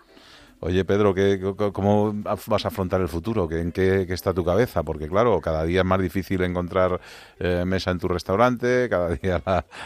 Oye, 0.61 0.85
Pedro, 0.85 1.13
¿qué, 1.13 1.39
¿cómo 1.73 2.13
vas 2.23 2.65
a 2.65 2.69
afrontar 2.69 3.01
el 3.01 3.07
futuro? 3.07 3.47
¿En 3.51 3.71
qué, 3.71 4.01
está 4.09 4.33
tu 4.33 4.43
cabeza? 4.43 4.83
Porque, 4.83 5.07
claro, 5.07 5.39
cada 5.41 5.63
día 5.63 5.81
es 5.81 5.85
más 5.85 5.99
difícil 5.99 6.41
encontrar 6.43 6.99
eh, 7.39 7.63
mesa 7.65 7.91
en 7.91 7.99
tu 7.99 8.07
restaurante, 8.07 8.87
cada 8.89 9.09
día 9.15 9.41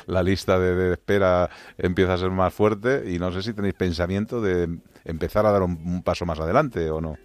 la, 0.06 0.24
lista 0.24 0.60
de, 0.60 0.94
espera 0.94 1.50
empieza 1.78 2.14
a 2.14 2.18
ser 2.18 2.30
más 2.30 2.54
fuerte 2.54 3.04
y 3.12 3.18
no 3.18 3.32
sé 3.32 3.42
si 3.42 3.54
tenéis 3.54 3.74
pensamiento 3.74 4.42
de 4.42 4.80
empezar 5.06 5.46
a 5.46 5.52
dar 5.52 5.64
un, 5.64 6.04
paso 6.04 6.26
más 6.26 6.40
adelante 6.40 6.90
o 6.90 7.02
no. 7.02 7.18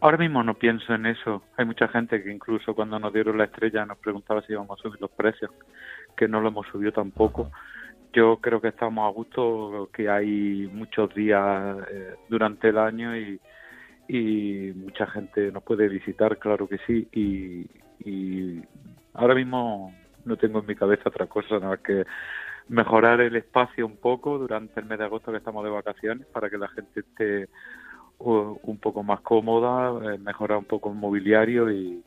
Ahora 0.00 0.16
mismo 0.16 0.42
no 0.42 0.54
pienso 0.54 0.94
en 0.94 1.06
eso. 1.06 1.42
Hay 1.56 1.66
mucha 1.66 1.88
gente 1.88 2.22
que 2.22 2.32
incluso 2.32 2.74
cuando 2.74 2.98
nos 2.98 3.12
dieron 3.12 3.38
la 3.38 3.44
estrella 3.44 3.86
nos 3.86 3.98
preguntaba 3.98 4.42
si 4.42 4.52
íbamos 4.52 4.78
a 4.78 4.82
subir 4.82 5.00
los 5.00 5.10
precios, 5.10 5.50
que 6.16 6.26
no 6.26 6.40
lo 6.40 6.48
hemos 6.48 6.66
subido 6.68 6.92
tampoco 6.92 7.50
yo 8.14 8.38
creo 8.40 8.60
que 8.60 8.68
estamos 8.68 9.06
a 9.06 9.12
gusto, 9.12 9.90
que 9.92 10.08
hay 10.08 10.70
muchos 10.72 11.14
días 11.14 11.76
eh, 11.90 12.14
durante 12.28 12.68
el 12.68 12.78
año 12.78 13.16
y, 13.16 13.40
y 14.08 14.72
mucha 14.74 15.06
gente 15.06 15.50
nos 15.50 15.62
puede 15.62 15.88
visitar, 15.88 16.38
claro 16.38 16.68
que 16.68 16.78
sí, 16.86 17.08
y, 17.12 17.66
ahora 19.14 19.34
mismo 19.34 19.94
no 20.24 20.36
tengo 20.36 20.58
en 20.60 20.66
mi 20.66 20.74
cabeza 20.74 21.08
otra 21.08 21.26
cosa 21.26 21.58
nada 21.58 21.78
que 21.78 22.04
mejorar 22.68 23.20
el 23.20 23.36
espacio 23.36 23.86
un 23.86 23.96
poco 23.96 24.38
durante 24.38 24.80
el 24.80 24.86
mes 24.86 24.98
de 24.98 25.04
agosto 25.04 25.30
que 25.30 25.38
estamos 25.38 25.64
de 25.64 25.70
vacaciones 25.70 26.26
para 26.26 26.50
que 26.50 26.58
la 26.58 26.68
gente 26.68 27.00
esté 27.00 27.48
un 28.18 28.78
poco 28.78 29.02
más 29.02 29.20
cómoda, 29.20 30.14
eh, 30.14 30.18
mejorar 30.18 30.58
un 30.58 30.64
poco 30.64 30.90
el 30.90 30.96
mobiliario 30.96 31.70
y, 31.70 32.02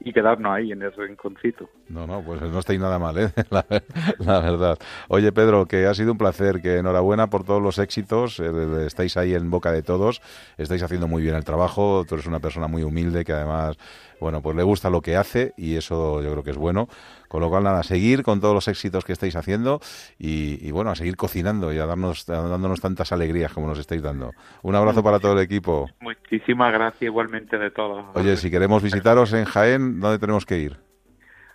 y 0.00 0.12
quedarnos 0.12 0.52
ahí 0.52 0.72
en 0.72 0.82
el 0.82 0.92
rinconcito. 0.92 1.68
No, 1.88 2.06
no, 2.06 2.22
pues 2.22 2.40
no 2.40 2.58
estáis 2.58 2.80
nada 2.80 2.98
mal, 2.98 3.18
¿eh? 3.18 3.32
la, 4.18 4.40
verdad. 4.40 4.78
Oye, 5.08 5.30
Pedro, 5.32 5.66
que 5.66 5.86
ha 5.86 5.94
sido 5.94 6.12
un 6.12 6.18
placer, 6.18 6.62
que 6.62 6.78
enhorabuena 6.78 7.28
por 7.28 7.44
todos 7.44 7.62
los 7.62 7.78
éxitos, 7.78 8.40
eh, 8.40 8.86
estáis 8.86 9.16
ahí 9.16 9.34
en 9.34 9.50
boca 9.50 9.72
de 9.72 9.82
todos, 9.82 10.22
estáis 10.56 10.82
haciendo 10.82 11.06
muy 11.06 11.22
bien 11.22 11.34
el 11.34 11.44
trabajo, 11.44 12.04
tú 12.08 12.14
eres 12.14 12.26
una 12.26 12.40
persona 12.40 12.66
muy 12.66 12.82
humilde 12.82 13.24
que 13.24 13.32
además, 13.32 13.76
bueno, 14.20 14.42
pues 14.42 14.56
le 14.56 14.62
gusta 14.62 14.90
lo 14.90 15.00
que 15.00 15.16
hace 15.16 15.54
y 15.56 15.76
eso 15.76 16.22
yo 16.22 16.30
creo 16.30 16.42
que 16.42 16.50
es 16.50 16.56
bueno. 16.56 16.88
Con 17.28 17.40
lo 17.40 17.48
cual, 17.48 17.62
nada, 17.64 17.80
a 17.80 17.84
seguir 17.84 18.22
con 18.22 18.40
todos 18.40 18.54
los 18.54 18.66
éxitos 18.68 19.04
que 19.04 19.12
estáis 19.12 19.36
haciendo 19.36 19.80
y, 20.18 20.70
bueno, 20.72 20.90
a 20.90 20.96
seguir 20.96 21.16
cocinando 21.16 21.72
y 21.72 21.78
a 21.78 21.86
darnos, 21.86 22.26
dándonos 22.26 22.80
tantas 22.80 23.12
alegrías 23.12 23.52
como 23.52 23.68
nos 23.68 23.78
estáis 23.78 24.02
dando. 24.02 24.32
Un 24.62 24.74
abrazo 24.74 25.02
para 25.02 25.20
todo 25.20 25.34
el 25.34 25.38
equipo. 25.38 25.88
Muchísimas 26.00 26.72
gracias 26.72 27.02
igualmente 27.02 27.56
de 27.56 27.70
todos. 27.70 28.04
Oye, 28.14 28.36
si 28.36 28.50
queremos 28.50 28.82
visitaros 28.82 29.32
en 29.32 29.44
Jaén, 29.44 30.00
¿dónde 30.00 30.18
tenemos 30.18 30.44
que 30.44 30.58
ir? 30.58 30.76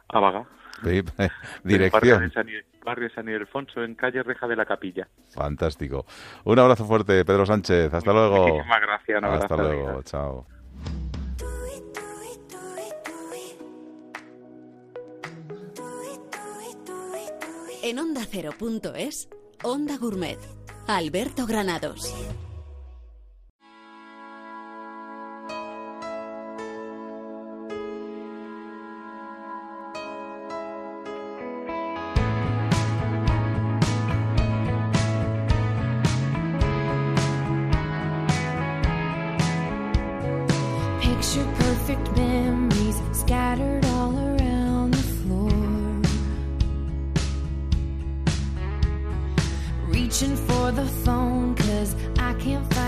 A 0.10 0.20
Vaga. 0.20 0.46
dirección. 1.64 2.32
Barrio 2.86 3.10
San 3.10 3.28
Ildefonso, 3.28 3.84
en 3.84 3.96
calle 3.96 4.22
Reja 4.22 4.48
de 4.48 4.56
la 4.56 4.66
Capilla. 4.66 5.08
Fantástico. 5.34 6.06
Un 6.44 6.60
abrazo 6.60 6.86
fuerte, 6.86 7.26
Pedro 7.26 7.46
Sánchez. 7.46 7.94
Hasta 7.94 8.14
luego. 8.14 8.48
Muchísimas 8.48 8.82
gracias. 8.82 9.24
Hasta 9.24 9.58
luego. 9.58 10.04
Chao. 10.04 10.46
En 17.86 18.00
Onda 18.00 18.26
Cero.es, 18.28 19.30
Onda 19.62 19.98
Gourmet, 20.00 20.40
Alberto 20.88 21.46
Granados. 21.46 22.12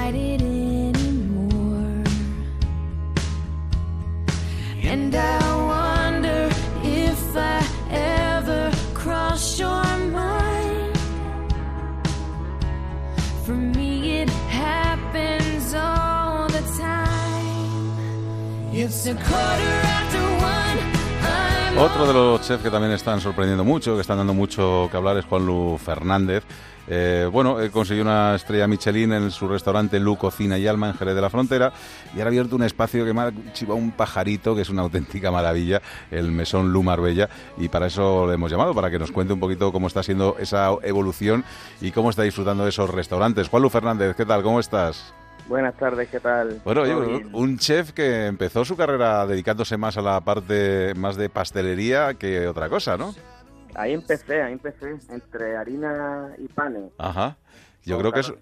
fight 0.07 0.15
it 0.15 0.41
anymore. 0.41 2.03
And 4.83 5.13
I 5.13 5.39
wonder 5.73 6.49
if 6.83 7.35
I 7.35 7.59
ever 7.91 8.71
cross 8.93 9.59
your 9.59 9.85
mind. 10.21 10.97
For 13.45 13.55
me, 13.55 14.21
it 14.21 14.29
happens 14.29 15.73
all 15.73 16.47
the 16.47 16.63
time. 16.77 17.91
It's 18.73 19.05
a 19.07 19.13
quarter 19.13 19.73
after. 19.93 20.06
Otro 21.79 22.07
de 22.07 22.13
los 22.13 22.41
chefs 22.41 22.63
que 22.63 22.71
también 22.71 22.91
están 22.93 23.21
sorprendiendo 23.21 23.63
mucho, 23.63 23.93
que 23.93 24.01
están 24.01 24.17
dando 24.17 24.33
mucho 24.33 24.87
que 24.89 24.97
hablar, 24.97 25.15
es 25.17 25.25
Juan 25.25 25.45
Lu 25.45 25.77
Fernández. 25.77 26.43
Eh, 26.87 27.29
bueno, 27.31 27.57
consiguió 27.71 28.01
una 28.01 28.33
estrella 28.33 28.67
Michelin 28.67 29.13
en 29.13 29.29
su 29.29 29.47
restaurante 29.47 29.99
Lu 29.99 30.17
Cocina 30.17 30.57
y 30.57 30.65
Alma 30.65 30.95
en 30.99 31.07
de 31.07 31.21
la 31.21 31.29
Frontera 31.29 31.73
y 32.15 32.17
ahora 32.17 32.25
ha 32.25 32.27
abierto 32.29 32.55
un 32.55 32.63
espacio 32.63 33.05
que 33.05 33.13
me 33.13 33.21
ha 33.21 33.31
un 33.69 33.91
pajarito, 33.91 34.55
que 34.55 34.63
es 34.63 34.69
una 34.69 34.81
auténtica 34.81 35.29
maravilla, 35.29 35.81
el 36.09 36.31
Mesón 36.31 36.73
Lu 36.73 36.81
Marbella, 36.81 37.29
y 37.57 37.69
para 37.69 37.87
eso 37.87 38.25
le 38.25 38.33
hemos 38.33 38.49
llamado, 38.49 38.73
para 38.73 38.89
que 38.89 38.97
nos 38.97 39.11
cuente 39.11 39.33
un 39.33 39.39
poquito 39.39 39.71
cómo 39.71 39.85
está 39.85 40.01
siendo 40.01 40.35
esa 40.39 40.71
evolución 40.81 41.43
y 41.79 41.91
cómo 41.91 42.09
está 42.09 42.23
disfrutando 42.23 42.63
de 42.63 42.69
esos 42.69 42.89
restaurantes. 42.89 43.49
Juan 43.49 43.61
Lu 43.61 43.69
Fernández, 43.69 44.15
¿qué 44.15 44.25
tal? 44.25 44.41
¿Cómo 44.41 44.59
estás? 44.59 45.13
Buenas 45.47 45.75
tardes, 45.77 46.09
¿qué 46.09 46.19
tal? 46.19 46.61
Bueno, 46.65 46.83
un 47.33 47.57
chef 47.57 47.93
que 47.93 48.25
empezó 48.25 48.65
su 48.65 48.75
carrera 48.75 49.25
dedicándose 49.25 49.77
más 49.77 49.97
a 49.97 50.01
la 50.01 50.19
parte 50.21 50.93
más 50.95 51.15
de 51.15 51.29
pastelería 51.29 52.15
que 52.15 52.47
otra 52.47 52.67
cosa, 52.67 52.97
¿no? 52.97 53.15
Ahí 53.75 53.93
empecé, 53.93 54.41
ahí 54.41 54.53
empecé, 54.53 54.97
entre 55.09 55.55
harina 55.55 56.33
y 56.37 56.47
panes. 56.47 56.91
Ajá. 56.97 57.37
Yo 57.85 57.97
creo 57.99 58.11
que 58.11 58.19
es, 58.19 58.33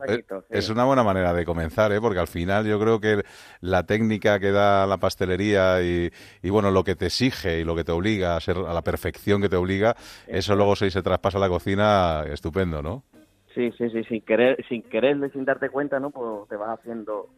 es, 0.50 0.70
una 0.70 0.86
buena 0.86 1.04
manera 1.04 1.32
de 1.32 1.46
comenzar, 1.46 1.92
¿eh? 1.92 2.02
porque 2.02 2.18
al 2.18 2.28
final 2.28 2.66
yo 2.66 2.80
creo 2.80 3.00
que 3.00 3.24
la 3.62 3.84
técnica 3.84 4.40
que 4.40 4.52
da 4.52 4.88
la 4.88 4.98
pastelería 4.98 5.84
y, 5.84 6.12
y 6.42 6.50
bueno, 6.50 6.72
lo 6.72 6.84
que 6.84 6.96
te 6.96 7.06
exige 7.08 7.60
y 7.60 7.64
lo 7.64 7.76
que 7.76 7.84
te 7.84 7.92
obliga 7.92 8.36
a 8.36 8.42
ser 8.42 8.58
a 8.58 8.74
la 8.74 8.82
perfección 8.82 9.42
que 9.44 9.50
te 9.50 9.56
obliga, 9.56 9.96
eso 10.26 10.56
luego 10.56 10.76
si 10.76 10.90
se 10.90 11.04
traspasa 11.04 11.38
a 11.38 11.42
la 11.42 11.50
cocina, 11.50 12.24
estupendo, 12.28 12.82
¿no? 12.82 13.04
Sí, 13.56 13.72
sí, 13.78 13.90
sí, 13.90 14.04
sin 14.04 14.22
querer, 14.22 14.64
sin 14.68 14.84
querer, 14.84 15.32
sin 15.32 15.46
darte 15.46 15.70
cuenta, 15.70 16.00
¿no? 16.00 16.12
Pues 16.12 16.50
te 16.50 16.58
vas 16.58 16.78
haciendo 16.78 17.30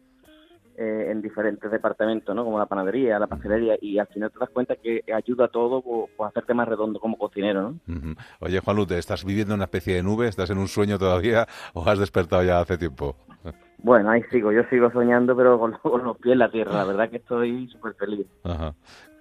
eh, 0.76 1.10
en 1.10 1.22
diferentes 1.22 1.70
departamentos, 1.70 2.34
¿no? 2.34 2.44
Como 2.44 2.58
la 2.58 2.66
panadería, 2.66 3.18
la 3.18 3.28
pastelería, 3.28 3.76
y 3.80 3.98
al 3.98 4.08
final 4.08 4.32
te 4.32 4.38
das 4.40 4.50
cuenta 4.50 4.74
que 4.76 5.02
ayuda 5.14 5.44
a 5.44 5.48
todo 5.48 5.80
pues, 5.80 6.10
pues 6.16 6.28
hacerte 6.28 6.54
más 6.54 6.68
redondo 6.68 6.98
como 6.98 7.16
cocinero, 7.16 7.62
¿no? 7.86 8.14
Oye, 8.40 8.60
Juan 8.60 8.76
Lute, 8.76 8.98
¿estás 8.98 9.24
viviendo 9.24 9.54
una 9.54 9.64
especie 9.64 9.94
de 9.94 10.02
nube? 10.02 10.26
¿Estás 10.26 10.50
en 10.50 10.58
un 10.58 10.68
sueño 10.68 10.98
todavía 10.98 11.46
o 11.72 11.88
has 11.88 11.98
despertado 12.00 12.42
ya 12.42 12.60
hace 12.60 12.76
tiempo? 12.76 13.16
Bueno, 13.80 14.10
ahí 14.10 14.24
sigo, 14.32 14.50
yo 14.50 14.64
sigo 14.70 14.90
soñando, 14.90 15.36
pero 15.36 15.56
con, 15.56 15.72
con 15.82 16.02
los 16.02 16.18
pies 16.18 16.32
en 16.32 16.40
la 16.40 16.50
tierra, 16.50 16.72
la 16.72 16.84
verdad 16.84 17.10
que 17.10 17.18
estoy 17.18 17.68
súper 17.68 17.94
feliz. 17.94 18.26
Ajá. 18.42 18.74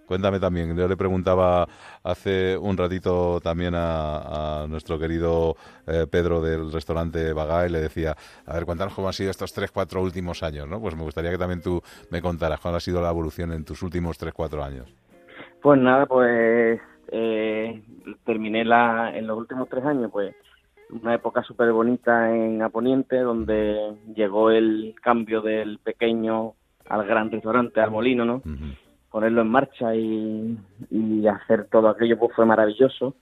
Cuéntame 0.08 0.40
también, 0.40 0.76
yo 0.76 0.88
le 0.88 0.96
preguntaba 0.96 1.68
hace 2.02 2.58
un 2.58 2.78
ratito 2.78 3.42
también 3.42 3.74
a, 3.76 4.66
nuestro 4.70 4.98
querido 4.98 5.56
eh, 5.86 6.08
Pedro 6.10 6.42
del 6.42 6.72
restaurante 6.72 7.34
Bagá 7.34 7.68
y 7.68 7.72
le 7.72 7.82
decía, 7.82 8.16
a 8.46 8.54
ver, 8.54 8.66
cuéntanos 8.66 8.94
cómo 8.94 9.08
han 9.08 9.14
sido 9.14 9.32
estos 9.32 9.52
tres, 9.54 9.70
cuatro 9.70 10.02
últimos 10.02 10.44
años, 10.44 10.66
¿no? 10.68 10.80
Pues 10.80 10.96
me 10.96 11.04
gustaría 11.04 11.30
que 11.30 11.38
también 11.38 11.62
tú 11.62 11.82
me 12.10 12.22
contaras 12.22 12.62
cómo 12.62 12.78
ha 12.78 12.80
sido 12.80 13.02
la 13.02 13.10
evolución 13.10 13.52
en 13.52 13.66
tus 13.66 13.84
últimos 13.84 14.18
tres, 14.18 14.34
cuatro 14.34 14.64
años. 14.64 14.88
Pues 15.62 15.78
nada, 15.78 16.06
pues 16.06 16.80
eh, 17.12 17.84
terminé 18.26 18.64
la, 18.64 19.12
en 19.14 19.28
los 19.28 19.38
últimos 19.38 19.68
tres 19.68 19.84
años, 19.84 20.10
pues 20.10 20.34
una 20.90 21.16
época 21.16 21.44
súper 21.44 21.74
bonita 21.74 22.34
en 22.34 22.62
Aponiente, 22.62 23.20
donde 23.20 23.94
llegó 24.16 24.52
el 24.52 24.96
cambio 25.02 25.42
del 25.42 25.80
pequeño 25.80 26.54
al 26.88 27.06
gran 27.06 27.30
restaurante, 27.30 27.82
al 27.82 27.92
molino, 27.92 28.24
¿no? 28.24 28.42
Ponerlo 29.18 29.42
en 29.42 29.48
marcha 29.48 29.96
y, 29.96 31.28
hacer 31.28 31.66
todo 31.72 31.90
aquello 31.90 32.20
pues 32.20 32.36
fue 32.36 32.46
maravilloso. 32.46 33.16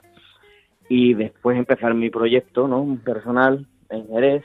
Y 0.89 1.13
después 1.13 1.57
empezar 1.57 1.93
mi 1.93 2.09
proyecto 2.09 2.67
no 2.67 2.99
personal 3.01 3.65
en 3.89 4.05
Jerez. 4.09 4.43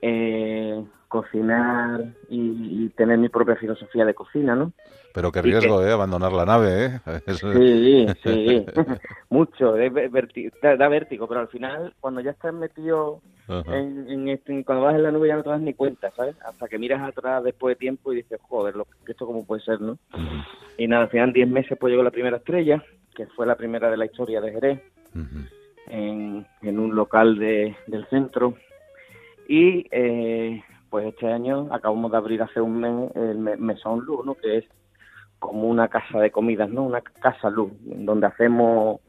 Eh, 0.00 0.84
cocinar 1.12 2.06
y, 2.30 2.88
tener 2.96 3.18
mi 3.18 3.28
propia 3.28 3.56
filosofía 3.56 4.06
de 4.06 4.14
cocina 4.14 4.54
no 4.54 4.72
pero 5.12 5.30
qué 5.30 5.42
riesgo 5.42 5.84
eh 5.84 5.92
abandonar 5.92 6.32
la 6.32 6.46
nave 6.46 7.00
eh 7.06 7.20
sí 7.26 8.06
sí. 8.22 8.66
Mucho 9.28 9.74
da, 9.74 10.88
vértigo 10.88 11.28
pero 11.28 11.40
al 11.40 11.48
final 11.48 11.92
cuando 12.00 12.22
ya 12.22 12.30
estás 12.30 12.54
metido 12.54 13.20
en, 13.48 14.28
este, 14.28 14.64
cuando 14.64 14.84
vas 14.84 14.94
en 14.94 15.02
la 15.02 15.10
nube 15.10 15.28
ya 15.28 15.36
no 15.36 15.42
te 15.42 15.50
das 15.50 15.60
ni 15.60 15.74
cuenta, 15.74 16.10
¿sabes? 16.12 16.36
Hasta 16.46 16.68
que 16.68 16.78
miras 16.78 17.02
atrás 17.02 17.42
después 17.44 17.74
de 17.74 17.80
tiempo 17.80 18.12
y 18.12 18.16
dices, 18.16 18.40
joder, 18.48 18.74
lo, 18.76 18.86
esto 19.06 19.26
cómo 19.26 19.44
puede 19.44 19.62
ser, 19.62 19.80
¿no? 19.80 19.98
Y 20.78 20.86
nada, 20.86 21.02
al 21.02 21.10
final 21.10 21.32
10 21.32 21.48
meses 21.48 21.76
pues 21.78 21.90
llegó 21.90 22.02
la 22.02 22.10
primera 22.10 22.38
estrella, 22.38 22.82
que 23.14 23.26
fue 23.26 23.46
la 23.46 23.56
primera 23.56 23.90
de 23.90 23.96
la 23.96 24.06
historia 24.06 24.40
de 24.40 24.52
Jerez, 24.52 24.80
en, 25.88 26.46
en, 26.62 26.78
un 26.78 26.94
local 26.94 27.36
de, 27.36 27.76
del 27.88 28.06
centro. 28.06 28.54
Y 29.48 29.86
eh, 29.90 30.62
pues 30.92 31.06
este 31.06 31.26
año 31.26 31.66
acabamos 31.72 32.12
de 32.12 32.18
abrir 32.18 32.42
hace 32.42 32.60
un 32.60 32.78
mes 32.78 33.10
el 33.16 33.38
Mesón 33.38 34.04
Luz, 34.04 34.24
¿no? 34.24 34.36
Que 34.36 34.58
es 34.58 34.64
como 35.40 35.66
una 35.66 35.88
casa 35.88 36.20
de 36.20 36.30
comidas, 36.30 36.70
¿no? 36.70 36.84
Una 36.84 37.00
casa 37.00 37.50
luz, 37.50 37.72
donde 37.80 38.28
hacemos, 38.28 39.00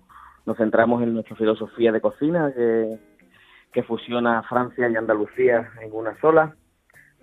nos 0.47 0.57
centramos 0.57 1.03
en 1.03 1.13
nuestra 1.13 1.36
filosofía 1.36 1.91
de 1.91 2.01
cocina, 2.01 2.51
que 2.55 2.97
que 3.73 3.84
fusiona 3.84 4.43
Francia 4.43 4.88
y 4.88 4.95
Andalucía 4.95 5.71
en 5.81 5.91
una 5.93 6.17
sola, 6.21 6.55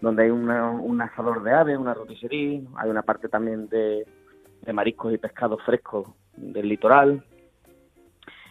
donde 0.01 0.25
hay 0.25 0.31
un 0.31 1.01
asador 1.01 1.43
de 1.43 1.53
aves, 1.53 1.79
una 1.79 1.95
rotisserie, 1.95 2.65
hay 2.77 2.91
una 2.91 3.03
parte 3.03 3.29
también 3.29 3.69
de, 3.69 4.05
mariscos 4.73 5.15
y 5.15 5.19
pescados 5.19 5.63
frescos 5.65 6.09
del 6.37 6.69
litoral, 6.69 7.25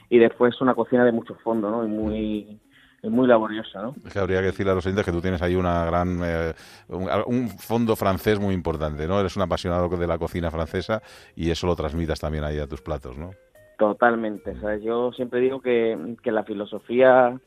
y 0.10 0.18
después 0.18 0.60
una 0.62 0.74
cocina 0.74 1.06
de 1.06 1.12
mucho 1.12 1.36
fondo, 1.44 1.70
¿no? 1.70 1.86
Y 1.86 1.88
muy 1.88 2.60
muy 3.04 3.28
laboriosa, 3.28 3.82
¿no? 3.82 3.96
Es 4.06 4.14
que 4.14 4.20
habría 4.20 4.40
que 4.40 4.48
decirle 4.48 4.72
a 4.72 4.76
los 4.76 4.86
oyentes 4.86 5.06
que 5.06 5.12
tú 5.12 5.22
tienes 5.22 5.42
ahí 5.42 5.56
una 5.56 5.86
gran 5.86 6.20
eh, 6.24 6.54
un, 6.90 7.50
fondo 7.50 7.96
francés 7.96 8.40
muy 8.40 8.54
importante, 8.54 9.08
¿no? 9.08 9.20
Eres 9.20 9.36
un 9.38 9.44
apasionado 9.44 9.88
de 9.88 10.08
la 10.08 10.18
cocina 10.18 10.52
francesa 10.52 11.02
y 11.36 11.50
eso 11.50 11.68
lo 11.68 11.76
transmitas 11.76 12.20
también 12.20 12.44
ahí 12.44 12.60
a 12.60 12.68
tus 12.68 12.82
platos, 12.82 13.18
¿no? 13.18 13.32
Totalmente. 13.78 14.52
O 14.52 14.60
sea, 14.60 14.76
yo 14.78 15.12
siempre 15.14 15.40
digo 15.40 15.62
que, 15.62 16.18
que 16.22 16.32
la 16.32 16.44
filosofía 16.44 17.40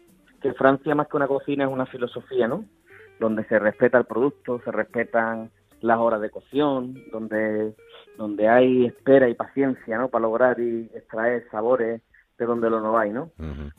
que 0.43 0.53
Francia 0.55 0.95
más 0.95 1.09
que 1.09 1.17
una 1.17 1.29
cocina 1.29 1.65
es 1.65 1.71
una 1.71 1.87
filosofía, 1.87 2.49
¿no? 2.49 2.65
Donde 3.21 3.45
se 3.45 3.59
respeta 3.59 3.99
el 3.99 4.05
producto, 4.05 4.61
se 4.65 4.73
respetan 4.73 5.51
las 5.81 5.99
horas 5.99 6.21
de 6.21 6.31
cocción, 6.31 6.95
donde, 7.13 7.75
donde 8.19 8.49
hay 8.49 8.87
espera 8.87 9.29
y 9.29 9.35
paciencia, 9.35 9.99
¿no? 9.99 10.09
Para 10.09 10.23
lograr 10.23 10.59
y 10.61 10.91
extraer 10.95 11.47
sabores 11.51 12.03
de 12.43 12.47
donde 12.47 12.71
lo 12.71 12.81
no 12.81 12.99
hay, 12.99 13.11
¿no? 13.11 13.31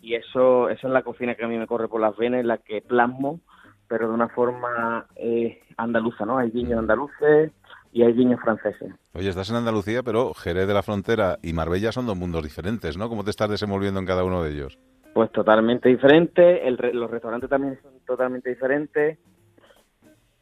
Y 0.01 0.15
eso, 0.15 0.69
eso 0.69 0.87
es 0.87 0.93
la 0.93 1.03
cocina 1.03 1.35
que 1.35 1.43
a 1.43 1.47
mí 1.47 1.57
me 1.57 1.67
corre 1.67 1.87
por 1.87 2.01
las 2.01 2.15
venas, 2.15 2.45
la 2.45 2.57
que 2.57 2.81
plasmo, 2.81 3.39
pero 3.87 4.07
de 4.07 4.13
una 4.13 4.29
forma 4.29 5.05
eh, 5.15 5.61
andaluza, 5.77 6.25
¿no? 6.25 6.37
Hay 6.37 6.49
viños 6.49 6.79
andaluces 6.79 7.51
y 7.91 8.03
hay 8.03 8.13
viños 8.13 8.39
franceses. 8.41 8.93
Oye, 9.13 9.29
estás 9.29 9.49
en 9.49 9.57
Andalucía, 9.57 10.01
pero 10.01 10.33
Jerez 10.33 10.67
de 10.67 10.73
la 10.73 10.81
Frontera 10.81 11.37
y 11.43 11.53
Marbella 11.53 11.91
son 11.91 12.07
dos 12.07 12.17
mundos 12.17 12.43
diferentes, 12.43 12.97
¿no? 12.97 13.09
¿Cómo 13.09 13.23
te 13.23 13.29
estás 13.29 13.49
desenvolviendo 13.49 13.99
en 13.99 14.05
cada 14.05 14.23
uno 14.23 14.41
de 14.43 14.51
ellos? 14.51 14.79
Pues 15.13 15.31
totalmente 15.31 15.89
diferente, 15.89 16.67
el, 16.67 16.75
los 16.93 17.11
restaurantes 17.11 17.49
también 17.49 17.77
son 17.83 17.91
totalmente 18.05 18.49
diferentes. 18.49 19.19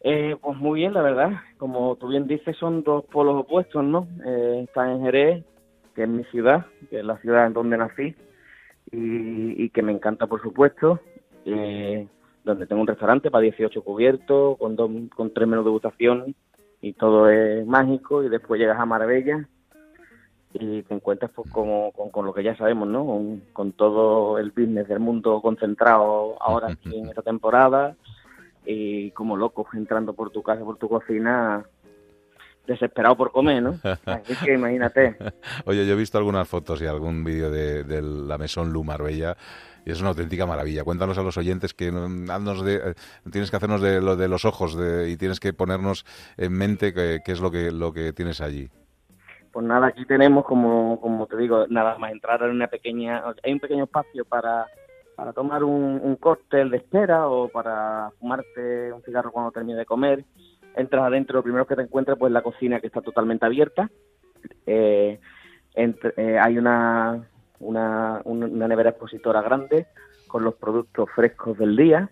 Eh, 0.03 0.35
pues 0.41 0.57
muy 0.57 0.79
bien, 0.79 0.93
la 0.93 1.01
verdad. 1.01 1.31
Como 1.57 1.95
tú 1.97 2.07
bien 2.07 2.27
dices, 2.27 2.55
son 2.57 2.83
dos 2.83 3.03
polos 3.05 3.35
opuestos, 3.35 3.83
¿no? 3.83 4.07
Eh, 4.25 4.65
está 4.67 4.89
en 4.89 5.01
Jerez, 5.01 5.43
que 5.95 6.03
es 6.03 6.09
mi 6.09 6.23
ciudad, 6.25 6.65
que 6.89 6.99
es 6.99 7.05
la 7.05 7.17
ciudad 7.17 7.47
en 7.47 7.53
donde 7.53 7.77
nací 7.77 8.15
y, 8.91 9.69
que 9.69 9.81
me 9.81 9.91
encanta, 9.91 10.27
por 10.27 10.41
supuesto. 10.41 10.99
Eh, 11.45 12.07
donde 12.43 12.65
tengo 12.65 12.81
un 12.81 12.87
restaurante 12.87 13.29
para 13.29 13.43
18 13.43 13.83
cubiertos, 13.83 14.57
con, 14.57 14.75
dos, 14.75 14.89
con 15.15 15.31
tres 15.31 15.47
menús 15.47 15.63
de 15.63 15.69
degustación 15.69 16.35
y 16.81 16.93
todo 16.93 17.29
es 17.29 17.65
mágico. 17.65 18.23
Y 18.23 18.29
después 18.29 18.59
llegas 18.59 18.79
a 18.79 18.85
Marbella, 18.85 19.47
y 20.53 20.83
te 20.83 20.93
encuentras 20.93 21.31
pues, 21.33 21.49
como, 21.51 21.91
con, 21.91 22.25
lo 22.25 22.33
que 22.33 22.43
ya 22.43 22.55
sabemos, 22.57 22.87
¿no? 22.87 23.39
Con, 23.53 23.71
todo 23.73 24.37
el 24.37 24.51
business 24.51 24.87
del 24.87 24.99
mundo 24.99 25.41
concentrado 25.41 26.41
ahora 26.41 26.67
aquí 26.71 26.95
en 26.97 27.07
esta 27.07 27.21
temporada 27.21 27.95
y 28.65 29.11
como 29.11 29.37
locos 29.37 29.67
entrando 29.73 30.13
por 30.13 30.29
tu 30.29 30.43
casa, 30.43 30.63
por 30.63 30.77
tu 30.77 30.87
cocina, 30.89 31.65
desesperado 32.71 33.15
por 33.15 33.31
comer, 33.31 33.61
¿no? 33.61 33.75
Así 34.05 34.35
que 34.43 34.53
imagínate. 34.53 35.15
Oye, 35.65 35.85
yo 35.85 35.93
he 35.93 35.97
visto 35.97 36.17
algunas 36.17 36.47
fotos 36.47 36.81
y 36.81 36.85
algún 36.85 37.23
vídeo 37.23 37.49
de, 37.49 38.01
la 38.01 38.37
Mesón 38.37 38.71
Lu 38.71 38.83
Marbella 38.83 39.35
y 39.85 39.91
es 39.91 39.99
una 39.99 40.09
auténtica 40.09 40.45
maravilla. 40.45 40.83
Cuéntanos 40.83 41.17
a 41.17 41.23
los 41.23 41.37
oyentes 41.37 41.73
que 41.73 41.91
de, 41.91 42.75
eh, 42.75 42.93
tienes 43.31 43.49
que 43.49 43.57
hacernos 43.57 43.81
de, 43.81 44.01
lo 44.01 44.15
de 44.15 44.27
los 44.27 44.45
ojos 44.45 44.77
y 45.07 45.17
tienes 45.17 45.39
que 45.39 45.53
ponernos 45.53 46.05
en 46.37 46.53
mente 46.53 46.93
qué, 46.93 47.19
qué 47.25 47.31
es 47.31 47.41
lo 47.41 47.51
que, 47.51 47.71
lo 47.71 47.91
que 47.91 48.13
tienes 48.13 48.41
allí. 48.41 48.69
Pues 49.51 49.65
nada, 49.65 49.87
aquí 49.87 50.05
tenemos, 50.05 50.45
como, 50.45 50.99
como 51.01 51.27
te 51.27 51.35
digo, 51.35 51.65
nada 51.67 51.97
más 51.97 52.11
entrar 52.11 52.41
en 52.43 52.51
una 52.51 52.67
pequeña, 52.67 53.23
hay 53.43 53.51
un 53.51 53.59
pequeño 53.59 53.83
espacio 53.83 54.23
para, 54.23 54.65
para 55.15 55.33
tomar 55.33 55.63
un, 55.63 55.99
un 56.01 56.15
cóctel 56.15 56.69
de 56.69 56.77
espera 56.77 57.27
o 57.27 57.49
para 57.49 58.11
fumarte 58.19 58.93
un 58.93 59.01
cigarro 59.03 59.31
cuando 59.31 59.51
termines 59.51 59.79
de 59.79 59.85
comer. 59.85 60.23
Entras 60.75 61.03
adentro, 61.03 61.37
lo 61.37 61.43
primero 61.43 61.67
que 61.67 61.75
te 61.75 61.81
encuentras 61.81 62.17
pues 62.17 62.31
la 62.31 62.41
cocina 62.41 62.79
que 62.79 62.87
está 62.87 63.01
totalmente 63.01 63.45
abierta. 63.45 63.89
Eh, 64.65 65.19
eh, 65.75 66.39
hay 66.41 66.57
una, 66.57 67.27
una, 67.59 68.21
una 68.25 68.67
nevera 68.67 68.91
expositora 68.91 69.41
grande 69.41 69.87
con 70.27 70.43
los 70.43 70.55
productos 70.55 71.09
frescos 71.13 71.57
del 71.57 71.75
día 71.75 72.09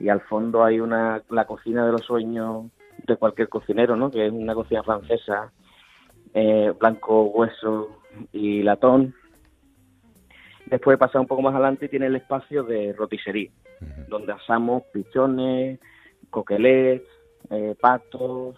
y 0.00 0.08
al 0.08 0.20
fondo 0.22 0.64
hay 0.64 0.80
una 0.80 1.22
la 1.28 1.44
cocina 1.44 1.84
de 1.84 1.92
los 1.92 2.02
sueños 2.02 2.66
de 3.06 3.16
cualquier 3.16 3.48
cocinero, 3.48 3.96
¿no? 3.96 4.10
Que 4.10 4.26
es 4.26 4.32
una 4.32 4.54
cocina 4.54 4.82
francesa 4.82 5.52
eh, 6.34 6.72
blanco, 6.78 7.24
hueso 7.24 8.00
y 8.32 8.62
latón. 8.62 9.14
Después 10.66 10.94
de 10.94 10.98
pasar 10.98 11.20
un 11.20 11.26
poco 11.26 11.42
más 11.42 11.54
adelante 11.54 11.88
tiene 11.88 12.06
el 12.06 12.16
espacio 12.16 12.62
de 12.62 12.92
roticería, 12.92 13.50
donde 14.08 14.32
asamos 14.32 14.82
pichones, 14.92 15.80
coquelets, 16.30 17.08
eh, 17.50 17.74
patos 17.80 18.56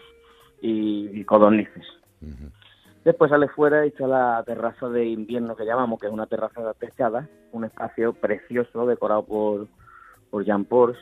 y, 0.61 1.25
codornices. 1.25 1.87
Después 3.05 3.31
sale 3.31 3.49
fuera 3.49 3.87
y 3.87 3.89
está 3.89 4.07
la 4.07 4.43
terraza 4.45 4.89
de 4.89 5.07
invierno 5.07 5.57
que 5.57 5.65
llamamos, 5.65 5.99
que 5.99 6.07
es 6.07 6.13
una 6.13 6.27
terraza 6.27 6.75
techada, 6.75 7.29
un 7.53 7.65
espacio 7.65 8.13
precioso 8.13 8.87
decorado 8.87 9.25
por, 9.25 9.69
por 10.31 10.45
Jean 10.45 10.65
Porsche, 10.65 11.01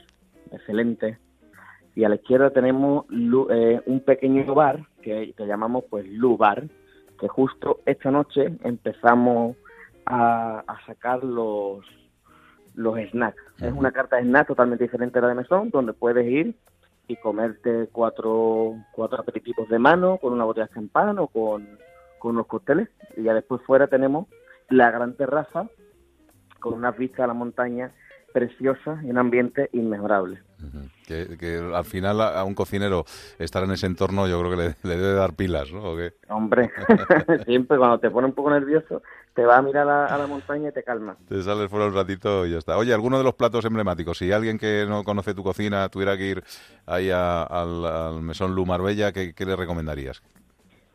excelente. 0.52 1.18
Y 1.96 2.04
a 2.04 2.08
la 2.08 2.14
izquierda 2.14 2.50
tenemos 2.50 3.06
eh, 3.50 3.80
un 3.86 4.00
pequeño 4.00 4.54
bar 4.54 4.86
que, 5.02 5.34
llamamos 5.38 5.84
pues 5.90 6.06
Lubar, 6.06 6.68
que 7.18 7.26
justo 7.26 7.80
esta 7.84 8.12
noche 8.12 8.52
empezamos 8.62 9.56
a, 10.06 10.62
sacar 10.86 11.24
los 11.24 11.84
los 12.74 12.96
snacks. 13.10 13.42
Es 13.60 13.72
una 13.72 13.90
carta 13.90 14.16
de 14.16 14.22
snacks 14.22 14.46
totalmente 14.46 14.84
diferente 14.84 15.18
a 15.18 15.22
la 15.22 15.28
de 15.28 15.34
mesón, 15.34 15.70
donde 15.70 15.92
puedes 15.92 16.24
ir 16.30 16.54
y 17.08 17.16
comerte 17.16 17.88
cuatro, 17.90 18.74
cuatro 18.92 19.20
aperitivos 19.20 19.68
de 19.68 19.78
mano 19.78 20.18
con 20.18 20.32
una 20.34 20.44
botella 20.44 20.66
de 20.66 20.74
champán 20.74 21.18
o 21.18 21.26
con, 21.28 21.66
con 22.18 22.32
unos 22.32 22.46
cócteles. 22.46 22.88
Y 23.16 23.24
ya 23.24 23.34
después 23.34 23.62
fuera 23.62 23.86
tenemos 23.88 24.28
la 24.68 24.90
gran 24.90 25.14
terraza 25.14 25.68
con 26.60 26.74
unas 26.74 26.96
vistas 26.96 27.20
a 27.20 27.26
la 27.26 27.34
montaña 27.34 27.92
preciosas 28.32 29.02
y 29.02 29.10
un 29.10 29.18
ambiente 29.18 29.70
inmejorable. 29.72 30.42
Que, 31.06 31.38
que 31.38 31.56
al 31.74 31.84
final 31.84 32.20
a, 32.20 32.40
a 32.40 32.44
un 32.44 32.54
cocinero 32.54 33.04
estar 33.38 33.64
en 33.64 33.70
ese 33.70 33.86
entorno 33.86 34.26
yo 34.26 34.38
creo 34.40 34.50
que 34.50 34.56
le, 34.56 34.74
le 34.82 35.00
debe 35.00 35.14
dar 35.14 35.34
pilas, 35.34 35.72
¿no? 35.72 35.92
¿O 35.92 35.96
qué? 35.96 36.14
Hombre, 36.28 36.70
siempre 37.46 37.78
cuando 37.78 37.98
te 37.98 38.10
pone 38.10 38.26
un 38.26 38.34
poco 38.34 38.50
nervioso, 38.50 39.02
te 39.34 39.44
va 39.44 39.58
a 39.58 39.62
mirar 39.62 39.88
a, 39.88 40.06
a 40.06 40.18
la 40.18 40.26
montaña 40.26 40.70
y 40.70 40.72
te 40.72 40.82
calma. 40.82 41.16
Te 41.28 41.42
sales 41.42 41.70
fuera 41.70 41.86
un 41.86 41.94
ratito 41.94 42.44
y 42.46 42.52
ya 42.52 42.58
está. 42.58 42.76
Oye, 42.76 42.92
alguno 42.92 43.18
de 43.18 43.24
los 43.24 43.34
platos 43.34 43.64
emblemáticos, 43.64 44.18
si 44.18 44.32
alguien 44.32 44.58
que 44.58 44.84
no 44.88 45.04
conoce 45.04 45.34
tu 45.34 45.42
cocina 45.44 45.88
tuviera 45.88 46.16
que 46.16 46.24
ir 46.30 46.42
ahí 46.86 47.10
a- 47.10 47.42
al, 47.44 47.84
al 47.84 48.22
Mesón 48.22 48.54
Lu 48.54 48.66
Marbella, 48.66 49.12
¿qué, 49.12 49.32
qué 49.34 49.44
le 49.46 49.54
recomendarías? 49.56 50.22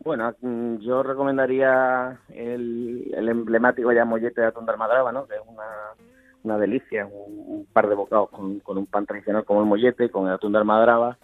Bueno, 0.04 0.34
mm, 0.42 0.76
yo 0.80 1.02
recomendaría 1.02 2.18
el, 2.28 3.10
el 3.16 3.28
emblemático 3.28 3.90
ya 3.92 4.04
mollete 4.04 4.42
de 4.42 4.48
atún 4.48 4.66
de 4.66 4.72
almadraba, 4.72 5.12
¿no? 5.12 5.26
Que 5.26 5.36
es 5.36 5.40
una, 5.46 5.64
una 6.42 6.58
delicia, 6.58 7.06
un, 7.06 7.44
un 7.60 7.66
par 7.72 7.88
de 7.88 7.94
bocados 7.94 8.28
con, 8.28 8.60
con 8.60 8.76
un 8.76 8.84
pan 8.86 9.06
tradicional 9.06 9.44
como 9.46 9.60
el 9.60 9.66
mollete, 9.66 10.10
con 10.10 10.26
el 10.28 10.34
atún 10.34 10.52
de 10.52 10.58
almadraba. 10.58 11.16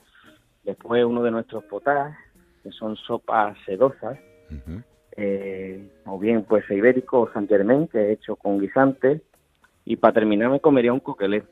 Después 0.63 1.05
uno 1.05 1.23
de 1.23 1.31
nuestros 1.31 1.65
potajes, 1.65 2.17
que 2.63 2.71
son 2.73 2.97
sopas 2.97 3.57
sedosas, 3.67 4.19
eh, 5.17 5.89
o 6.07 6.19
bien 6.19 6.45
pues 6.45 6.69
ibérico 6.71 7.21
o 7.21 7.33
San 7.33 7.49
Germain, 7.49 7.89
que 7.89 7.99
he 7.99 8.13
hecho 8.13 8.37
con 8.37 8.59
guisante. 8.61 9.23
Y 9.85 9.97
para 9.97 10.15
terminar 10.15 10.51
me 10.51 10.61
comería 10.61 10.93
un 10.93 11.01
coquelet. 11.01 11.45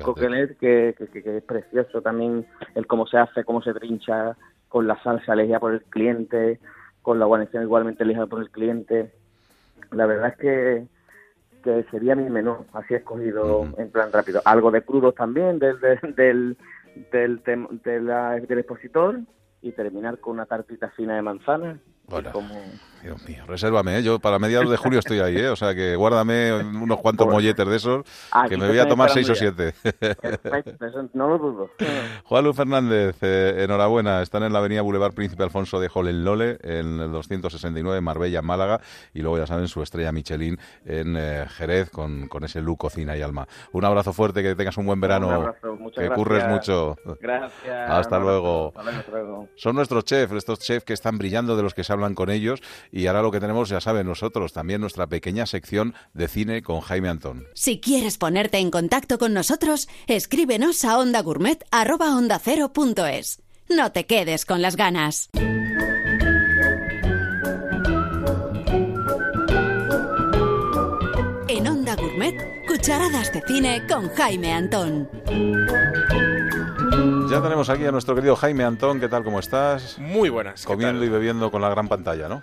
Un 0.00 0.02
coquelet 0.02 0.58
que, 0.58 0.94
que, 0.98 1.22
que- 1.22 1.36
es 1.38 1.42
precioso 1.44 2.02
también, 2.02 2.46
el 2.74 2.86
cómo 2.86 3.06
se 3.06 3.16
hace, 3.16 3.44
cómo 3.44 3.62
se 3.62 3.72
trincha, 3.72 4.36
con 4.68 4.86
la 4.86 5.02
salsa 5.02 5.32
elegida 5.32 5.60
por 5.60 5.72
el 5.72 5.82
cliente, 5.84 6.60
con 7.00 7.18
la 7.18 7.24
guarnición 7.24 7.62
igualmente 7.62 8.02
elegida 8.04 8.26
por 8.26 8.40
el 8.42 8.50
cliente. 8.50 9.10
La 9.92 10.04
verdad 10.04 10.28
es 10.28 10.36
que, 10.36 10.86
que 11.64 11.84
sería 11.90 12.14
mi 12.14 12.28
menú, 12.28 12.66
así 12.74 12.94
escogido 12.94 13.62
en 13.78 13.90
plan 13.90 14.12
rápido. 14.12 14.42
Algo 14.44 14.70
de 14.70 14.82
crudos 14.82 15.14
también 15.14 15.58
del, 15.58 15.80
del, 15.80 15.98
del, 16.14 16.56
del, 17.10 17.42
tem- 17.42 17.80
de 17.82 18.00
la- 18.00 18.38
del 18.40 18.58
expositor 18.58 19.20
y 19.62 19.72
terminar 19.72 20.18
con 20.18 20.34
una 20.34 20.44
tartita 20.46 20.90
fina 20.90 21.14
de 21.16 21.22
manzana. 21.22 21.78
Como- 22.32 22.80
Dios 23.02 23.28
mío, 23.28 23.44
resérvame, 23.46 23.98
¿eh? 23.98 24.02
yo 24.02 24.18
para 24.18 24.38
mediados 24.38 24.70
de 24.70 24.76
julio 24.76 24.98
estoy 24.98 25.20
ahí, 25.20 25.36
¿eh? 25.36 25.48
o 25.48 25.56
sea 25.56 25.74
que 25.74 25.96
guárdame 25.96 26.52
unos 26.54 26.98
cuantos 26.98 27.26
molletes 27.26 27.66
de 27.66 27.76
esos, 27.76 28.04
Aquí 28.30 28.50
que 28.50 28.56
me 28.56 28.68
voy 28.68 28.78
a 28.78 28.88
tomar 28.88 29.10
seis 29.10 29.28
o 29.30 29.34
siete. 29.34 29.72
Perfecto, 29.82 31.08
no 31.14 31.28
lo 31.28 31.38
dudo. 31.38 31.70
Juan 32.24 32.44
Luis 32.44 32.56
Fernández, 32.56 33.16
eh, 33.22 33.64
enhorabuena. 33.64 34.22
Están 34.22 34.42
en 34.42 34.52
la 34.52 34.58
avenida 34.58 34.82
Boulevard 34.82 35.12
Príncipe 35.12 35.42
Alfonso 35.42 35.80
de 35.80 35.88
Jolenlole, 35.88 36.58
en 36.62 37.00
el 37.00 37.12
269, 37.12 38.00
Marbella, 38.00 38.42
Málaga. 38.42 38.80
Y 39.14 39.20
luego, 39.20 39.38
ya 39.38 39.46
saben, 39.46 39.68
su 39.68 39.82
estrella 39.82 40.12
Michelin 40.12 40.58
en 40.84 41.16
eh, 41.16 41.46
Jerez, 41.48 41.90
con, 41.90 42.28
con 42.28 42.44
ese 42.44 42.60
look, 42.60 42.78
cocina 42.78 43.16
y 43.16 43.22
alma. 43.22 43.46
Un 43.72 43.84
abrazo 43.84 44.12
fuerte, 44.12 44.42
que 44.42 44.54
tengas 44.54 44.76
un 44.76 44.86
buen 44.86 45.00
verano. 45.00 45.28
Un 45.28 45.34
abrazo, 45.34 45.76
muchas 45.76 46.02
que 46.02 46.08
gracias. 46.08 46.16
curres 46.16 46.48
mucho. 46.48 46.96
Gracias. 47.20 47.90
Hasta 47.90 48.18
luego, 48.18 48.72
hasta 48.76 49.10
luego. 49.10 49.48
Son 49.56 49.74
nuestros 49.74 50.04
chefs, 50.04 50.32
estos 50.32 50.58
chefs 50.58 50.84
que 50.84 50.92
están 50.92 51.18
brillando, 51.18 51.56
de 51.56 51.62
los 51.62 51.74
que 51.74 51.84
se 51.84 51.92
hablan 51.92 52.14
con 52.14 52.30
ellos. 52.30 52.60
Y 52.90 53.06
ahora 53.06 53.22
lo 53.22 53.30
que 53.30 53.38
tenemos, 53.40 53.68
ya 53.68 53.80
saben, 53.80 54.06
nosotros 54.06 54.52
también 54.52 54.80
nuestra 54.80 55.06
pequeña 55.06 55.46
sección 55.46 55.94
de 56.14 56.26
cine 56.28 56.62
con 56.62 56.80
Jaime 56.80 57.08
Antón. 57.08 57.46
Si 57.54 57.80
quieres 57.80 58.18
ponerte 58.18 58.58
en 58.58 58.70
contacto 58.70 59.18
con 59.18 59.34
nosotros, 59.34 59.88
escríbenos 60.06 60.84
a 60.84 60.98
ondagourmet@ondacero.es. 60.98 63.42
No 63.68 63.92
te 63.92 64.06
quedes 64.06 64.46
con 64.46 64.62
las 64.62 64.76
ganas. 64.76 65.28
En 71.48 71.66
Onda 71.66 71.96
Gourmet, 71.96 72.34
cucharadas 72.66 73.32
de 73.32 73.42
cine 73.46 73.86
con 73.86 74.08
Jaime 74.10 74.52
Antón. 74.52 75.08
Ya 77.30 77.42
tenemos 77.42 77.68
aquí 77.68 77.84
a 77.84 77.92
nuestro 77.92 78.14
querido 78.14 78.36
Jaime 78.36 78.64
Antón. 78.64 79.00
¿Qué 79.00 79.08
tal? 79.08 79.22
¿Cómo 79.22 79.38
estás? 79.40 79.98
Muy 79.98 80.30
buenas. 80.30 80.62
¿qué 80.62 80.66
Comiendo 80.66 81.04
y 81.04 81.08
bebiendo 81.08 81.50
con 81.50 81.60
la 81.60 81.68
gran 81.68 81.86
pantalla, 81.88 82.28
¿no? 82.28 82.42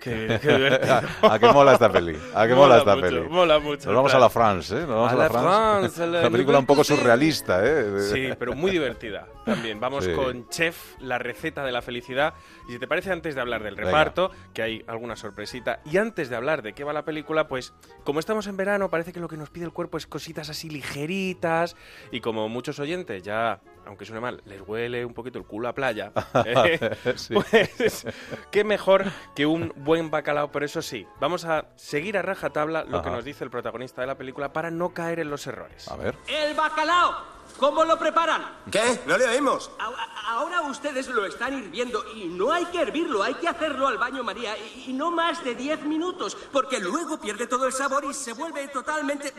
Qué, 0.00 0.38
qué 0.40 0.56
divertido. 0.56 1.00
¿A 1.22 1.38
qué 1.40 1.52
mola 1.52 1.72
esta 1.72 1.90
peli? 1.90 2.16
¿A 2.32 2.46
qué 2.46 2.54
mola, 2.54 2.78
esta 2.78 2.94
mucho, 2.94 3.06
peli? 3.08 3.20
Mola 3.28 3.58
mucho. 3.58 3.86
Nos 3.88 3.96
vamos 3.96 4.14
a 4.14 4.18
la 4.20 4.30
France, 4.30 4.76
¿eh? 4.76 4.80
Nos 4.80 4.88
vamos 4.90 5.10
A 5.10 5.14
a, 5.14 5.18
la 5.18 5.28
France. 5.28 5.48
France, 5.48 6.02
a 6.02 6.06
la 6.12 6.20
Una 6.20 6.30
película 6.30 6.58
un 6.60 6.66
poco 6.66 6.84
surrealista, 6.84 7.60
¿eh? 7.66 8.00
Sí, 8.12 8.28
pero 8.38 8.54
muy 8.54 8.70
divertida 8.70 9.26
también. 9.44 9.80
Vamos 9.80 10.04
Sí. 10.04 10.12
con 10.12 10.48
Chef, 10.50 10.94
la 11.00 11.18
receta 11.18 11.64
de 11.64 11.72
la 11.72 11.82
felicidad. 11.82 12.34
Y 12.68 12.72
si 12.72 12.78
te 12.78 12.86
parece, 12.86 13.10
antes 13.10 13.34
de 13.34 13.40
hablar 13.40 13.64
del 13.64 13.74
Venga. 13.74 13.86
reparto, 13.88 14.30
que 14.54 14.62
hay 14.62 14.84
alguna 14.86 15.16
sorpresita, 15.16 15.80
y 15.84 15.96
antes 15.96 16.28
de 16.30 16.36
hablar 16.36 16.62
de 16.62 16.72
qué 16.74 16.84
va 16.84 16.92
la 16.92 17.04
película, 17.04 17.48
pues 17.48 17.72
como 18.04 18.20
estamos 18.20 18.46
en 18.46 18.56
verano, 18.56 18.88
parece 18.90 19.12
que 19.12 19.18
lo 19.20 19.26
que 19.28 19.36
nos 19.36 19.50
pide 19.50 19.64
el 19.64 19.72
cuerpo 19.72 19.98
es 19.98 20.06
cositas 20.06 20.48
así 20.50 20.70
ligeritas. 20.70 21.74
Y 22.12 22.20
como 22.20 22.48
muchos 22.48 22.78
oyentes 22.78 23.24
ya, 23.24 23.60
aunque 23.86 24.04
suene 24.04 24.20
mal, 24.20 24.42
les 24.44 24.60
huele 24.66 25.04
un 25.04 25.14
poquito 25.14 25.38
el 25.38 25.44
culo 25.46 25.68
a 25.68 25.72
playa, 25.74 26.12
eh, 26.44 26.96
Sí. 27.16 27.34
pues 27.34 28.06
qué 28.50 28.64
mejor 28.64 29.04
que 29.34 29.46
un 29.46 29.72
buen 29.76 30.10
bacalao. 30.10 30.50
Pero 30.52 30.66
eso 30.66 30.82
sí, 30.82 31.06
vamos 31.20 31.44
a 31.44 31.66
seguir 31.76 32.18
a 32.18 32.22
rajatabla 32.22 32.84
lo 32.84 33.02
que 33.02 33.10
nos 33.10 33.24
dice 33.24 33.44
el 33.44 33.50
protagonista 33.50 34.00
de 34.00 34.06
la 34.08 34.16
película 34.16 34.52
para 34.52 34.70
no 34.70 34.90
caer 34.90 35.20
en 35.20 35.30
los 35.30 35.46
errores. 35.46 35.88
A 35.88 35.96
ver. 35.96 36.16
¡El 36.26 36.54
bacalao! 36.54 37.36
¿Cómo 37.58 37.84
lo 37.84 37.98
preparan? 37.98 38.42
¿Qué? 38.70 38.82
No 39.06 39.16
le 39.16 39.24
oímos. 39.26 39.70
A- 39.78 40.12
Ahora 40.28 40.62
ustedes 40.62 41.06
lo 41.08 41.24
están 41.24 41.56
hirviendo 41.56 42.04
y 42.14 42.24
no 42.24 42.50
hay 42.52 42.64
que 42.66 42.82
hervirlo, 42.82 43.22
hay 43.22 43.34
que 43.34 43.46
hacerlo 43.48 43.86
al 43.86 43.96
baño 43.96 44.24
María 44.24 44.58
y, 44.58 44.90
y 44.90 44.92
no 44.92 45.12
más 45.12 45.42
de 45.44 45.54
10 45.54 45.84
minutos, 45.84 46.36
porque 46.52 46.80
luego 46.80 47.18
pierde 47.20 47.46
todo 47.46 47.64
el 47.66 47.72
sabor 47.72 48.04
y 48.04 48.12
se 48.12 48.32
vuelve 48.32 48.66
totalmente... 48.68 49.32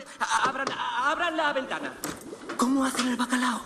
Abran, 0.44 0.66
abran 0.72 1.36
la 1.36 1.52
ventana. 1.52 1.92
¿Cómo 2.56 2.84
hacen 2.86 3.08
el 3.08 3.16
bacalao? 3.16 3.60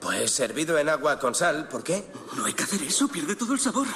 Pues 0.00 0.30
servido 0.30 0.78
en 0.78 0.88
agua 0.88 1.18
con 1.18 1.34
sal. 1.34 1.68
¿Por 1.68 1.82
qué? 1.82 2.04
No 2.36 2.44
hay 2.44 2.52
que 2.52 2.62
hacer 2.62 2.82
eso, 2.82 3.08
pierde 3.08 3.34
todo 3.36 3.52
el 3.54 3.58
sabor. 3.60 3.86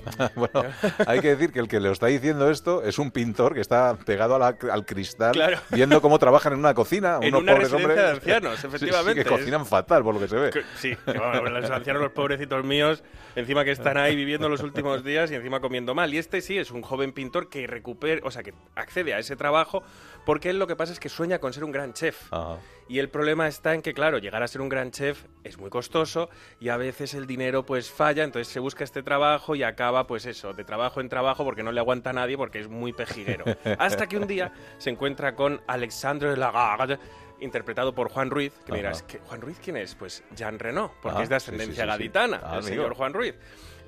bueno, 0.34 0.64
hay 1.06 1.20
que 1.20 1.28
decir 1.36 1.52
que 1.52 1.58
el 1.58 1.68
que 1.68 1.78
le 1.78 1.92
está 1.92 2.06
diciendo 2.06 2.48
esto 2.50 2.82
es 2.82 2.98
un 2.98 3.10
pintor 3.10 3.52
que 3.52 3.60
está 3.60 3.94
pegado 3.98 4.34
a 4.34 4.38
la- 4.38 4.56
al 4.72 4.86
cristal 4.86 5.32
Claro. 5.32 5.58
viendo 5.68 6.00
cómo 6.00 6.18
trabajan 6.18 6.54
en 6.54 6.58
una 6.60 6.72
cocina 6.72 7.18
En 7.20 7.34
unos 7.34 7.42
una 7.42 7.52
pobres 7.52 7.70
residencia 7.70 7.76
hombres. 8.06 8.24
de 8.24 8.32
ancianos, 8.32 8.54
Sí, 8.54 8.60
sí, 8.62 8.66
efectivamente. 8.68 9.24
que 9.24 9.28
cocinan 9.28 9.66
fatal, 9.66 10.02
por 10.02 10.14
lo 10.14 10.20
que 10.22 10.28
se 10.28 10.36
ve. 10.36 10.50
Que- 10.50 10.62
Sí, 10.78 10.96
que, 11.04 11.18
bueno, 11.18 11.42
los 11.50 11.70
ancianos, 11.70 12.00
los 12.00 12.12
pobrecitos 12.12 12.64
míos, 12.64 13.02
encima 13.36 13.62
que 13.62 13.72
están 13.72 13.98
ahí 13.98 14.16
viviendo 14.16 14.48
los 14.48 14.62
últimos 14.62 15.04
días 15.04 15.30
y 15.32 15.34
encima 15.34 15.60
comiendo 15.60 15.94
mal. 15.94 16.14
Y 16.14 16.16
este 16.16 16.40
sí 16.40 16.56
es 16.56 16.70
un 16.70 16.80
joven 16.80 17.12
pintor 17.12 17.50
que 17.50 17.66
recupera, 17.66 18.22
o 18.24 18.30
sea, 18.30 18.42
que 18.42 18.54
accede 18.76 19.12
a 19.12 19.18
ese 19.18 19.36
trabajo 19.36 19.82
porque 20.24 20.48
él 20.48 20.58
lo 20.58 20.66
que 20.66 20.76
pasa 20.76 20.94
es 20.94 21.00
que 21.00 21.10
sueña 21.10 21.40
con 21.40 21.52
ser 21.52 21.62
un 21.64 21.72
gran 21.72 21.92
chef. 21.92 22.22
Ajá. 22.32 22.56
Y 22.90 22.98
el 22.98 23.08
problema 23.08 23.46
está 23.46 23.72
en 23.74 23.82
que, 23.82 23.94
claro, 23.94 24.18
llegar 24.18 24.42
a 24.42 24.48
ser 24.48 24.60
un 24.60 24.68
gran 24.68 24.90
chef 24.90 25.22
es 25.44 25.58
muy 25.58 25.70
costoso 25.70 26.28
y 26.58 26.70
a 26.70 26.76
veces 26.76 27.14
el 27.14 27.24
dinero 27.28 27.64
pues 27.64 27.88
falla, 27.88 28.24
entonces 28.24 28.52
se 28.52 28.58
busca 28.58 28.82
este 28.82 29.04
trabajo 29.04 29.54
y 29.54 29.62
acaba 29.62 30.08
pues 30.08 30.26
eso, 30.26 30.54
de 30.54 30.64
trabajo 30.64 31.00
en 31.00 31.08
trabajo 31.08 31.44
porque 31.44 31.62
no 31.62 31.70
le 31.70 31.78
aguanta 31.78 32.10
a 32.10 32.12
nadie 32.14 32.36
porque 32.36 32.58
es 32.58 32.66
muy 32.66 32.92
pejiguero. 32.92 33.44
Hasta 33.78 34.08
que 34.08 34.16
un 34.16 34.26
día 34.26 34.52
se 34.78 34.90
encuentra 34.90 35.36
con 35.36 35.60
Alexandre 35.68 36.36
Lagarde, 36.36 36.98
interpretado 37.38 37.94
por 37.94 38.08
Juan 38.10 38.28
Ruiz, 38.28 38.52
que 38.66 38.72
Ajá. 38.72 38.76
dirás, 38.76 39.02
¿qué- 39.04 39.20
¿Juan 39.20 39.40
Ruiz 39.40 39.60
quién 39.62 39.76
es? 39.76 39.94
Pues 39.94 40.24
Jean 40.34 40.58
Reno, 40.58 40.92
porque 41.00 41.20
Ah, 41.20 41.22
es 41.22 41.28
de 41.28 41.36
ascendencia 41.36 41.72
sí, 41.74 41.80
sí, 41.80 41.82
sí. 41.82 41.86
gaditana, 41.86 42.38
Ah, 42.42 42.54
el 42.54 42.58
amigo. 42.58 42.66
señor 42.66 42.94
Juan 42.94 43.14
Ruiz. 43.14 43.36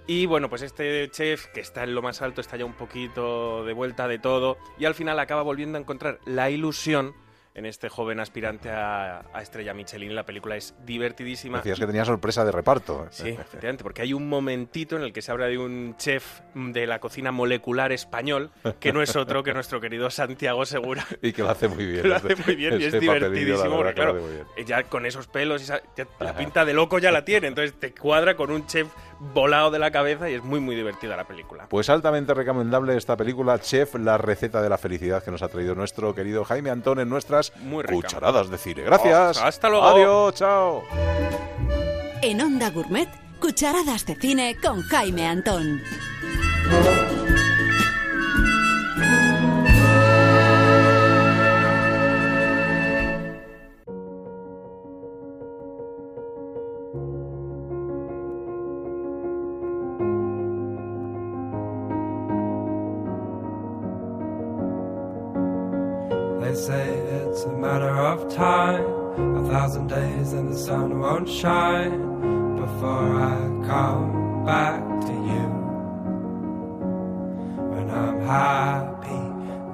Y 0.07 0.27
bueno, 0.27 0.49
pues 0.49 0.63
este 0.63 1.11
chef 1.11 1.47
que 1.49 1.59
está 1.61 1.83
en 1.83 1.97
lo 1.97 2.03
más 2.03 2.23
alto 2.23 2.41
está 2.41 2.57
ya 2.57 2.65
un 2.65 2.75
poquito 2.75 3.65
de 3.65 3.73
vuelta 3.73 4.07
de 4.07 4.21
todo 4.21 4.59
y 4.79 4.85
al 4.85 4.95
final 4.95 5.19
acaba 5.19 5.43
volviendo 5.43 5.77
a 5.77 5.81
encontrar 5.81 6.21
la 6.25 6.51
ilusión 6.51 7.15
en 7.55 7.67
este 7.67 7.89
joven 7.89 8.19
aspirante 8.21 8.71
a, 8.71 9.27
a 9.33 9.43
estrella 9.43 9.75
Michelin. 9.75 10.15
La 10.15 10.25
película 10.25 10.57
es 10.57 10.75
divertidísima. 10.87 11.59
Decías 11.59 11.79
que 11.79 11.87
tenía 11.87 12.05
sorpresa 12.05 12.45
de 12.45 12.53
reparto. 12.53 13.07
Sí, 13.11 13.29
efectivamente, 13.29 13.83
porque 13.83 14.03
hay 14.03 14.13
un 14.15 14.29
momentito 14.29 14.97
en 14.97 15.03
el 15.03 15.13
que 15.13 15.21
se 15.23 15.31
habla 15.33 15.47
de 15.47 15.59
un 15.59 15.95
chef 15.99 16.41
de 16.55 16.87
la 16.87 16.99
cocina 16.99 17.31
molecular 17.33 17.93
español, 17.93 18.51
que 18.81 18.93
no 18.93 19.03
es 19.03 19.17
otro 19.17 19.43
que 19.43 19.53
nuestro 19.53 19.81
querido 19.81 20.09
Santiago 20.11 20.65
Segura. 20.65 21.07
Y 21.23 21.33
que 21.33 21.43
lo 21.43 21.51
hace 21.51 21.69
muy 21.69 21.87
bien. 21.87 22.03
Que 22.03 22.09
lo 22.09 22.17
hace 22.17 22.37
muy 22.37 22.57
bien 22.57 22.81
y 22.81 22.85
es 22.85 22.99
divertidísimo, 22.99 23.77
porque 23.77 23.95
claro, 23.95 24.21
ya 24.67 24.83
con 24.85 25.07
esos 25.07 25.27
pelos 25.29 25.61
y 25.61 25.65
esa- 25.65 25.83
ya 25.97 26.07
la 26.21 26.35
pinta 26.37 26.65
de 26.65 26.73
loco 26.75 26.99
ya 26.99 27.13
la 27.13 27.25
tiene, 27.25 27.49
entonces 27.49 27.79
te 27.79 27.93
cuadra 27.95 28.35
con 28.35 28.51
un 28.51 28.67
chef 28.67 28.89
volado 29.35 29.71
de 29.71 29.79
la 29.79 29.91
cabeza 29.91 30.29
y 30.29 30.35
es 30.35 30.43
muy 30.43 30.61
muy 30.61 30.75
divertida 30.75 31.17
la 31.17 31.25
película. 31.25 31.67
Pues 31.69 31.89
altamente 31.89 32.35
recomendable 32.35 32.97
esta 32.97 33.17
película, 33.17 33.59
Chef, 33.61 33.95
la 33.95 34.19
receta 34.19 34.61
de 34.61 34.69
la 34.69 34.79
felicidad 34.79 35.23
que 35.23 35.31
nos 35.31 35.43
ha 35.43 35.49
traído 35.49 35.75
nuestro 35.75 36.15
querido 36.15 36.45
Jaime 36.45 36.71
Antón 36.71 36.99
en 37.01 37.09
nuestras 37.09 37.53
Muy 37.59 37.85
cucharadas 37.85 38.51
de 38.51 38.59
cine. 38.59 38.83
Gracias. 38.83 39.39
Oh, 39.39 39.45
hasta 39.45 39.69
luego. 39.69 39.87
Adiós, 39.87 40.35
chao. 40.35 40.83
En 42.23 42.41
Onda 42.41 42.71
Gourmet, 42.71 43.09
cucharadas 43.41 44.07
de 44.07 44.17
cine 44.17 44.57
con 44.63 44.83
Jaime 44.83 45.27
Antón. 45.27 45.81
It's 67.43 67.51
a 67.51 67.57
matter 67.57 67.91
of 67.91 68.33
time, 68.33 68.85
a 69.37 69.49
thousand 69.51 69.89
days 69.89 70.33
and 70.33 70.53
the 70.53 70.57
sun 70.57 71.01
won't 71.01 71.29
shine 71.29 71.99
before 72.55 73.21
I 73.21 73.37
come 73.67 74.45
back 74.47 74.81
to 75.01 75.13
you. 75.13 75.47
When 77.73 77.91
I'm 77.91 78.21
happy, 78.21 79.25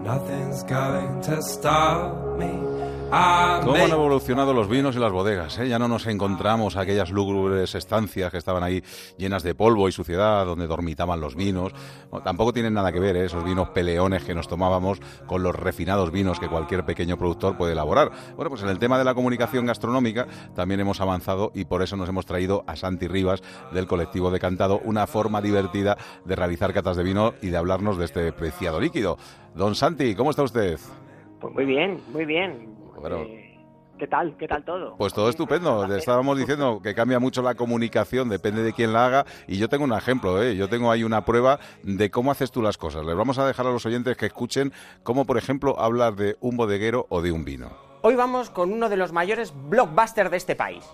nothing's 0.03 0.63
going 0.63 1.21
to 1.25 1.43
stop 1.43 2.39
me. 2.39 2.88
¿Cómo 3.11 3.75
han 3.75 3.91
evolucionado 3.91 4.53
los 4.53 4.69
vinos 4.69 4.95
y 4.95 4.99
las 4.99 5.13
bodegas? 5.13 5.59
eh? 5.59 5.67
Ya 5.67 5.79
no 5.79 5.89
nos 5.89 6.07
encontramos 6.07 6.77
aquellas 6.77 7.11
lúgubres 7.11 7.75
estancias 7.75 8.31
que 8.31 8.37
estaban 8.37 8.63
ahí 8.63 8.83
llenas 9.17 9.43
de 9.43 9.55
polvo 9.55 9.89
y 9.89 9.93
suciedad, 9.93 10.45
donde 10.45 10.67
dormitaban 10.67 11.19
los 11.19 11.35
vinos. 11.35 11.73
No, 12.13 12.21
tampoco 12.21 12.53
tienen 12.53 12.75
nada 12.75 12.93
que 12.93 13.01
ver 13.01 13.17
eh, 13.17 13.25
esos 13.25 13.45
vinos 13.45 13.71
peleones 13.71 14.25
que 14.25 14.35
nos 14.35 14.47
tomábamos 14.47 15.01
con 15.27 15.43
los 15.43 15.55
refinados 15.55 16.11
vinos 16.11 16.39
que 16.39 16.49
cualquier 16.49 16.85
pequeño 16.85 17.17
productor 17.17 17.57
puede 17.57 17.73
elaborar. 17.73 18.11
Bueno, 18.37 18.51
pues 18.51 18.63
en 18.63 18.69
el 18.69 18.79
tema 18.79 18.99
de 18.99 19.05
la 19.05 19.15
comunicación 19.15 19.65
gastronómica 19.65 20.27
también 20.55 20.81
hemos 20.81 21.01
avanzado 21.01 21.51
y 21.55 21.65
por 21.65 21.83
eso 21.83 21.97
nos 21.97 22.11
hemos 22.11 22.27
traído 22.27 22.63
a 22.67 22.77
Santi 22.77 23.09
Rivas 23.09 23.43
del 23.73 23.87
colectivo 23.87 24.31
Decantado, 24.31 24.81
una 24.85 25.07
forma 25.07 25.41
divertida 25.41 25.97
de 26.27 26.37
realizar 26.37 26.75
catas 26.75 26.99
de 26.99 27.05
vino 27.05 27.33
y 27.41 27.49
de 27.49 27.57
hablarnos 27.57 27.97
de 27.97 28.05
este 28.05 28.33
preciado 28.33 28.81
líquido. 28.81 29.17
Don 29.55 29.75
Santi, 29.75 30.15
¿cómo 30.15 30.31
está 30.31 30.43
usted? 30.43 30.79
Pues 31.41 31.55
muy 31.55 31.65
bien, 31.65 32.01
muy 32.13 32.27
bien. 32.27 32.78
Bueno, 33.01 33.19
Eh, 33.19 33.45
¿Qué 33.99 34.07
tal? 34.07 34.37
¿Qué 34.37 34.47
tal 34.47 34.65
todo? 34.65 34.95
Pues 34.97 35.13
todo 35.13 35.29
estupendo. 35.29 35.87
Le 35.89 35.99
estábamos 35.99 36.39
diciendo 36.39 36.81
que 36.81 36.95
cambia 36.95 37.19
mucho 37.19 37.43
la 37.43 37.57
comunicación, 37.57 38.29
depende 38.29 38.63
de 38.63 38.73
quién 38.73 38.93
la 38.93 39.07
haga. 39.07 39.27
Y 39.49 39.59
yo 39.59 39.69
tengo 39.69 39.83
un 39.85 39.93
ejemplo, 39.93 40.41
¿eh? 40.41 40.55
yo 40.55 40.69
tengo 40.69 40.93
ahí 40.93 41.03
una 41.03 41.25
prueba 41.25 41.59
de 41.83 42.09
cómo 42.09 42.31
haces 42.31 42.53
tú 42.53 42.63
las 42.63 42.79
cosas. 42.79 43.05
Les 43.05 43.17
vamos 43.17 43.39
a 43.39 43.47
dejar 43.47 43.67
a 43.67 43.71
los 43.71 43.85
oyentes 43.87 44.17
que 44.17 44.27
escuchen 44.27 44.73
cómo, 45.03 45.25
por 45.27 45.37
ejemplo, 45.37 45.81
hablar 45.81 46.15
de 46.15 46.37
un 46.41 46.57
bodeguero 46.57 47.07
o 47.09 47.23
de 47.23 47.33
un 47.33 47.45
vino. 47.45 47.71
Hoy 48.03 48.15
vamos 48.15 48.51
con 48.51 48.73
uno 48.73 48.89
de 48.89 48.97
los 48.97 49.11
mayores 49.13 49.53
blockbusters 49.69 50.31
de 50.31 50.37
este 50.37 50.55
país. 50.55 50.85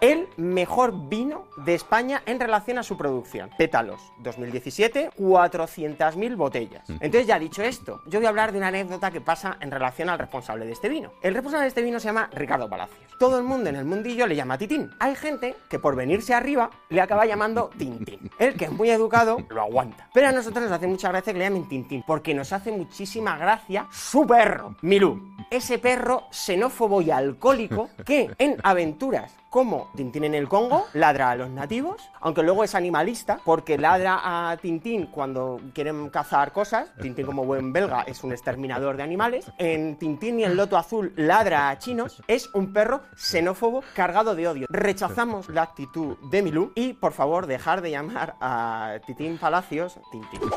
El 0.00 0.28
mejor 0.36 1.08
vino 1.08 1.46
de 1.64 1.74
España 1.74 2.22
en 2.26 2.38
relación 2.38 2.78
a 2.78 2.82
su 2.82 2.98
producción. 2.98 3.50
Pétalos, 3.56 4.00
2017, 4.18 5.10
400.000 5.18 6.36
botellas. 6.36 6.88
Entonces, 6.88 7.26
ya 7.26 7.38
dicho 7.38 7.62
esto, 7.62 8.02
yo 8.06 8.18
voy 8.18 8.26
a 8.26 8.28
hablar 8.28 8.52
de 8.52 8.58
una 8.58 8.68
anécdota 8.68 9.10
que 9.10 9.22
pasa 9.22 9.56
en 9.60 9.70
relación 9.70 10.10
al 10.10 10.18
responsable 10.18 10.66
de 10.66 10.72
este 10.72 10.88
vino. 10.88 11.12
El 11.22 11.34
responsable 11.34 11.62
de 11.62 11.68
este 11.68 11.82
vino 11.82 11.98
se 11.98 12.06
llama 12.06 12.28
Ricardo 12.32 12.68
Palacios. 12.68 13.00
Todo 13.18 13.38
el 13.38 13.44
mundo 13.44 13.70
en 13.70 13.76
el 13.76 13.86
mundillo 13.86 14.26
le 14.26 14.36
llama 14.36 14.58
Titín. 14.58 14.90
Hay 15.00 15.14
gente 15.14 15.56
que 15.70 15.78
por 15.78 15.96
venirse 15.96 16.34
arriba 16.34 16.70
le 16.90 17.00
acaba 17.00 17.24
llamando 17.24 17.70
Tintín. 17.78 18.30
El 18.38 18.54
que 18.54 18.66
es 18.66 18.72
muy 18.72 18.90
educado 18.90 19.38
lo 19.48 19.62
aguanta. 19.62 20.10
Pero 20.12 20.28
a 20.28 20.32
nosotros 20.32 20.62
nos 20.64 20.72
hace 20.72 20.86
mucha 20.86 21.08
gracia 21.08 21.32
que 21.32 21.38
le 21.38 21.46
llamen 21.46 21.68
Tintín, 21.68 22.04
porque 22.06 22.34
nos 22.34 22.52
hace 22.52 22.70
muchísima 22.70 23.38
gracia 23.38 23.86
su 23.90 24.26
perro, 24.26 24.76
Milú. 24.82 25.34
Ese 25.50 25.78
perro 25.78 26.24
xenófobo 26.30 27.00
y 27.00 27.10
alcohólico 27.10 27.88
que 28.04 28.30
en 28.38 28.56
aventuras 28.62 29.32
como 29.50 29.90
Tintín 29.96 30.24
en 30.24 30.34
el 30.34 30.48
Congo 30.48 30.86
ladra 30.92 31.30
a 31.30 31.36
los 31.36 31.50
nativos, 31.50 32.10
aunque 32.20 32.42
luego 32.42 32.64
es 32.64 32.74
animalista 32.74 33.40
porque 33.44 33.78
ladra 33.78 34.50
a 34.50 34.56
Tintín 34.56 35.06
cuando 35.06 35.60
quieren 35.72 36.10
cazar 36.10 36.52
cosas. 36.52 36.92
Tintín 37.00 37.26
como 37.26 37.44
buen 37.44 37.72
belga 37.72 38.02
es 38.02 38.22
un 38.24 38.32
exterminador 38.32 38.96
de 38.96 39.02
animales. 39.02 39.50
En 39.58 39.96
Tintín 39.96 40.40
y 40.40 40.44
el 40.44 40.56
Loto 40.56 40.76
Azul 40.76 41.12
ladra 41.16 41.70
a 41.70 41.78
chinos. 41.78 42.22
Es 42.28 42.50
un 42.54 42.72
perro 42.72 43.02
xenófobo 43.16 43.82
cargado 43.94 44.34
de 44.34 44.48
odio. 44.48 44.66
Rechazamos 44.68 45.48
la 45.48 45.62
actitud 45.62 46.16
de 46.30 46.42
Milú 46.42 46.72
y 46.74 46.94
por 46.94 47.12
favor 47.12 47.46
dejar 47.46 47.80
de 47.80 47.92
llamar 47.92 48.34
a 48.40 48.98
Titín 49.06 49.38
Palacios 49.38 49.98
Tintín. 50.10 50.40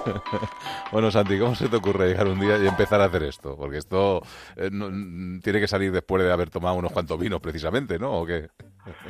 Bueno, 0.91 1.11
Santi, 1.11 1.37
¿cómo 1.37 1.53
se 1.53 1.69
te 1.69 1.75
ocurre 1.75 2.07
llegar 2.07 2.27
un 2.27 2.39
día 2.39 2.57
y 2.57 2.67
empezar 2.67 2.99
a 3.01 3.05
hacer 3.05 3.23
esto? 3.23 3.55
Porque 3.55 3.77
esto 3.77 4.23
eh, 4.55 4.69
mm, 4.71 5.39
tiene 5.41 5.59
que 5.59 5.67
salir 5.67 5.91
después 5.91 6.23
de 6.23 6.31
haber 6.31 6.49
tomado 6.49 6.75
unos 6.75 6.91
cuantos 6.91 7.19
vinos, 7.19 7.39
precisamente, 7.39 7.99
¿no? 7.99 8.13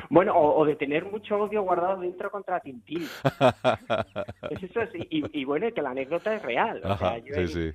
Bueno, 0.10 0.34
o, 0.36 0.60
o 0.60 0.66
de 0.66 0.76
tener 0.76 1.06
mucho 1.06 1.38
odio 1.38 1.64
guardado 1.64 2.02
dentro 2.02 2.30
contra 2.32 2.60
Tintín. 2.60 3.04
Es 4.50 4.64
eso, 4.64 4.82
y, 4.96 5.40
y 5.42 5.46
bueno, 5.46 5.68
y 5.68 5.72
que 5.74 5.82
la 5.82 5.92
anécdota 5.92 6.36
es 6.36 6.42
real. 6.42 6.82
O 6.84 6.98
sea, 6.98 7.18
yo 7.20 7.34
sí, 7.36 7.40
en- 7.42 7.48
sí. 7.48 7.72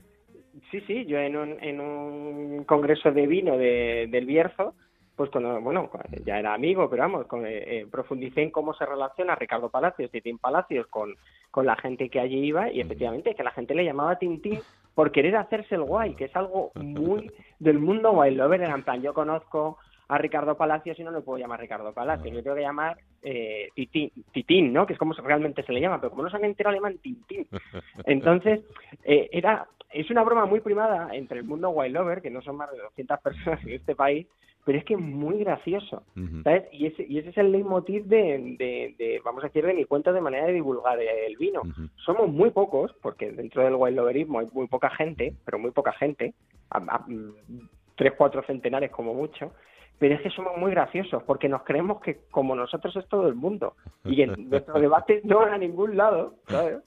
Sí, 0.70 0.80
sí, 0.82 1.04
yo 1.06 1.18
en 1.18 1.36
un, 1.36 1.56
en 1.62 1.80
un 1.80 2.64
congreso 2.64 3.10
de 3.10 3.26
vino 3.26 3.56
de, 3.56 4.06
del 4.10 4.24
Bierzo, 4.26 4.74
pues 5.16 5.30
cuando, 5.30 5.60
bueno, 5.60 5.90
ya 6.24 6.38
era 6.38 6.54
amigo, 6.54 6.88
pero 6.90 7.02
vamos, 7.02 7.26
con- 7.26 7.46
eh, 7.46 7.80
eh, 7.80 7.86
profundicé 7.90 8.42
en 8.42 8.50
cómo 8.50 8.72
se 8.74 8.86
relaciona 8.86 9.34
Ricardo 9.36 9.68
Palacios, 9.70 10.10
Titín 10.10 10.38
Palacios, 10.38 10.86
con, 10.88 11.14
con 11.50 11.66
la 11.66 11.76
gente 11.76 12.08
que 12.08 12.20
allí 12.20 12.38
iba, 12.46 12.70
y 12.70 12.80
efectivamente 12.80 13.34
que 13.34 13.42
la 13.44 13.50
gente 13.52 13.74
le 13.74 13.84
llamaba 13.84 14.18
Tintín 14.18 14.60
por 14.94 15.10
querer 15.12 15.36
hacerse 15.36 15.74
el 15.76 15.82
guay, 15.82 16.14
que 16.14 16.26
es 16.26 16.36
algo 16.36 16.70
muy 16.76 17.30
del 17.58 17.78
mundo 17.78 18.12
guay 18.12 18.34
lover, 18.34 18.62
era 18.62 18.74
en 18.74 18.82
plan, 18.84 19.02
yo 19.02 19.12
conozco 19.14 19.78
a 20.08 20.18
Ricardo 20.18 20.56
Palacios 20.56 20.98
y 20.98 21.04
no 21.04 21.10
le 21.10 21.20
puedo 21.20 21.38
llamar 21.38 21.60
Ricardo 21.60 21.92
Palacios, 21.92 22.34
le 22.34 22.42
tengo 22.42 22.56
que 22.56 22.62
llamar 22.62 22.96
eh, 23.22 23.68
Titín, 23.74 24.10
Titín, 24.32 24.72
¿no? 24.72 24.86
Que 24.86 24.92
es 24.94 24.98
como 24.98 25.14
realmente 25.14 25.62
se 25.62 25.72
le 25.72 25.80
llama, 25.80 25.98
pero 26.00 26.10
como 26.10 26.24
no 26.24 26.30
se 26.30 26.36
enterado 26.36 26.72
le 26.72 26.78
llaman 26.78 26.98
Tintín. 26.98 27.46
Entonces, 28.06 28.60
eh, 29.04 29.28
era 29.32 29.66
es 29.92 30.10
una 30.10 30.24
broma 30.24 30.44
muy 30.44 30.60
primada 30.60 31.14
entre 31.14 31.38
el 31.38 31.44
mundo 31.44 31.70
wild 31.70 31.94
lover, 31.94 32.20
que 32.20 32.28
no 32.30 32.42
son 32.42 32.56
más 32.56 32.70
de 32.72 32.78
200 32.78 33.20
personas 33.20 33.62
en 33.64 33.74
este 33.74 33.94
país, 33.94 34.26
pero 34.64 34.76
es 34.78 34.84
que 34.84 34.96
muy 34.96 35.38
gracioso, 35.38 36.02
¿sabes? 36.42 36.64
Y 36.72 36.86
ese, 36.86 37.04
y 37.08 37.18
ese 37.18 37.28
es 37.30 37.36
el 37.36 37.52
leitmotiv 37.52 38.04
de, 38.06 38.56
de, 38.58 38.94
de, 38.98 39.20
vamos 39.24 39.44
a 39.44 39.46
decir, 39.46 39.64
de 39.64 39.72
mi 39.74 39.84
cuento 39.84 40.12
de 40.12 40.20
manera 40.20 40.46
de 40.46 40.52
divulgar 40.54 40.98
el 40.98 41.36
vino. 41.36 41.62
Somos 41.96 42.28
muy 42.28 42.50
pocos, 42.50 42.92
porque 43.02 43.30
dentro 43.30 43.62
del 43.62 43.74
wild 43.76 43.96
loverismo 43.96 44.40
hay 44.40 44.48
muy 44.52 44.66
poca 44.66 44.90
gente, 44.90 45.32
pero 45.44 45.58
muy 45.60 45.70
poca 45.70 45.92
gente, 45.92 46.34
a- 46.70 46.78
a- 46.78 47.04
mm, 47.06 47.68
tres, 47.94 48.14
cuatro 48.16 48.42
centenares 48.42 48.90
como 48.90 49.14
mucho, 49.14 49.52
pero 49.98 50.14
es 50.16 50.20
que 50.22 50.30
somos 50.30 50.56
muy 50.58 50.70
graciosos, 50.72 51.22
porque 51.22 51.48
nos 51.48 51.62
creemos 51.62 52.00
que 52.00 52.20
como 52.30 52.54
nosotros 52.54 52.94
es 52.96 53.06
todo 53.08 53.28
el 53.28 53.34
mundo, 53.34 53.74
y 54.04 54.16
que 54.16 54.26
nuestro 54.38 54.78
debate 54.80 55.20
no 55.24 55.38
va 55.38 55.54
a 55.54 55.58
ningún 55.58 55.96
lado, 55.96 56.34
¿sabes? 56.48 56.78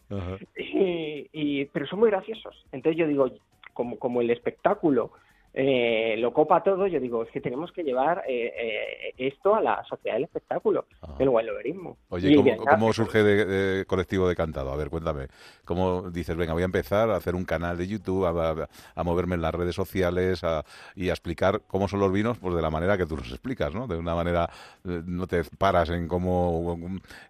y, 0.56 1.28
y- 1.32 1.66
pero 1.66 1.86
son 1.88 2.00
muy 2.00 2.10
graciosos. 2.10 2.66
Entonces 2.72 2.98
yo 3.00 3.08
digo, 3.08 3.30
como, 3.74 3.98
como 4.00 4.22
el 4.22 4.30
espectáculo 4.30 5.12
eh, 5.60 6.16
lo 6.20 6.32
copa 6.34 6.62
todo, 6.62 6.86
yo 6.86 7.00
digo, 7.00 7.24
es 7.24 7.32
que 7.32 7.42
tenemos 7.42 7.72
que 7.72 7.82
llevar 7.84 8.24
eh, 8.28 8.54
eh, 8.56 9.14
esto 9.18 9.56
a 9.56 9.62
la 9.62 9.84
sociedad 9.86 10.16
del 10.16 10.26
espectáculo, 10.26 10.86
el 11.18 11.30
wailoverismo. 11.30 11.98
Oye, 12.10 12.30
Y 12.30 12.36
¿cómo, 12.36 12.48
ya, 12.48 12.58
cómo 12.58 12.94
surge 12.94 13.24
de, 13.24 13.46
de 13.46 13.86
colectivo 13.86 14.30
de 14.30 14.36
cantado? 14.36 14.72
A 14.72 14.76
ver, 14.76 14.92
cuéntame. 14.92 15.30
¿Cómo 15.66 16.12
dices, 16.12 16.36
venga, 16.38 16.54
voy 16.54 16.62
a 16.62 16.66
empezar 16.66 17.10
a 17.10 17.16
hacer 17.16 17.34
un 17.34 17.44
canal 17.44 17.76
de 17.76 17.88
YouTube, 17.88 18.26
a, 18.26 18.52
a- 18.52 18.70
a 18.94 19.04
moverme 19.04 19.34
en 19.34 19.42
las 19.42 19.56
redes 19.56 19.74
sociales 19.74 20.44
a- 20.44 20.64
y 20.96 21.10
a 21.10 21.14
explicar 21.14 21.62
cómo 21.68 21.88
son 21.88 22.02
los 22.02 22.12
vinos 22.14 22.38
pues 22.38 22.54
de 22.56 22.62
la 22.62 22.70
manera 22.70 22.96
que 22.96 23.08
tú 23.08 23.18
los 23.18 23.30
explicas, 23.32 23.74
¿no? 23.74 23.88
De 23.88 23.98
una 23.98 24.14
manera, 24.14 24.48
eh, 24.86 25.02
no 25.06 25.26
te 25.26 25.44
paras 25.58 25.90
en 25.90 26.08
cómo, 26.08 26.78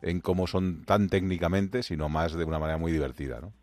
en 0.02 0.20
cómo 0.20 0.48
son 0.48 0.84
tan 0.84 1.08
técnicamente, 1.08 1.82
sino 1.82 2.10
más 2.10 2.34
de 2.34 2.44
una 2.44 2.60
manera 2.60 2.78
muy 2.78 2.92
divertida, 2.92 3.40
¿no? 3.40 3.54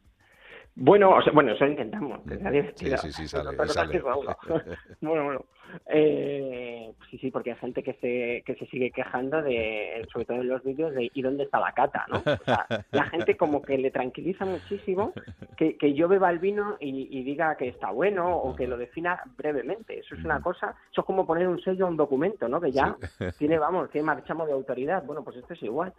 Bueno, 0.76 1.10
o 1.10 1.22
sea, 1.22 1.32
bueno, 1.32 1.52
eso 1.52 1.66
intentamos. 1.66 2.20
que. 2.22 2.72
Sí, 2.74 2.90
sí, 2.96 3.12
sí, 3.12 3.28
sale, 3.28 3.56
sale. 3.68 4.00
bueno, 5.00 5.24
bueno. 5.24 5.44
Eh, 5.86 6.92
sí, 7.10 7.18
sí, 7.18 7.30
porque 7.30 7.50
hay 7.50 7.56
gente 7.56 7.82
que 7.82 7.94
se, 7.94 8.42
que 8.44 8.54
se 8.58 8.66
sigue 8.66 8.90
quejando 8.90 9.42
de, 9.42 10.06
sobre 10.12 10.24
todo 10.24 10.40
en 10.40 10.48
los 10.48 10.62
vídeos, 10.62 10.94
de 10.94 11.10
¿y 11.12 11.22
dónde 11.22 11.44
está 11.44 11.58
la 11.58 11.72
cata? 11.72 12.06
¿no? 12.08 12.18
O 12.18 12.44
sea, 12.44 12.66
la 12.92 13.04
gente 13.04 13.36
como 13.36 13.62
que 13.62 13.78
le 13.78 13.90
tranquiliza 13.90 14.44
muchísimo 14.44 15.12
que, 15.56 15.76
que 15.76 15.94
yo 15.94 16.08
beba 16.08 16.30
el 16.30 16.38
vino 16.38 16.76
y, 16.80 17.08
y 17.18 17.22
diga 17.24 17.56
que 17.56 17.68
está 17.68 17.90
bueno 17.90 18.36
o 18.36 18.54
que 18.54 18.66
lo 18.66 18.76
defina 18.76 19.20
brevemente. 19.36 19.98
Eso 19.98 20.14
es 20.14 20.24
una 20.24 20.40
cosa, 20.40 20.74
eso 20.90 21.00
es 21.00 21.06
como 21.06 21.26
poner 21.26 21.48
un 21.48 21.60
sello 21.60 21.86
a 21.86 21.90
un 21.90 21.96
documento, 21.96 22.48
¿no? 22.48 22.60
Que 22.60 22.72
ya 22.72 22.96
tiene, 23.38 23.58
vamos, 23.58 23.90
que 23.90 24.02
marchamos 24.02 24.46
de 24.46 24.52
autoridad. 24.52 25.04
Bueno, 25.04 25.24
pues 25.24 25.36
esto 25.36 25.54
es 25.54 25.62
igual. 25.62 25.92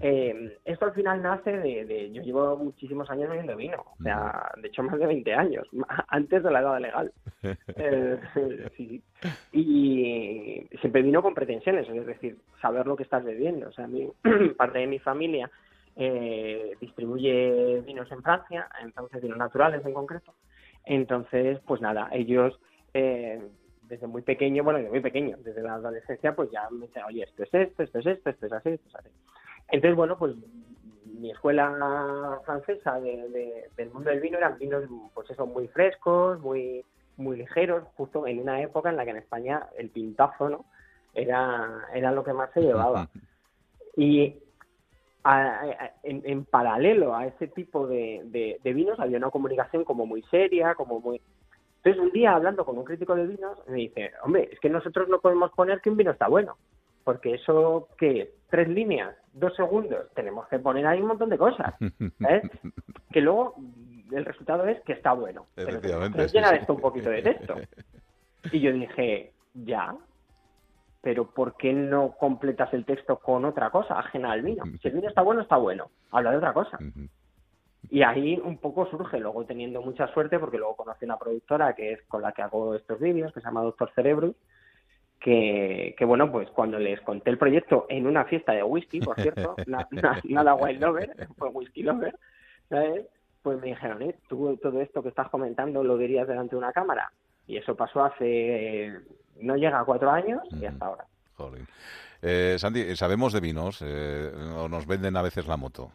Eh, 0.00 0.58
esto 0.64 0.86
al 0.86 0.94
final 0.94 1.22
nace 1.22 1.52
de, 1.52 1.84
de- 1.84 2.12
Yo 2.12 2.22
llevo 2.22 2.56
muchísimos 2.56 3.10
años 3.10 3.28
bebiendo 3.28 3.54
vino, 3.56 3.84
o 3.98 4.02
sea, 4.02 4.50
de 4.60 4.68
hecho 4.68 4.82
más 4.82 4.98
de 4.98 5.06
20 5.06 5.34
años, 5.34 5.68
antes 6.08 6.42
de 6.42 6.50
la 6.50 6.60
edad 6.60 6.80
legal. 6.80 7.12
Eh, 7.76 8.18
sí. 8.76 9.02
Y 9.52 10.66
siempre 10.80 11.02
vino 11.02 11.22
con 11.22 11.34
pretensiones, 11.34 11.88
es 11.88 12.06
decir, 12.06 12.36
saber 12.60 12.86
lo 12.86 12.96
que 12.96 13.02
estás 13.02 13.24
bebiendo. 13.24 13.68
O 13.68 13.72
sea, 13.72 13.86
mi, 13.86 14.08
parte 14.56 14.78
de 14.78 14.86
mi 14.86 14.98
familia 14.98 15.50
eh, 15.96 16.72
distribuye 16.80 17.80
vinos 17.84 18.10
en 18.12 18.22
Francia, 18.22 18.68
entonces 18.82 19.20
vinos 19.22 19.38
naturales 19.38 19.84
en 19.84 19.92
concreto. 19.92 20.34
Entonces, 20.84 21.60
pues 21.66 21.80
nada, 21.80 22.08
ellos 22.12 22.58
eh, 22.94 23.40
desde 23.82 24.06
muy 24.06 24.22
pequeño, 24.22 24.64
bueno, 24.64 24.78
desde 24.78 24.90
muy 24.90 25.00
pequeño, 25.00 25.36
desde 25.44 25.62
la 25.62 25.74
adolescencia, 25.74 26.34
pues 26.34 26.50
ya 26.50 26.68
me 26.70 26.86
dicen, 26.86 27.02
oye, 27.04 27.24
esto 27.24 27.42
es 27.42 27.52
esto, 27.54 27.82
esto 27.82 27.98
es 27.98 28.06
esto, 28.06 28.30
esto 28.30 28.46
es 28.46 28.52
así, 28.52 28.68
esto 28.70 28.88
es 28.88 28.94
así. 28.96 29.08
Entonces, 29.72 29.96
bueno, 29.96 30.16
pues 30.18 30.36
mi 31.18 31.30
escuela 31.30 32.40
francesa 32.44 33.00
de- 33.00 33.28
de- 33.30 33.70
del 33.76 33.90
mundo 33.90 34.10
del 34.10 34.20
vino 34.20 34.38
eran 34.38 34.58
vinos, 34.58 34.84
pues 35.14 35.28
eso, 35.30 35.46
muy 35.46 35.66
frescos, 35.68 36.40
muy 36.40 36.84
muy 37.16 37.36
ligeros, 37.36 37.84
justo 37.94 38.26
en 38.26 38.40
una 38.40 38.60
época 38.62 38.88
en 38.90 38.96
la 38.96 39.04
que 39.04 39.10
en 39.10 39.18
España 39.18 39.66
el 39.76 39.90
pintazo, 39.90 40.48
¿no? 40.48 40.64
Era, 41.14 41.86
era 41.94 42.10
lo 42.10 42.24
que 42.24 42.32
más 42.32 42.50
se 42.52 42.62
llevaba. 42.62 43.08
Y 43.94 44.38
en, 46.02 46.22
en, 46.24 46.44
paralelo 46.46 47.14
a 47.14 47.26
ese 47.26 47.46
tipo 47.46 47.86
de, 47.86 48.22
de, 48.24 48.58
de, 48.64 48.72
vinos 48.72 48.98
había 48.98 49.18
una 49.18 49.28
comunicación 49.28 49.84
como 49.84 50.06
muy 50.06 50.22
seria, 50.30 50.74
como 50.74 50.98
muy... 50.98 51.20
Entonces 51.76 52.02
un 52.02 52.10
día 52.10 52.34
hablando 52.34 52.64
con 52.64 52.78
un 52.78 52.84
crítico 52.84 53.14
de 53.14 53.26
vinos 53.26 53.58
me 53.68 53.76
dice, 53.76 54.12
hombre, 54.24 54.48
es 54.50 54.58
que 54.60 54.70
nosotros 54.70 55.10
no 55.10 55.20
podemos 55.20 55.52
poner 55.52 55.82
que 55.82 55.90
un 55.90 55.98
vino 55.98 56.10
está 56.10 56.26
bueno, 56.26 56.56
porque 57.04 57.34
eso, 57.34 57.88
¿qué 57.98 58.22
es? 58.22 58.28
Tres 58.48 58.68
líneas, 58.68 59.16
dos 59.32 59.54
segundos, 59.56 60.10
tenemos 60.14 60.46
que 60.48 60.58
poner 60.58 60.86
ahí 60.86 61.00
un 61.00 61.08
montón 61.08 61.30
de 61.30 61.38
cosas, 61.38 61.74
¿eh? 61.80 62.42
que 63.12 63.20
luego 63.20 63.54
el 64.10 64.24
resultado 64.24 64.66
es 64.66 64.80
que 64.82 64.92
está 64.92 65.12
bueno. 65.12 65.46
Pero 65.54 65.80
llena 66.26 66.50
de 66.50 66.58
esto 66.58 66.74
un 66.74 66.80
poquito 66.80 67.10
de 67.10 67.22
texto. 67.22 67.56
Y 68.50 68.60
yo 68.60 68.72
dije, 68.72 69.32
ya, 69.54 69.96
pero 71.00 71.30
¿por 71.30 71.56
qué 71.56 71.72
no 71.72 72.12
completas 72.12 72.72
el 72.74 72.84
texto 72.84 73.18
con 73.18 73.44
otra 73.44 73.70
cosa 73.70 73.98
ajena 73.98 74.32
al 74.32 74.42
vino? 74.42 74.64
Si 74.80 74.88
el 74.88 74.94
vino 74.94 75.08
está 75.08 75.22
bueno, 75.22 75.42
está 75.42 75.56
bueno. 75.56 75.90
Habla 76.10 76.30
de 76.30 76.36
otra 76.36 76.52
cosa. 76.52 76.78
Y 77.90 78.02
ahí 78.02 78.40
un 78.42 78.58
poco 78.58 78.86
surge, 78.86 79.18
luego 79.18 79.44
teniendo 79.44 79.82
mucha 79.82 80.06
suerte, 80.08 80.38
porque 80.38 80.58
luego 80.58 80.76
conocí 80.76 81.04
una 81.04 81.18
productora 81.18 81.74
que 81.74 81.92
es 81.92 82.02
con 82.06 82.22
la 82.22 82.32
que 82.32 82.42
hago 82.42 82.74
estos 82.74 83.00
vídeos, 83.00 83.32
que 83.32 83.40
se 83.40 83.46
llama 83.46 83.62
Doctor 83.62 83.90
Cerebrus, 83.94 84.36
que, 85.22 85.94
que, 85.96 86.04
bueno, 86.04 86.30
pues 86.30 86.48
cuando 86.50 86.78
les 86.78 87.00
conté 87.00 87.30
el 87.30 87.38
proyecto 87.38 87.86
en 87.88 88.06
una 88.06 88.24
fiesta 88.24 88.52
de 88.52 88.62
whisky, 88.62 89.00
por 89.00 89.20
cierto, 89.20 89.56
nada 90.24 90.54
wild 90.54 90.80
lover, 90.80 91.28
fue 91.36 91.48
whisky 91.48 91.82
lover, 91.82 92.14
¿sabes? 92.68 93.06
Pues 93.42 93.60
me 93.60 93.68
dijeron, 93.68 94.02
¿eh? 94.02 94.14
¿Tú 94.28 94.58
todo 94.62 94.80
esto 94.80 95.02
que 95.02 95.08
estás 95.08 95.28
comentando 95.28 95.82
lo 95.82 95.96
dirías 95.96 96.28
delante 96.28 96.56
de 96.56 96.58
una 96.58 96.72
cámara? 96.72 97.12
Y 97.46 97.56
eso 97.56 97.74
pasó 97.74 98.04
hace 98.04 99.00
no 99.40 99.56
llega 99.56 99.80
a 99.80 99.84
cuatro 99.84 100.10
años 100.10 100.40
y 100.50 100.64
hasta 100.64 100.86
ahora. 100.86 101.06
Joder. 101.36 101.62
Eh, 102.22 102.56
Sandy, 102.58 102.94
¿sabemos 102.96 103.32
de 103.32 103.40
vinos 103.40 103.82
eh, 103.84 104.30
o 104.56 104.68
nos 104.68 104.86
venden 104.86 105.16
a 105.16 105.22
veces 105.22 105.46
la 105.46 105.56
moto? 105.56 105.90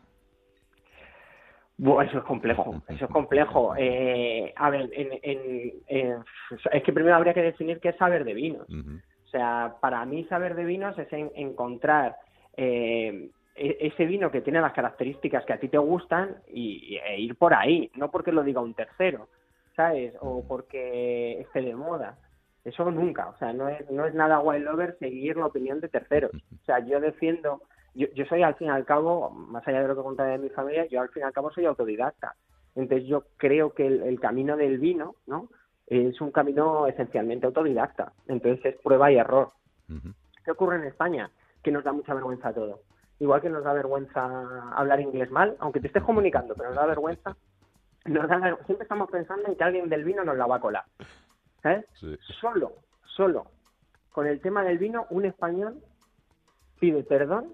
Bueno, 1.78 2.10
eso 2.10 2.18
es 2.18 2.24
complejo, 2.26 2.82
eso 2.90 3.06
es 3.06 3.12
complejo. 3.12 3.74
Eh, 3.78 4.54
a 4.56 4.70
ver, 4.70 4.90
es 4.94 6.84
que 6.84 6.94
primero 6.94 7.16
habría 7.16 7.34
que 7.34 7.44
definir 7.44 7.80
qué 7.80 7.90
es 7.90 7.98
saber 7.98 8.26
de 8.26 8.34
vinos. 8.34 8.68
O 8.70 9.00
sea, 9.38 9.76
para 9.80 10.06
mí 10.06 10.24
saber 10.26 10.56
de 10.56 10.66
vinos 10.66 10.98
es 10.98 11.08
encontrar 11.12 12.18
e, 12.56 13.30
ese 13.56 14.06
vino 14.06 14.32
que 14.32 14.42
tiene 14.42 14.62
las 14.62 14.74
características 14.74 15.46
que 15.46 15.54
a 15.54 15.60
ti 15.60 15.68
te 15.68 15.78
gustan 15.78 16.38
y, 16.48 16.98
e 16.98 17.20
ir 17.20 17.36
por 17.36 17.54
ahí, 17.54 17.92
no 17.96 18.12
porque 18.12 18.32
lo 18.32 18.44
diga 18.44 18.62
un 18.62 18.74
tercero, 18.74 19.28
¿sabes? 19.76 20.14
O 20.22 20.44
porque 20.48 21.42
esté 21.42 21.62
de 21.62 21.76
moda. 21.76 22.18
Eso 22.64 22.90
nunca, 22.92 23.30
o 23.30 23.38
sea, 23.38 23.54
no 23.54 23.70
es, 23.70 23.90
no 23.90 24.06
es 24.06 24.14
nada 24.14 24.42
wild 24.42 24.66
lover 24.66 24.98
seguir 25.00 25.38
la 25.38 25.46
opinión 25.46 25.80
de 25.80 25.88
terceros. 25.88 26.32
O 26.34 26.66
sea, 26.66 26.80
yo 26.80 27.00
defiendo, 27.00 27.62
yo, 27.96 28.08
yo 28.14 28.26
soy 28.26 28.44
al 28.44 28.56
fin 28.56 28.68
y 28.68 28.72
al 28.72 28.86
cabo, 28.86 29.30
más 29.30 29.66
allá 29.68 29.82
de 29.82 29.88
lo 29.88 29.96
que 29.96 30.02
contaré 30.02 30.32
de 30.34 30.40
mi 30.40 30.50
familia, 30.50 30.86
yo 30.88 31.00
al 31.00 31.10
fin 31.10 31.22
y 31.22 31.26
al 31.26 31.34
cabo 31.34 31.50
soy 31.52 31.66
autodidacta. 31.66 32.36
Entonces 32.76 33.08
yo 33.08 33.24
creo 33.38 33.74
que 33.74 33.88
el, 33.88 34.20
camino 34.20 34.56
del 34.56 34.78
vino, 34.78 35.16
¿no? 35.26 35.50
Es 35.88 36.20
un 36.22 36.32
camino 36.32 36.88
esencialmente 36.88 37.46
autodidacta. 37.46 38.14
Entonces 38.28 38.66
es 38.66 38.82
prueba 38.82 39.12
y 39.12 39.18
error. 39.18 39.50
¿Qué 40.44 40.52
ocurre 40.52 40.78
en 40.78 40.84
España? 40.84 41.32
Que 41.64 41.72
nos 41.72 41.84
da 41.84 41.94
mucha 41.94 42.14
vergüenza 42.14 42.54
todo. 42.54 42.82
Igual 43.20 43.42
que 43.42 43.50
nos 43.50 43.64
da 43.64 43.74
vergüenza 43.74 44.72
hablar 44.74 45.00
inglés 45.00 45.32
mal, 45.32 45.56
aunque 45.60 45.80
te 45.80 45.88
estés 45.88 46.04
comunicando, 46.04 46.54
pero 46.56 46.70
nos 46.70 46.78
da 46.78 46.86
vergüenza. 46.86 47.36
Nos 48.06 48.28
da, 48.28 48.40
siempre 48.66 48.84
estamos 48.84 49.10
pensando 49.10 49.48
en 49.48 49.56
que 49.56 49.64
alguien 49.64 49.90
del 49.90 50.04
vino 50.04 50.24
nos 50.24 50.38
la 50.38 50.46
va 50.46 50.58
a 50.58 50.62
colar. 50.62 50.84
¿eh? 51.64 51.84
Solo, 52.40 52.74
solo, 53.04 53.48
con 54.12 54.28
el 54.28 54.40
tema 54.42 54.64
del 54.64 54.78
vino, 54.78 55.08
un 55.10 55.26
español 55.26 55.82
pide 56.80 57.04
perdón 57.04 57.54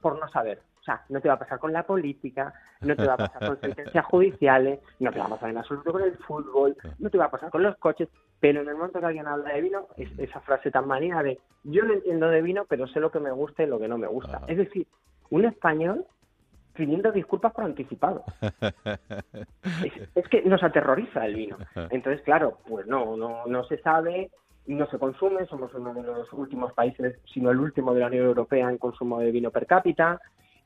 por 0.00 0.18
no 0.18 0.28
saber. 0.28 0.60
O 0.80 0.82
sea, 0.82 1.02
no 1.10 1.20
te 1.20 1.28
va 1.28 1.34
a 1.34 1.38
pasar 1.38 1.58
con 1.58 1.72
la 1.72 1.82
política, 1.82 2.54
no 2.80 2.96
te 2.96 3.06
va 3.06 3.14
a 3.14 3.18
pasar 3.18 3.46
con 3.46 3.60
sentencias 3.60 4.04
judiciales, 4.06 4.80
no 4.98 5.12
te 5.12 5.18
va 5.18 5.26
a 5.26 5.30
pasar 5.30 5.50
en 5.50 5.58
absoluto 5.58 5.92
con 5.92 6.02
el 6.02 6.16
fútbol, 6.18 6.76
no 6.98 7.10
te 7.10 7.18
va 7.18 7.26
a 7.26 7.30
pasar 7.30 7.50
con 7.50 7.62
los 7.62 7.76
coches, 7.76 8.08
pero 8.40 8.62
en 8.62 8.68
el 8.68 8.76
momento 8.76 8.98
que 8.98 9.06
alguien 9.06 9.26
habla 9.26 9.52
de 9.52 9.60
vino, 9.60 9.88
es 9.96 10.10
esa 10.18 10.40
frase 10.40 10.70
tan 10.70 10.88
manía 10.88 11.22
de 11.22 11.38
yo 11.64 11.84
no 11.84 11.92
entiendo 11.92 12.28
de 12.28 12.40
vino, 12.40 12.64
pero 12.68 12.86
sé 12.86 13.00
lo 13.00 13.10
que 13.10 13.20
me 13.20 13.30
gusta 13.30 13.62
y 13.62 13.66
lo 13.66 13.78
que 13.78 13.88
no 13.88 13.98
me 13.98 14.06
gusta. 14.06 14.40
Es 14.48 14.56
decir, 14.56 14.86
un 15.28 15.44
español 15.44 16.06
pidiendo 16.72 17.12
disculpas 17.12 17.52
por 17.52 17.64
anticipado. 17.64 18.24
es, 20.14 20.28
que 20.28 20.42
nos 20.42 20.62
aterroriza 20.62 21.26
el 21.26 21.34
vino. 21.34 21.58
Entonces, 21.90 22.22
claro, 22.22 22.58
pues 22.66 22.86
no, 22.86 23.16
no, 23.16 23.44
no 23.46 23.64
se 23.64 23.78
sabe, 23.82 24.30
no 24.66 24.86
se 24.88 24.98
consume, 24.98 25.46
somos 25.46 25.74
uno 25.74 25.92
de 25.92 26.02
los 26.02 26.32
últimos 26.32 26.72
países, 26.72 27.18
sino 27.32 27.50
el 27.50 27.60
último 27.60 27.92
de 27.92 28.00
la 28.00 28.06
Unión 28.06 28.26
Europea 28.26 28.70
en 28.70 28.78
consumo 28.78 29.18
de 29.20 29.30
vino 29.30 29.50
per 29.50 29.66
cápita. 29.66 30.20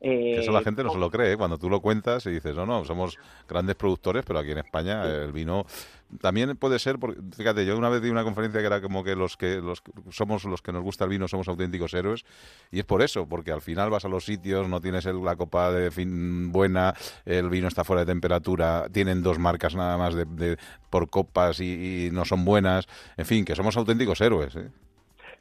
Eso 0.04 0.52
la 0.52 0.62
gente 0.62 0.84
no 0.84 0.90
se 0.90 0.98
lo 0.98 1.10
cree, 1.10 1.32
¿eh? 1.32 1.36
cuando 1.36 1.58
tú 1.58 1.70
lo 1.70 1.80
cuentas 1.80 2.26
y 2.26 2.30
dices, 2.30 2.54
no, 2.54 2.66
no, 2.66 2.84
somos 2.84 3.18
grandes 3.48 3.74
productores, 3.74 4.24
pero 4.26 4.38
aquí 4.38 4.50
en 4.50 4.58
España 4.58 5.04
el 5.06 5.32
vino 5.32 5.64
también 6.20 6.56
puede 6.56 6.78
ser, 6.78 6.98
porque, 6.98 7.20
fíjate, 7.36 7.64
yo 7.66 7.76
una 7.76 7.88
vez 7.88 8.02
di 8.02 8.10
una 8.10 8.22
conferencia 8.22 8.60
que 8.60 8.66
era 8.66 8.80
como 8.80 9.02
que 9.02 9.16
los 9.16 9.36
que 9.36 9.56
los 9.56 9.82
somos 10.10 10.44
los 10.44 10.62
que 10.62 10.72
nos 10.72 10.82
gusta 10.82 11.04
el 11.04 11.10
vino 11.10 11.26
somos 11.26 11.48
auténticos 11.48 11.94
héroes 11.94 12.24
y 12.70 12.80
es 12.80 12.84
por 12.84 13.02
eso, 13.02 13.26
porque 13.26 13.50
al 13.50 13.62
final 13.62 13.90
vas 13.90 14.04
a 14.04 14.08
los 14.08 14.24
sitios, 14.24 14.68
no 14.68 14.80
tienes 14.80 15.06
la 15.06 15.36
copa 15.36 15.72
de 15.72 15.90
fin 15.90 16.52
buena, 16.52 16.94
el 17.24 17.48
vino 17.48 17.68
está 17.68 17.82
fuera 17.84 18.00
de 18.00 18.06
temperatura, 18.06 18.86
tienen 18.92 19.22
dos 19.22 19.38
marcas 19.38 19.74
nada 19.74 19.96
más 19.96 20.14
de, 20.14 20.58
por 20.90 21.08
copas 21.08 21.60
y, 21.60 22.10
no 22.12 22.24
son 22.24 22.44
buenas, 22.44 22.86
en 23.16 23.26
fin, 23.26 23.44
que 23.44 23.56
somos 23.56 23.76
auténticos 23.76 24.20
héroes. 24.20 24.54
¿eh? 24.56 24.70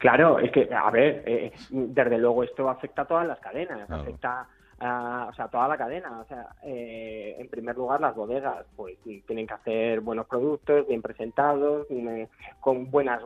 Claro, 0.04 0.38
es 0.38 0.52
que, 0.52 0.68
a 0.70 0.90
ver, 0.90 1.22
eh, 1.24 1.50
desde 1.70 2.18
luego 2.18 2.44
esto 2.44 2.68
afecta 2.68 3.00
a 3.00 3.06
todas 3.06 3.26
las 3.26 3.38
cadenas, 3.38 3.90
afecta 3.90 4.46
a, 4.78 5.28
o 5.30 5.32
sea, 5.32 5.48
toda 5.48 5.66
la 5.66 5.78
cadena. 5.78 6.20
O 6.20 6.26
sea, 6.26 6.46
eh, 6.62 7.36
en 7.38 7.48
primer 7.48 7.74
lugar, 7.74 8.02
las 8.02 8.14
bodegas, 8.14 8.66
pues 8.76 8.98
tienen 9.26 9.46
que 9.46 9.54
hacer 9.54 10.00
buenos 10.02 10.26
productos, 10.26 10.86
bien 10.86 11.00
presentados, 11.00 11.86
eh, 11.88 12.28
con 12.60 12.90
buenas 12.90 13.22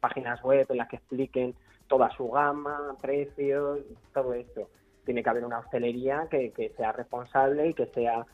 páginas 0.00 0.42
web 0.42 0.66
en 0.68 0.78
las 0.78 0.88
que 0.88 0.96
expliquen 0.96 1.54
toda 1.86 2.10
su 2.16 2.28
gama, 2.28 2.96
precios, 3.00 3.78
todo 4.12 4.34
esto. 4.34 4.68
Tiene 5.04 5.22
que 5.22 5.30
haber 5.30 5.44
una 5.44 5.60
hostelería 5.60 6.26
que, 6.28 6.50
que 6.50 6.70
sea 6.70 6.90
responsable 6.90 7.68
y 7.68 7.74
que 7.74 7.86
sea 7.86 8.26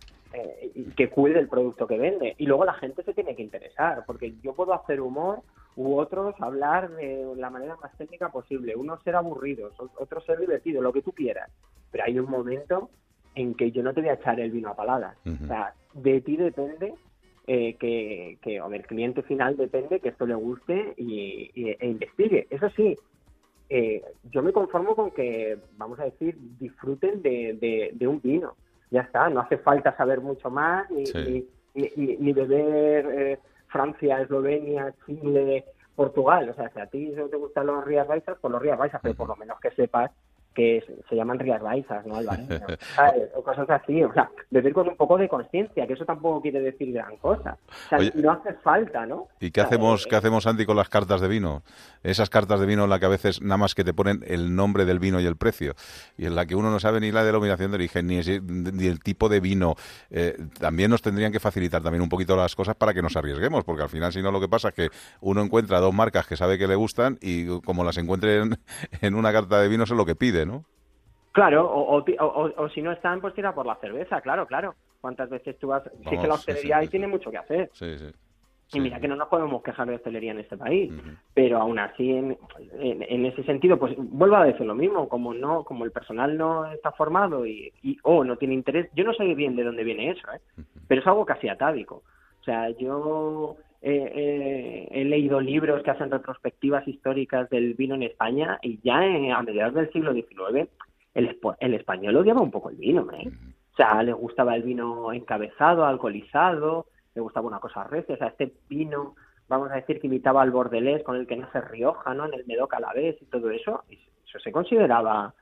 que 0.97 1.11
cuide 1.11 1.41
el 1.41 1.49
producto 1.49 1.87
que 1.87 1.99
vende. 1.99 2.35
Y 2.39 2.47
luego 2.47 2.65
la 2.65 2.75
gente 2.75 3.03
se 3.03 3.13
tiene 3.13 3.37
que 3.37 3.43
interesar, 3.43 4.05
porque 4.07 4.33
yo 4.43 4.55
puedo 4.55 4.73
hacer 4.73 5.03
humor 5.03 5.43
u 5.79 5.97
otros 5.97 6.35
hablar 6.41 6.91
de 6.91 7.25
la 7.37 7.51
manera 7.51 7.77
más 7.77 7.97
técnica 7.97 8.31
posible, 8.31 8.75
unos 8.75 9.01
ser 9.05 9.15
aburridos, 9.15 9.73
otros 9.79 10.25
ser 10.25 10.41
divertidos, 10.41 10.83
lo 10.83 10.93
que 10.93 11.03
tú 11.03 11.13
quieras. 11.13 11.49
Pero 11.93 12.03
hay 12.03 12.19
un 12.19 12.29
momento 12.29 12.91
en 13.37 13.55
que 13.55 13.71
yo 13.71 13.85
no 13.85 13.95
te 13.95 14.01
voy 14.01 14.11
a 14.11 14.15
echar 14.15 14.41
el 14.41 14.51
vino 14.51 14.71
a 14.71 14.75
paladas. 14.75 15.17
O 15.25 15.47
sea, 15.47 15.73
de 15.95 16.21
ti 16.21 16.37
depende 16.37 16.95
eh, 17.47 17.77
que, 17.79 18.39
que, 18.43 18.61
o 18.61 18.69
del 18.69 18.87
cliente 18.89 19.23
final 19.23 19.57
depende 19.57 20.01
que 20.01 20.09
esto 20.09 20.27
le 20.27 20.35
guste 20.35 20.95
y, 20.97 21.53
e 21.55 21.87
investigue. 21.87 22.49
Eso 22.51 22.69
sí, 22.71 22.97
eh, 23.71 24.03
yo 24.33 24.43
me 24.43 24.53
conformo 24.53 24.97
con 24.97 25.13
que, 25.13 25.59
vamos 25.77 26.01
a 26.01 26.07
decir, 26.07 26.37
disfruten 26.59 27.23
de, 27.23 27.93
de, 27.95 28.09
un 28.09 28.21
vino. 28.21 28.57
Ya 28.91 29.03
está, 29.03 29.29
no 29.31 29.41
hace 29.43 29.59
falta 29.59 29.97
saber 29.97 30.21
mucho 30.21 30.51
más 30.51 30.91
ni, 30.91 31.05
ni, 31.77 32.17
ni, 32.17 32.33
beber 32.33 33.07
eh, 33.13 33.39
Francia, 33.69 34.21
Eslovenia, 34.21 34.95
Chile, 35.07 35.65
Portugal. 35.95 36.49
O 36.49 36.55
sea, 36.55 36.71
si 36.71 36.81
a 36.81 36.87
ti 36.87 37.09
no 37.09 37.29
te 37.29 37.37
gustan 37.37 37.67
los 37.67 37.85
Rías 37.85 38.07
Baixas, 38.07 38.39
pues 38.41 38.53
los 38.53 38.63
Rías 38.63 38.79
Baixas, 38.79 39.01
pero 39.03 39.15
por 39.15 39.29
lo 39.29 39.37
menos 39.37 39.59
que 39.61 39.71
sepas 39.73 40.11
que 40.59 40.83
se 41.09 41.15
llaman 41.15 41.39
Rías 41.39 41.63
Baixas, 41.63 42.05
¿no, 42.05 42.17
Álvaro? 42.17 42.43
O 43.37 43.43
cosas 43.45 43.71
así, 43.71 44.03
o 44.03 44.13
sea, 44.13 44.29
beber 44.51 44.73
con 44.73 44.89
un 44.89 44.97
poco 44.97 45.17
de 45.17 45.29
conciencia, 45.29 45.87
que 45.87 45.93
eso 45.93 46.05
tampoco 46.05 46.43
quiere 46.43 46.61
decir 46.61 46.93
gran 46.93 47.17
cosa. 47.19 47.57
O 47.69 47.89
sea, 47.89 47.99
no 48.15 48.33
hace 48.33 48.55
falta, 48.55 49.07
¿no? 49.07 49.29
¿Y 49.39 49.53
qué 49.53 49.61
hacemos, 49.61 50.07
qué 50.07 50.17
hacemos, 50.17 50.47
Andy, 50.49 50.67
con 50.67 50.77
las 50.77 50.89
cartas 50.89 51.21
de 51.21 51.29
vino? 51.29 51.63
Esas 52.03 52.29
cartas 52.29 52.59
de 52.59 52.67
vino 52.67 52.85
en 52.85 52.91
las 52.91 52.99
que 52.99 53.07
a 53.07 53.11
veces 53.11 53.41
nada 53.41 53.57
más 53.57 53.77
que 53.77 53.85
te 53.85 53.95
ponen 53.95 54.25
el 54.27 54.57
nombre 54.57 54.85
del 54.85 54.99
vino 54.99 55.21
y 55.21 55.27
el 55.27 55.37
precio, 55.37 55.75
y 56.17 56.27
en 56.27 56.35
la 56.35 56.45
que 56.47 56.57
uno 56.57 56.71
no 56.71 56.81
sabe 56.81 56.99
ni 56.99 57.13
la 57.13 57.23
denominación 57.23 57.71
de 57.71 57.77
origen, 57.77 58.09
ni, 58.09 58.19
ni 58.19 58.87
el 58.87 58.99
tipo 58.99 59.29
de 59.29 59.39
vino. 59.39 59.77
Eh, 60.11 60.37
también 60.59 60.91
nos 60.91 61.03
tendrían 61.03 61.31
que 61.31 61.39
facilitar 61.39 61.83
también 61.83 62.03
un 62.03 62.09
poquito 62.09 62.35
las 62.35 62.57
cosas 62.57 62.75
para 62.75 62.93
que 62.93 63.03
nos 63.03 63.17
arriesguemos, 63.17 63.63
porque 63.63 63.83
al 63.83 63.89
final, 63.91 64.13
si 64.13 64.23
no, 64.23 64.33
lo 64.33 64.41
que 64.41 64.49
pasa 64.49 64.71
es 64.71 64.75
que 64.75 64.89
uno 65.21 65.41
encuentra 65.41 65.79
dos 65.79 65.95
marcas 65.95 66.27
que 66.27 66.37
sabe 66.37 66.59
que 66.59 66.67
le 66.67 66.75
gustan 66.75 67.17
y 67.21 67.61
como 67.61 67.85
las 67.85 67.97
encuentre 67.97 68.39
en, 68.39 68.59
en 69.01 69.15
una 69.15 69.33
carta 69.33 69.61
de 69.61 69.69
vino 69.69 69.85
es 69.85 69.91
lo 69.91 70.05
que 70.05 70.17
pide, 70.17 70.48
¿no? 70.49 70.65
Claro, 71.33 71.71
o, 71.71 72.03
o, 72.03 72.69
si 72.71 72.83
no 72.83 72.91
están, 72.91 73.21
pues 73.21 73.35
tira 73.35 73.55
por 73.55 73.65
la 73.65 73.77
cerveza, 73.77 74.21
claro, 74.21 74.47
claro. 74.47 74.75
¿Cuántas 75.01 75.31
veces 75.31 75.57
tú 75.59 75.69
vas...? 75.69 75.85
sí 76.09 76.19
que 76.19 76.27
la 76.27 76.35
hostelería 76.35 76.79
ahí 76.79 76.89
tiene 76.89 77.07
mucho 77.07 77.31
que 77.31 77.39
hacer. 77.39 77.71
Sí, 77.75 77.97
sí. 77.97 78.07
Y 78.73 78.81
mira 78.81 79.01
que 79.01 79.09
no 79.09 79.17
nos 79.17 79.29
podemos 79.29 79.63
quejar 79.63 79.89
de 79.89 79.95
hostelería 79.95 80.33
en 80.33 80.41
este 80.41 80.57
país, 80.57 80.93
pero 81.33 81.59
aún 81.59 81.79
así, 81.79 82.11
en, 82.11 82.37
en, 82.79 83.25
ese 83.25 83.43
sentido, 83.45 83.79
pues 83.79 83.95
vuelvo 83.97 84.37
a 84.37 84.45
decir 84.45 84.67
lo 84.67 84.75
mismo, 84.75 85.09
como 85.09 85.33
no, 85.33 85.65
como 85.65 85.87
el 85.87 85.91
personal 85.91 86.37
no 86.37 86.67
está 86.67 86.93
formado 86.93 87.47
y, 87.47 87.73
o 88.03 88.25
no 88.25 88.37
tiene 88.37 88.53
interés, 88.53 88.91
yo 88.95 89.05
no 89.05 89.15
sé 89.15 89.25
bien 89.35 89.57
de 89.57 89.65
dónde 89.65 89.85
viene 89.85 90.11
eso, 90.11 90.21
¿eh? 90.35 90.65
pero 90.87 91.01
es 91.01 91.07
algo 91.07 91.25
casi 91.25 91.49
atávico. 91.49 92.03
O 92.41 92.45
sea, 92.45 92.69
yo 92.71 93.57
he 93.81 95.05
leído 95.05 95.41
libros 95.41 95.83
que 95.83 95.91
hacen 95.91 96.11
retrospectivas 96.11 96.87
históricas 96.89 97.49
del 97.51 97.75
vino 97.75 97.95
en 97.95 98.03
España 98.03 98.59
y 98.63 98.81
ya 98.83 98.99
a 98.99 99.43
mediados 99.43 99.75
del 99.75 99.93
siglo 99.93 100.13
XIX 100.13 100.69
el, 101.15 101.39
el 101.61 101.75
español 101.75 102.17
odiaba 102.17 102.41
un 102.41 102.51
poco 102.51 102.71
el 102.71 102.77
vino, 102.77 103.07
¿eh? 103.13 103.31
O 103.73 103.77
sea, 103.77 104.03
le 104.03 104.13
gustaba 104.13 104.57
el 104.57 104.63
vino 104.63 105.13
encabezado, 105.13 105.85
alcoholizado, 105.85 106.87
le 107.15 107.21
gustaba 107.21 107.47
una 107.47 107.61
cosa 107.61 107.85
recia, 107.85 108.15
o 108.15 108.19
sea, 108.19 108.29
este 108.29 108.53
vino, 108.69 109.15
vamos 109.49 109.71
a 109.71 109.77
decir 109.77 110.01
que 110.01 110.09
imitaba 110.09 110.43
al 110.43 110.51
bordelés 110.51 111.03
con 111.05 111.17
el 111.17 111.27
que 111.27 111.37
nace 111.37 111.61
Rioja, 111.61 112.15
¿no? 112.15 112.27
En 112.27 112.35
el 112.35 112.47
Medoc 112.47 112.75
a 112.75 112.81
la 112.81 112.93
vez 112.93 113.17
y 113.21 113.27
todo 113.27 113.51
eso, 113.51 113.85
eso 113.89 114.39
se 114.39 114.53
consideraba 114.53 115.33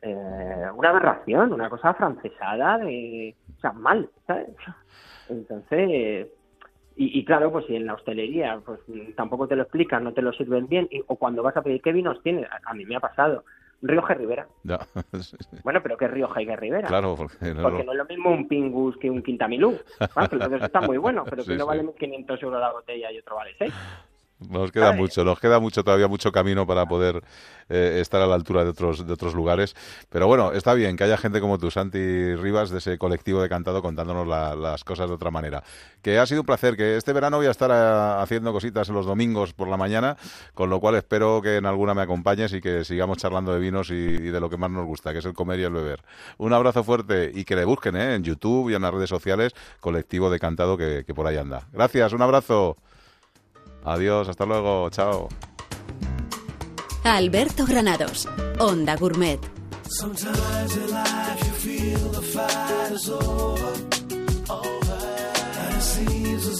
eh, 0.00 0.66
una 0.74 0.90
aberración, 0.90 1.52
una 1.52 1.68
cosa 1.70 1.94
francesada 1.94 2.78
de, 2.78 3.36
o 3.56 3.60
sea, 3.60 3.72
mal, 3.72 4.08
¿sabes? 4.26 4.48
Entonces, 5.28 6.28
y, 6.96 7.18
y 7.18 7.24
claro, 7.24 7.50
pues 7.52 7.66
si 7.66 7.76
en 7.76 7.86
la 7.86 7.94
hostelería 7.94 8.60
pues 8.64 8.80
tampoco 9.16 9.46
te 9.48 9.56
lo 9.56 9.62
explican, 9.62 10.04
no 10.04 10.12
te 10.12 10.22
lo 10.22 10.32
sirven 10.32 10.66
bien, 10.68 10.88
y- 10.90 11.02
o 11.06 11.16
cuando 11.16 11.42
vas 11.42 11.56
a 11.56 11.62
pedir 11.62 11.80
qué 11.82 11.92
vinos 11.92 12.22
tienes, 12.22 12.46
a, 12.50 12.60
a 12.70 12.74
mí 12.74 12.84
me 12.84 12.96
ha 12.96 13.00
pasado, 13.00 13.44
Rioja 13.82 14.14
y 14.14 14.26
sí, 15.22 15.36
sí. 15.38 15.56
Bueno, 15.64 15.80
pero 15.82 15.96
¿qué 15.96 16.06
Rioja 16.08 16.40
y 16.42 16.46
qué 16.46 16.56
Ribera? 16.56 16.88
Claro, 16.88 17.16
porque 17.16 17.52
no- 17.52 17.62
Porque 17.62 17.84
no 17.84 17.92
es 17.92 17.98
lo 17.98 18.04
mismo 18.04 18.30
un 18.30 18.46
Pingus 18.48 18.96
que 18.98 19.10
un 19.10 19.22
Quintamilú. 19.22 19.78
Que 20.30 20.36
los 20.36 20.50
dos 20.50 20.62
están 20.62 20.86
muy 20.86 20.98
buenos, 20.98 21.24
pero 21.28 21.42
que 21.42 21.50
Sí, 21.50 21.54
uno 21.56 21.66
vale 21.66 21.82
1.500 21.82 22.42
euros 22.42 22.60
la 22.60 22.72
botella 22.72 23.10
y 23.10 23.18
otro 23.18 23.36
vale 23.36 23.52
6. 23.58 23.74
Nos 24.50 24.70
queda 24.72 24.92
mucho, 24.92 25.24
nos 25.24 25.38
queda 25.40 25.58
mucho 25.60 25.82
todavía 25.84 26.08
mucho 26.08 26.32
camino 26.32 26.66
para 26.66 26.86
poder 26.86 27.22
eh, 27.68 27.98
estar 28.00 28.20
a 28.20 28.26
la 28.26 28.34
altura 28.34 28.64
de 28.64 28.70
otros 28.70 29.06
de 29.06 29.12
otros 29.12 29.34
lugares. 29.34 29.74
Pero 30.10 30.26
bueno, 30.26 30.52
está 30.52 30.74
bien 30.74 30.96
que 30.96 31.04
haya 31.04 31.16
gente 31.16 31.40
como 31.40 31.58
tú, 31.58 31.70
Santi 31.70 32.34
Rivas, 32.36 32.70
de 32.70 32.78
ese 32.78 32.98
colectivo 32.98 33.40
de 33.42 33.48
cantado, 33.48 33.82
contándonos 33.82 34.26
la- 34.26 34.54
las 34.54 34.84
cosas 34.84 35.08
de 35.08 35.14
otra 35.14 35.30
manera. 35.30 35.62
Que 36.02 36.18
ha 36.18 36.26
sido 36.26 36.40
un 36.40 36.46
placer, 36.46 36.76
que 36.76 36.96
este 36.96 37.12
verano 37.12 37.36
voy 37.38 37.46
a 37.46 37.50
estar 37.50 37.70
eh, 37.70 38.22
haciendo 38.22 38.52
cositas 38.52 38.88
los 38.88 39.06
domingos 39.06 39.52
por 39.54 39.68
la 39.68 39.76
mañana, 39.76 40.16
con 40.54 40.68
lo 40.70 40.80
cual 40.80 40.96
espero 40.96 41.40
que 41.42 41.56
en 41.56 41.66
alguna 41.66 41.94
me 41.94 42.02
acompañes 42.02 42.52
y 42.52 42.60
que 42.60 42.84
sigamos 42.84 43.18
charlando 43.18 43.52
de 43.54 43.60
vinos 43.60 43.90
y, 43.90 43.94
y 43.94 44.30
de 44.30 44.40
lo 44.40 44.50
que 44.50 44.56
más 44.56 44.70
nos 44.70 44.84
gusta, 44.86 45.12
que 45.12 45.20
es 45.20 45.24
el 45.24 45.32
comer 45.34 45.60
y 45.60 45.64
el 45.64 45.72
beber. 45.72 46.00
Un 46.38 46.52
abrazo 46.52 46.82
fuerte 46.84 47.30
y 47.34 47.44
que 47.44 47.56
le 47.56 47.64
busquen 47.64 47.96
eh, 47.96 48.14
en 48.16 48.24
YouTube 48.24 48.70
y 48.70 48.74
en 48.74 48.82
las 48.82 48.92
redes 48.92 49.08
sociales, 49.10 49.52
colectivo 49.80 50.28
de 50.30 50.38
cantado 50.38 50.76
que, 50.76 51.04
que 51.06 51.14
por 51.14 51.26
ahí 51.26 51.36
anda. 51.36 51.68
Gracias, 51.72 52.12
un 52.12 52.22
abrazo. 52.22 52.76
Adiós, 53.84 54.28
hasta 54.28 54.44
luego, 54.46 54.88
chao. 54.90 55.28
Alberto 57.04 57.66
Granados, 57.66 58.28
Onda 58.58 58.96
Gourmet. 58.96 59.40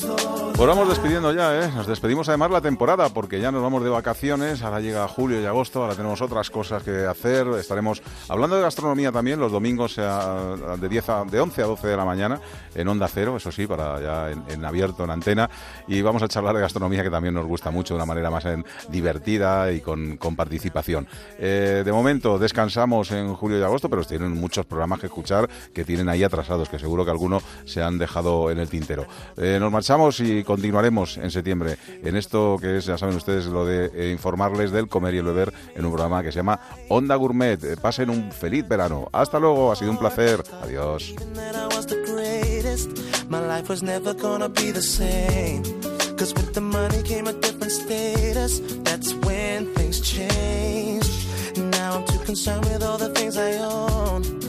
Pues 0.07 0.69
vamos 0.69 0.89
despidiendo 0.89 1.33
ya, 1.33 1.65
¿eh? 1.65 1.71
Nos 1.75 1.87
despedimos 1.87 2.29
además 2.29 2.51
la 2.51 2.61
temporada 2.61 3.09
porque 3.09 3.41
ya 3.41 3.51
nos 3.51 3.63
vamos 3.63 3.83
de 3.83 3.91
vacaciones, 3.91 4.63
ahora 4.63 4.81
llega 4.81 5.07
julio 5.09 5.41
y 5.41 5.47
agosto, 5.47 5.83
ahora 5.83 5.95
tenemos 5.95 6.21
otras 6.21 6.51
cosas 6.51 6.83
que 6.83 7.05
hacer, 7.07 7.47
estaremos 7.59 8.03
hablando 8.29 8.57
de 8.57 8.63
gastronomía 8.63 9.11
también 9.11 9.41
los 9.41 9.51
domingos 9.51 9.97
eh, 9.99 10.03
de 10.81 10.89
10 10.89 11.09
a, 11.09 11.25
de 11.25 11.41
11 11.41 11.63
a 11.63 11.67
12 11.67 11.89
de 11.89 11.97
la 11.97 12.05
mañana 12.05 12.41
en 12.75 12.87
Onda 12.87 13.09
Cero, 13.09 13.37
eso 13.37 13.51
sí, 13.51 13.67
para 13.67 14.01
ya 14.01 14.31
en, 14.31 14.65
abierto, 14.65 15.05
en 15.05 15.11
antena, 15.11 15.49
y 15.89 16.01
vamos 16.03 16.23
a 16.23 16.29
charlar 16.29 16.55
de 16.55 16.61
gastronomía 16.61 17.03
que 17.03 17.11
también 17.11 17.35
nos 17.35 17.47
gusta 17.47 17.71
mucho 17.71 17.95
de 17.95 17.99
una 17.99 18.07
manera 18.07 18.31
más 18.31 18.45
en- 18.45 18.65
divertida 18.89 19.73
y 19.73 19.81
con, 19.81 20.17
con 20.17 20.37
participación. 20.37 21.09
Eh, 21.39 21.83
de 21.85 21.93
momento 21.93 22.39
descansamos 22.39 23.11
en 23.13 23.35
julio 23.35 23.59
y 23.59 23.63
agosto, 23.63 23.89
pero 23.89 24.05
tienen 24.05 24.33
muchos 24.33 24.67
programas 24.67 25.01
que 25.01 25.07
escuchar 25.07 25.49
que 25.75 25.85
tienen 25.85 26.09
ahí 26.09 26.23
atrasados, 26.23 26.69
que 26.69 26.79
seguro 26.79 27.05
que 27.05 27.11
algunos 27.11 27.43
se 27.65 27.83
han 27.83 27.99
dejado 27.99 28.51
en 28.51 28.59
el 28.59 28.69
tintero. 28.69 29.07
Eh, 29.37 29.59
nos 29.61 29.73
marchamos 29.73 29.92
y 29.93 30.43
continuaremos 30.43 31.19
en 31.19 31.31
septiembre 31.31 31.77
en 32.03 32.17
esto 32.17 32.57
que 32.59 32.79
es, 32.79 32.87
ya 32.87 32.97
saben 32.97 33.15
ustedes, 33.15 33.45
lo 33.45 33.67
de 33.67 33.91
eh, 33.95 34.11
informarles 34.11 34.71
del 34.71 34.89
comer 34.89 35.15
y 35.15 35.19
el 35.19 35.25
beber 35.25 35.53
en 35.75 35.85
un 35.85 35.93
programa 35.93 36.23
que 36.23 36.33
se 36.33 36.39
llama 36.39 36.61
Onda 36.89 37.15
Gourmet. 37.17 37.63
Eh, 37.63 37.77
pasen 37.77 38.09
un 38.09 38.33
feliz 38.33 38.67
verano. 38.67 39.11
Hasta 39.13 39.39
luego, 39.39 39.71
ha 39.71 39.77
sido 39.77 39.91
un 39.91 39.99
placer. 39.99 40.43
Adiós. 40.63 41.15
with 46.37 46.55
the 46.55 46.61
money 46.61 47.03
came 47.03 47.27
a 47.27 47.33
different 47.33 47.73
status. 47.73 48.61
That's 48.85 49.13
when 49.27 49.67
things. 49.75 49.99
Now 51.59 51.97
I'm 51.97 52.05
too 52.07 52.21
concerned 52.21 52.65
with 52.65 52.83
all 52.83 52.97
the 52.97 53.09
things 53.11 53.37
I 53.37 53.59
own. 53.59 54.43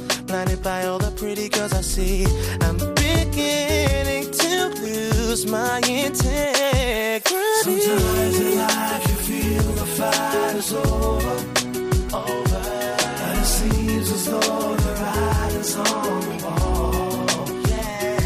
Lose 5.33 5.45
my 5.47 5.77
integrity. 5.79 7.23
Sometimes 7.63 8.39
in 8.39 8.57
life 8.57 9.05
you 9.09 9.17
feel 9.27 9.67
the 9.81 9.87
fight 9.97 10.55
is 10.61 10.73
over, 10.73 11.37
over. 12.23 12.61
And 13.25 13.39
it 13.39 13.49
seems 13.57 14.11
as 14.11 14.25
though 14.25 14.75
the 14.85 14.91
writing's 15.01 15.75
on 15.75 16.19
the 16.29 16.35
wall. 16.43 17.47
Yeah. 17.67 18.19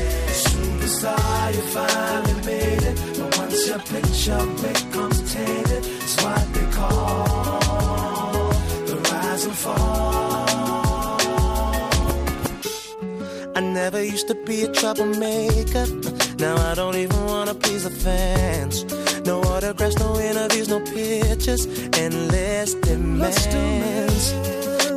Superstar, 0.47 1.55
you 1.55 1.63
finally 1.75 2.45
made 2.45 2.83
it. 2.89 2.95
But 3.17 3.37
once 3.37 3.67
your 3.69 3.81
picture 3.93 4.43
becomes 4.65 5.33
tainted, 5.33 5.83
it's 6.03 6.15
what 6.23 6.45
they 6.53 6.67
call 6.77 8.49
the 8.89 8.95
rise 9.11 9.45
and 9.45 9.55
fall. 9.55 10.06
I 13.57 13.59
never 13.59 14.03
used 14.03 14.27
to 14.27 14.35
be 14.35 14.65
a 14.65 14.71
troublemaker. 14.71 15.87
Now 16.37 16.57
I 16.57 16.75
don't 16.75 16.95
even 16.95 17.25
wanna 17.25 17.55
please 17.55 17.85
the 17.85 17.89
fans. 17.89 18.85
No 19.25 19.41
autographs, 19.41 19.97
no 19.97 20.19
interviews, 20.19 20.69
no 20.69 20.79
pictures, 20.81 21.65
endless 21.93 22.75
demands. 22.75 24.31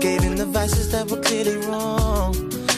Gave 0.05 0.25
in 0.25 0.35
the 0.35 0.45
vices 0.45 0.93
that 0.93 1.11
were 1.11 1.23
clearly 1.23 1.57
wrong. 1.69 2.33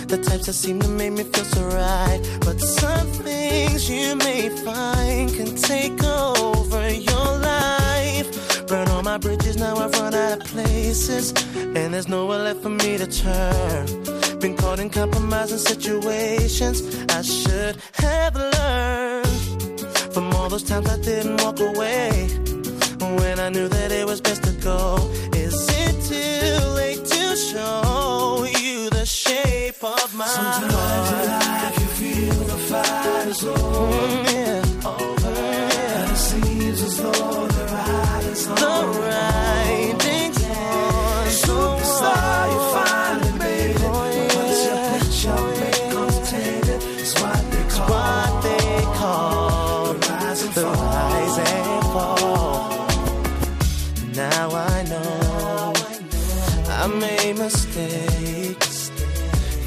The 0.06 0.18
types 0.24 0.46
that 0.46 0.52
seem 0.52 0.78
to 0.78 0.88
make 0.88 1.14
me 1.14 1.24
feel 1.24 1.46
so 1.46 1.64
right. 1.64 2.20
But 2.42 2.60
some 2.60 3.08
things 3.26 3.90
you 3.90 4.14
may 4.14 4.50
find 4.64 5.34
can 5.34 5.56
take 5.56 6.00
over 6.04 6.90
your 6.92 7.38
life. 7.40 7.61
Burn 8.72 8.88
all 8.88 9.02
my 9.02 9.18
bridges, 9.18 9.58
now 9.58 9.76
I've 9.76 9.92
run 10.00 10.14
out 10.14 10.40
of 10.40 10.46
places. 10.48 11.34
And 11.54 11.92
there's 11.92 12.08
nowhere 12.08 12.38
left 12.38 12.62
for 12.62 12.70
me 12.70 12.96
to 12.96 13.06
turn. 13.06 13.84
Been 14.40 14.56
caught 14.56 14.78
in 14.80 14.88
compromising 14.88 15.58
situations 15.58 16.76
I 17.10 17.20
should 17.20 17.76
have 17.92 18.34
learned 18.34 19.80
from 20.14 20.32
all 20.36 20.48
those 20.48 20.62
times 20.62 20.88
I 20.88 20.98
didn't 21.02 21.42
walk 21.42 21.60
away 21.60 22.28
when 23.18 23.38
I 23.38 23.50
knew 23.50 23.68
that 23.68 23.92
it 23.92 24.06
was 24.06 24.22
best 24.22 24.42
to 24.44 24.52
go. 24.52 24.96
Is 25.34 25.54
it 25.84 25.94
too 26.08 26.66
late 26.80 27.04
to 27.04 27.36
show 27.36 28.46
you 28.58 28.88
the 28.88 29.04
shape 29.04 29.84
of 29.84 30.14
my 30.14 30.24
Sometimes 30.26 30.72
heart? 30.72 31.24
in 31.24 31.30
life 31.30 31.78
you 31.78 31.88
feel 32.00 32.44
the 32.44 32.56
fight 32.70 33.26
is 33.28 33.44
over, 33.44 33.58
mm, 33.58 34.32
yeah. 34.32 34.62
and 34.86 35.00
it 35.02 35.20
seems 35.20 35.21
as 36.82 36.96
though 37.02 37.46
the 37.46 37.64
writing's 37.72 38.46
on 38.48 38.54
the 38.56 38.66
writing's 39.00 40.40
on. 40.44 41.26
Superstar, 41.44 42.42
you 42.52 42.58
finally 42.74 43.32
made 43.38 43.70
it. 43.70 43.82
Oh, 43.82 43.90
Once 44.38 44.60
your 44.66 44.78
picture 44.98 45.38
oh, 45.38 45.42
becomes 45.60 46.18
tainted, 46.30 46.80
it's 47.00 47.14
what 47.20 47.40
they 47.52 47.64
call, 47.74 47.88
what 47.88 48.30
they 48.42 48.82
call 48.98 49.94
the 49.94 50.00
rise 50.08 50.42
and 50.42 50.54
fall. 50.54 50.74
Rise 50.74 51.38
and 51.38 51.84
fall. 51.94 52.62
Now 54.14 54.46
I 54.50 54.82
know 54.90 55.72
I 56.68 56.86
made 56.86 57.36
mistakes. 57.38 58.90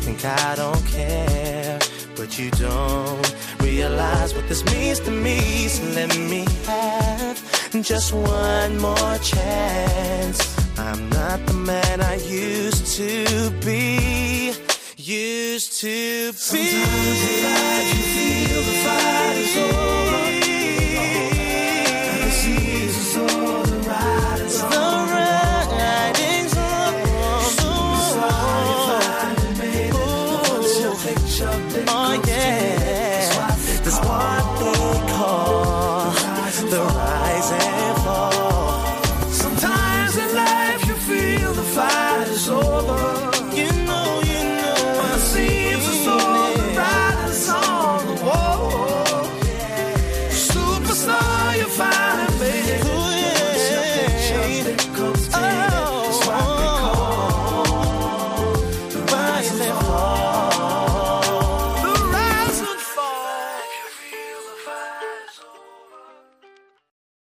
Think 0.03 0.23
I 0.25 0.55
don't 0.55 0.85
care, 0.87 1.79
but 2.15 2.37
you 2.37 2.51
don't 2.51 3.25
realize 3.95 4.35
what 4.35 4.47
this 4.49 4.63
means 4.65 4.99
to 5.01 5.11
me. 5.11 5.67
So 5.67 5.83
let 5.95 6.17
me 6.17 6.45
have 6.65 7.37
just 7.81 8.13
one 8.13 8.77
more 8.77 9.17
chance. 9.19 10.37
I'm 10.77 11.09
not 11.09 11.45
the 11.45 11.53
man 11.53 12.01
I 12.01 12.15
used 12.15 12.85
to 12.97 13.51
be. 13.65 14.53
Used 14.97 15.79
to 15.81 16.31
be. 16.31 16.37
Sometimes 16.37 17.21
in 17.31 17.43
life 17.43 17.87
you 17.95 18.03
feel 18.15 18.61
the 18.69 18.77
fight 18.83 19.37
is 19.37 19.57
over. 19.57 19.94